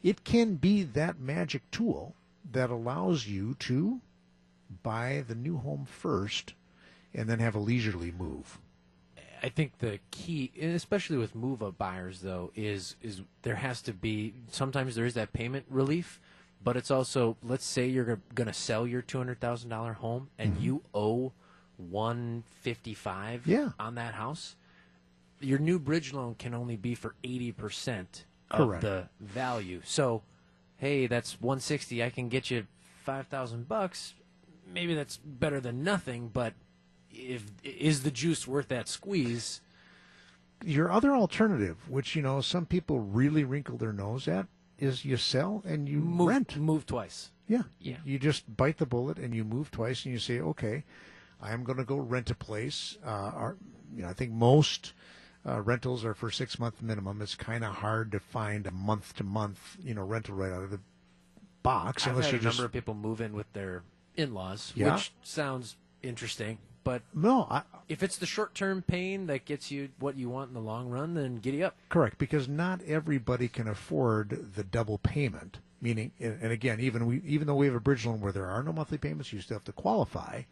it 0.04 0.24
can 0.24 0.56
be 0.56 0.84
that 0.84 1.20
magic 1.20 1.70
tool 1.72 2.16
that 2.52 2.70
allows 2.70 3.28
you 3.28 3.56
to 3.60 4.00
buy 4.84 5.24
the 5.28 5.36
new 5.36 5.58
home 5.58 5.86
first, 5.86 6.54
and 7.14 7.28
then 7.28 7.40
have 7.40 7.56
a 7.56 7.60
leisurely 7.60 8.12
move. 8.12 8.60
I 9.44 9.50
think 9.50 9.80
the 9.80 10.00
key, 10.12 10.52
especially 10.62 11.18
with 11.18 11.34
move-up 11.34 11.78
buyers, 11.78 12.22
though, 12.22 12.52
is 12.56 12.96
is 13.02 13.22
there 13.42 13.56
has 13.56 13.82
to 13.84 13.94
be 13.94 14.34
sometimes 14.52 14.96
there 14.96 15.06
is 15.06 15.16
that 15.16 15.34
payment 15.34 15.66
relief, 15.70 16.20
but 16.64 16.78
it's 16.78 16.92
also 16.92 17.38
let's 17.44 17.66
say 17.66 17.88
you're 17.88 18.20
going 18.36 18.48
to 18.48 18.54
sell 18.54 18.86
your 18.86 19.02
two 19.02 19.18
hundred 19.18 19.40
thousand 19.40 19.70
dollar 19.70 19.94
home 19.94 20.30
and 20.38 20.54
mm-hmm. 20.54 20.64
you 20.64 20.84
owe 20.94 21.32
one 21.78 22.44
fifty 22.62 22.94
five 22.94 23.48
Yeah. 23.48 23.70
on 23.80 23.96
that 23.96 24.14
house. 24.14 24.56
Your 25.40 25.58
new 25.58 25.80
bridge 25.80 26.14
loan 26.14 26.36
can 26.36 26.54
only 26.54 26.76
be 26.76 26.94
for 26.94 27.16
eighty 27.24 27.52
percent 27.52 28.26
of 28.52 28.60
Correct. 28.68 28.82
the 28.84 29.10
value. 29.20 29.82
So, 29.84 30.22
hey, 30.78 31.08
that's 31.08 31.42
one 31.42 31.60
sixty. 31.60 32.04
I 32.04 32.12
can 32.12 32.30
get 32.30 32.52
you 32.52 32.68
five 33.04 33.28
thousand 33.28 33.68
bucks. 33.68 34.14
Maybe 34.72 34.94
that's 34.94 35.18
better 35.18 35.60
than 35.60 35.84
nothing, 35.84 36.30
but 36.32 36.54
if 37.14 37.44
is 37.64 38.04
the 38.04 38.12
juice 38.12 38.48
worth 38.48 38.68
that 38.70 38.88
squeeze? 38.88 39.62
Your 40.64 40.92
other 40.92 41.16
alternative, 41.16 41.78
which 41.90 42.16
you 42.16 42.22
know 42.22 42.42
some 42.42 42.66
people 42.66 43.00
really 43.00 43.44
wrinkle 43.44 43.78
their 43.78 43.94
nose 43.94 44.28
at, 44.28 44.48
is 44.78 45.04
you 45.06 45.18
sell 45.18 45.64
and 45.66 45.90
you 45.90 45.98
Move, 45.98 46.28
rent. 46.28 46.58
move 46.58 46.86
twice. 46.86 47.32
Yeah. 47.48 47.64
Yeah. 47.80 47.98
You 48.06 48.20
just 48.20 48.56
bite 48.58 48.78
the 48.78 48.86
bullet 48.86 49.18
and 49.18 49.34
you 49.34 49.44
move 49.44 49.72
twice 49.72 50.06
and 50.06 50.14
you 50.14 50.20
say, 50.20 50.40
okay, 50.40 50.84
I'm 51.42 51.64
going 51.64 51.78
to 51.80 51.84
go 51.84 51.98
rent 51.98 52.30
a 52.30 52.36
place. 52.36 52.98
Uh, 53.06 53.10
our, 53.10 53.58
you 53.96 54.04
know, 54.04 54.10
I 54.10 54.14
think 54.14 54.32
most 54.32 54.94
uh, 55.48 55.62
rentals 55.62 56.06
are 56.06 56.14
for 56.14 56.30
six 56.32 56.60
month 56.60 56.82
minimum. 56.82 57.22
It's 57.22 57.36
kind 57.36 57.64
of 57.64 57.74
hard 57.76 58.12
to 58.12 58.20
find 58.20 58.66
a 58.68 58.72
month 58.72 59.16
to 59.18 59.24
month, 59.24 59.78
you 59.84 59.94
know, 59.96 60.04
rental 60.04 60.36
right 60.36 60.52
out 60.54 60.64
of 60.64 60.70
the 60.72 60.80
box 61.64 62.06
I've 62.06 62.12
unless 62.14 62.28
had 62.28 62.34
you 62.34 62.40
a 62.40 62.44
just 62.44 62.58
number 62.58 62.66
of 62.68 62.72
people 62.72 62.94
move 62.94 63.20
in 63.20 63.34
with 63.34 63.52
their 63.54 63.82
in-laws, 64.16 64.72
Yeah. 64.76 64.94
which 64.96 65.12
sounds 65.24 65.76
interesting. 66.04 66.60
But 66.84 67.02
no. 67.14 67.48
I, 67.50 67.62
if 67.88 68.02
it's 68.02 68.18
the 68.18 68.26
short-term 68.26 68.82
pain 68.82 69.28
that 69.28 69.46
gets 69.46 69.70
you 69.70 69.90
what 70.00 70.18
you 70.18 70.30
want 70.30 70.50
in 70.50 70.54
the 70.54 70.62
long 70.62 70.90
run, 70.90 71.14
then 71.14 71.38
giddy 71.38 71.64
up. 71.64 71.76
Correct, 71.90 72.18
because 72.18 72.48
not 72.48 72.82
everybody 72.88 73.48
can 73.48 73.68
afford 73.68 74.54
the 74.56 74.64
double 74.64 74.98
payment. 74.98 75.60
Meaning, 75.84 76.12
and 76.20 76.38
and 76.42 76.52
again, 76.52 76.80
even 76.80 77.08
we, 77.08 77.22
even 77.26 77.48
though 77.48 77.56
we 77.56 77.66
have 77.66 77.76
a 77.76 77.80
bridge 77.80 78.06
loan 78.06 78.22
where 78.22 78.32
there 78.32 78.46
are 78.46 78.62
no 78.62 78.72
monthly 78.72 79.00
payments, 79.00 79.34
you 79.34 79.42
still 79.42 79.56
have 79.56 79.64
to 79.64 79.72
qualify 79.72 80.44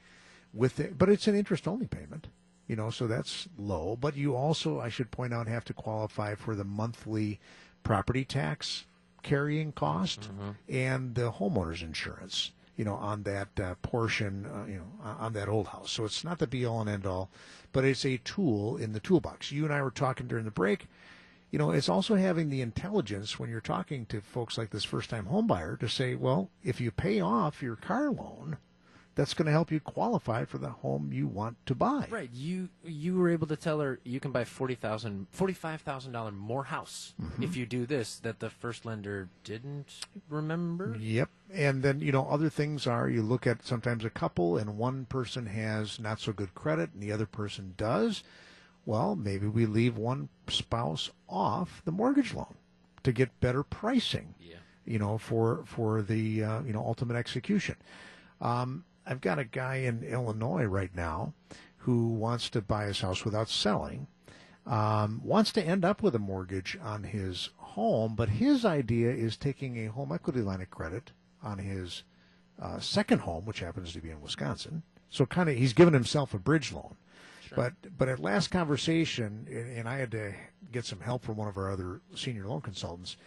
with 0.54 0.80
it. 0.80 0.98
But 0.98 1.10
it's 1.10 1.28
an 1.28 1.36
interest-only 1.36 1.86
payment, 1.86 2.28
you 2.68 2.76
know, 2.76 2.90
so 2.90 3.06
that's 3.06 3.48
low. 3.56 3.96
But 3.96 4.18
you 4.18 4.36
also, 4.36 4.80
I 4.80 4.90
should 4.90 5.12
point 5.12 5.32
out, 5.32 5.48
have 5.48 5.66
to 5.66 5.74
qualify 5.74 6.34
for 6.34 6.56
the 6.56 6.64
monthly 6.64 7.40
property 7.84 8.26
tax 8.26 8.86
carrying 9.22 9.72
cost 9.72 10.22
mm-hmm. 10.22 10.52
and 10.68 11.14
the 11.14 11.32
homeowner's 11.32 11.84
insurance. 11.84 12.52
You 12.80 12.86
know, 12.86 12.96
on 12.96 13.24
that 13.24 13.60
uh, 13.60 13.76
portion, 13.82 14.46
uh, 14.46 14.66
you 14.66 14.78
know, 14.78 14.88
on- 15.04 15.34
that 15.34 15.50
old 15.50 15.68
house. 15.68 15.92
So 15.92 16.06
it's 16.06 16.24
not 16.24 16.40
the 16.40 16.48
be 16.48 16.66
all 16.66 16.80
and 16.80 16.90
end 16.90 17.06
all, 17.06 17.30
but 17.74 17.84
it's 17.84 18.06
a 18.06 18.18
tool 18.18 18.78
in 18.78 18.94
the 18.94 19.02
toolbox. 19.02 19.52
You 19.52 19.66
and 19.66 19.74
I 19.74 19.82
were 19.82 19.92
talking 19.92 20.28
during 20.28 20.46
the 20.46 20.52
break 20.52 20.88
you 21.52 21.58
know, 21.58 21.72
it's 21.72 21.90
also 21.90 22.16
having 22.16 22.50
the 22.50 22.62
intelligence 22.62 23.40
when 23.40 23.50
you're 23.50 23.60
talking 23.60 24.06
to 24.08 24.22
folks 24.22 24.58
like 24.58 24.70
this 24.70 24.84
first 24.84 25.10
time 25.10 25.26
home 25.26 25.48
buyer 25.48 25.76
to 25.78 25.90
say, 25.90 26.14
well, 26.14 26.50
if 26.64 26.80
you 26.80 26.92
pay 26.92 27.20
off 27.22 27.64
your 27.64 27.76
car 27.76 28.12
loan, 28.12 28.58
that's 29.16 29.34
going 29.34 29.48
to 29.48 29.52
help 29.52 29.70
you 29.72 29.80
qualify 29.82 30.46
for 30.46 30.58
the 30.60 30.70
home 30.70 31.12
you 31.12 31.28
want 31.28 31.58
to 31.66 31.76
buy. 31.76 32.08
Right. 32.10 32.30
You 32.34 32.70
you 32.84 33.18
were 33.18 33.30
able 33.30 33.48
to 33.48 33.56
tell 33.58 33.80
her 33.82 34.00
you 34.04 34.20
can 34.20 34.32
buy 34.32 34.46
forty 34.46 34.76
thousand, 34.76 35.28
forty 35.32 35.54
five 35.54 35.82
thousand 35.82 36.14
dollar 36.14 36.32
more 36.32 36.66
house 36.66 37.14
Mm-hmm. 37.22 37.44
if 37.44 37.58
you 37.58 37.66
do 37.66 37.86
this 37.86 38.18
that 38.20 38.40
the 38.40 38.50
first 38.50 38.86
lender 38.86 39.28
didn't 39.44 40.00
remember. 40.30 40.96
Yep. 41.00 41.30
And 41.52 41.84
then, 41.84 42.00
you 42.00 42.12
know, 42.12 42.28
other 42.30 42.50
things 42.50 42.88
are 42.88 43.10
you 43.10 43.22
look 43.22 43.46
at 43.46 43.66
sometimes 43.66 44.06
a 44.06 44.10
couple 44.10 44.58
and 44.58 44.78
one 44.78 45.06
person 45.06 45.48
has 45.48 46.00
not 46.00 46.20
so 46.20 46.32
good 46.32 46.54
credit 46.56 46.92
and 46.94 47.02
the 47.04 47.12
other 47.12 47.26
person 47.26 47.74
does. 47.76 48.24
Well, 48.86 49.16
maybe 49.16 49.48
we 49.48 49.66
leave 49.66 49.98
one 49.98 50.30
spouse 50.48 51.10
off 51.28 51.82
the 51.86 51.92
mortgage 51.92 52.34
loan 52.34 52.56
to 53.04 53.12
get 53.12 53.40
better 53.42 53.64
pricing. 53.64 54.34
Yeah. 54.40 54.56
You 54.86 54.98
know, 55.00 55.18
for 55.18 55.64
for 55.66 56.02
the 56.02 56.44
uh, 56.44 56.62
you 56.64 56.72
know 56.74 56.80
ultimate 56.86 57.16
execution. 57.18 57.76
Um, 58.42 58.86
I've 59.10 59.22
got 59.22 59.40
a 59.40 59.44
guy 59.44 59.78
in 59.78 60.04
Illinois 60.04 60.66
right 60.66 60.96
now 60.96 61.34
who 61.78 62.10
wants 62.10 62.48
to 62.52 62.62
buy 62.62 62.86
his 62.86 63.02
house 63.02 63.26
without 63.26 63.50
selling, 63.50 64.06
um, 64.68 65.20
wants 65.24 65.52
to 65.54 65.64
end 65.64 65.84
up 65.84 66.04
with 66.04 66.14
a 66.14 66.20
mortgage 66.20 66.78
on 66.80 67.04
his 67.04 67.50
home, 67.58 68.14
but 68.16 68.30
his 68.30 68.66
idea 68.66 69.10
is 69.10 69.36
taking 69.36 69.78
a 69.78 69.92
home 69.92 70.12
equity 70.12 70.42
line 70.42 70.62
of 70.62 70.70
credit 70.70 71.12
on 71.42 71.58
his 71.58 72.04
uh, 72.62 72.80
second 72.80 73.22
home, 73.22 73.46
which 73.46 73.62
happens 73.62 73.94
to 73.94 74.00
be 74.00 74.12
in 74.12 74.22
Wisconsin. 74.22 74.84
So 75.10 75.26
kind 75.26 75.50
of 75.50 75.58
he's 75.58 75.74
given 75.74 75.96
himself 75.96 76.36
a 76.36 76.40
bridge 76.40 76.72
loan. 76.72 76.96
But 77.56 77.74
but 77.98 78.10
at 78.10 78.20
last 78.20 78.50
conversation, 78.50 79.48
and 79.76 79.90
I 79.90 79.98
had 79.98 80.12
to 80.12 80.36
get 80.72 80.86
some 80.86 81.00
help 81.00 81.24
from 81.24 81.36
one 81.36 81.48
of 81.48 81.58
our 81.58 81.72
other 81.72 82.02
senior 82.14 82.46
loan 82.46 82.62
consultants. 82.62 83.18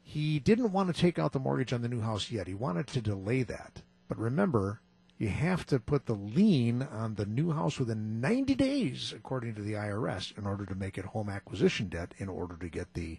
He 0.00 0.38
didn't 0.38 0.70
want 0.70 0.94
to 0.94 1.00
take 1.00 1.18
out 1.18 1.32
the 1.32 1.40
mortgage 1.40 1.72
on 1.72 1.82
the 1.82 1.88
new 1.88 2.00
house 2.00 2.30
yet. 2.30 2.46
He 2.46 2.54
wanted 2.54 2.86
to 2.86 3.00
delay 3.00 3.42
that. 3.42 3.82
But 4.06 4.16
remember, 4.16 4.80
you 5.18 5.28
have 5.28 5.66
to 5.66 5.80
put 5.80 6.06
the 6.06 6.14
lien 6.14 6.80
on 6.80 7.16
the 7.16 7.26
new 7.26 7.50
house 7.50 7.80
within 7.80 8.20
90 8.20 8.54
days, 8.54 9.12
according 9.16 9.56
to 9.56 9.62
the 9.62 9.72
IRS, 9.72 10.36
in 10.38 10.46
order 10.46 10.64
to 10.64 10.76
make 10.76 10.96
it 10.96 11.06
home 11.06 11.28
acquisition 11.28 11.88
debt, 11.88 12.14
in 12.18 12.28
order 12.28 12.56
to 12.56 12.68
get 12.68 12.94
the 12.94 13.18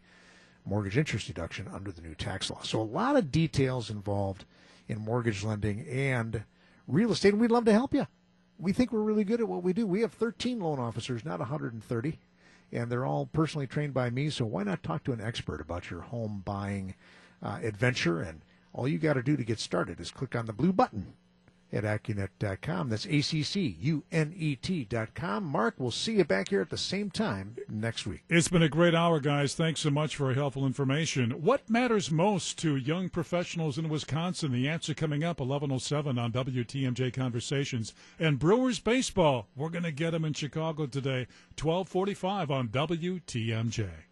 mortgage 0.66 0.98
interest 0.98 1.28
deduction 1.28 1.68
under 1.68 1.92
the 1.92 2.02
new 2.02 2.16
tax 2.16 2.50
law. 2.50 2.62
So 2.64 2.80
a 2.80 2.84
lot 2.84 3.18
of 3.18 3.34
details 3.34 3.90
involved 3.90 4.46
in 4.88 5.00
mortgage 5.00 5.44
lending 5.44 5.86
and 5.90 6.44
real 6.88 7.12
estate, 7.12 7.34
and 7.34 7.42
we'd 7.42 7.52
love 7.52 7.66
to 7.66 7.74
help 7.74 7.94
you. 7.94 8.08
We 8.58 8.72
think 8.72 8.94
we're 8.94 9.02
really 9.02 9.26
good 9.26 9.42
at 9.42 9.50
what 9.50 9.64
we 9.64 9.74
do. 9.74 9.86
We 9.86 10.02
have 10.02 10.14
13 10.14 10.60
loan 10.62 10.80
officers, 10.80 11.26
not 11.26 11.40
130, 11.40 12.20
and 12.72 12.90
they're 12.90 13.06
all 13.06 13.26
personally 13.26 13.68
trained 13.68 13.94
by 13.94 14.10
me. 14.10 14.30
So 14.30 14.46
why 14.46 14.64
not 14.64 14.84
talk 14.84 15.04
to 15.04 15.14
an 15.14 15.22
expert 15.22 15.60
about 15.60 15.90
your 15.90 16.02
home 16.02 16.44
buying 16.46 16.96
uh, 17.44 17.60
adventure? 17.62 18.22
And 18.22 18.42
all 18.72 18.88
you 18.88 19.00
got 19.00 19.14
to 19.14 19.24
do 19.24 19.36
to 19.36 19.44
get 19.44 19.60
started 19.60 20.00
is 20.00 20.12
click 20.12 20.34
on 20.34 20.46
the 20.46 20.54
blue 20.54 20.72
button 20.72 21.14
at 21.72 21.84
Accunet.com. 21.84 22.90
That's 22.90 23.06
A-C-C-U-N-E-T 23.06 24.86
dot 24.86 25.16
com. 25.16 25.44
Mark, 25.44 25.76
we'll 25.78 25.92
see 25.92 26.14
you 26.14 26.26
back 26.26 26.50
here 26.50 26.62
at 26.62 26.70
the 26.70 26.78
same 26.78 27.10
time 27.10 27.56
next 27.70 28.06
week. 28.06 28.24
It's 28.30 28.48
been 28.48 28.64
a 28.64 28.70
great 28.70 28.96
hour, 28.96 29.20
guys. 29.20 29.54
Thanks 29.54 29.82
so 29.82 29.90
much 29.90 30.16
for 30.16 30.34
helpful 30.34 30.66
information. 30.66 31.32
What 31.44 31.70
matters 31.70 32.12
most 32.12 32.58
to 32.60 32.76
young 32.76 33.10
professionals 33.10 33.78
in 33.78 33.90
Wisconsin? 33.90 34.52
The 34.52 34.68
answer 34.68 34.94
coming 34.94 35.24
up 35.24 35.40
1107 35.40 36.18
on 36.18 36.32
WTMJ 36.32 37.14
Conversations. 37.14 37.94
And 38.20 38.40
Brewers 38.40 38.80
baseball. 38.80 39.48
We're 39.56 39.70
going 39.70 39.84
to 39.84 39.92
get 39.92 40.12
them 40.12 40.26
in 40.26 40.34
Chicago 40.34 40.86
today, 40.86 41.28
1245 41.58 42.52
on 42.52 42.68
WTMJ. 42.70 44.09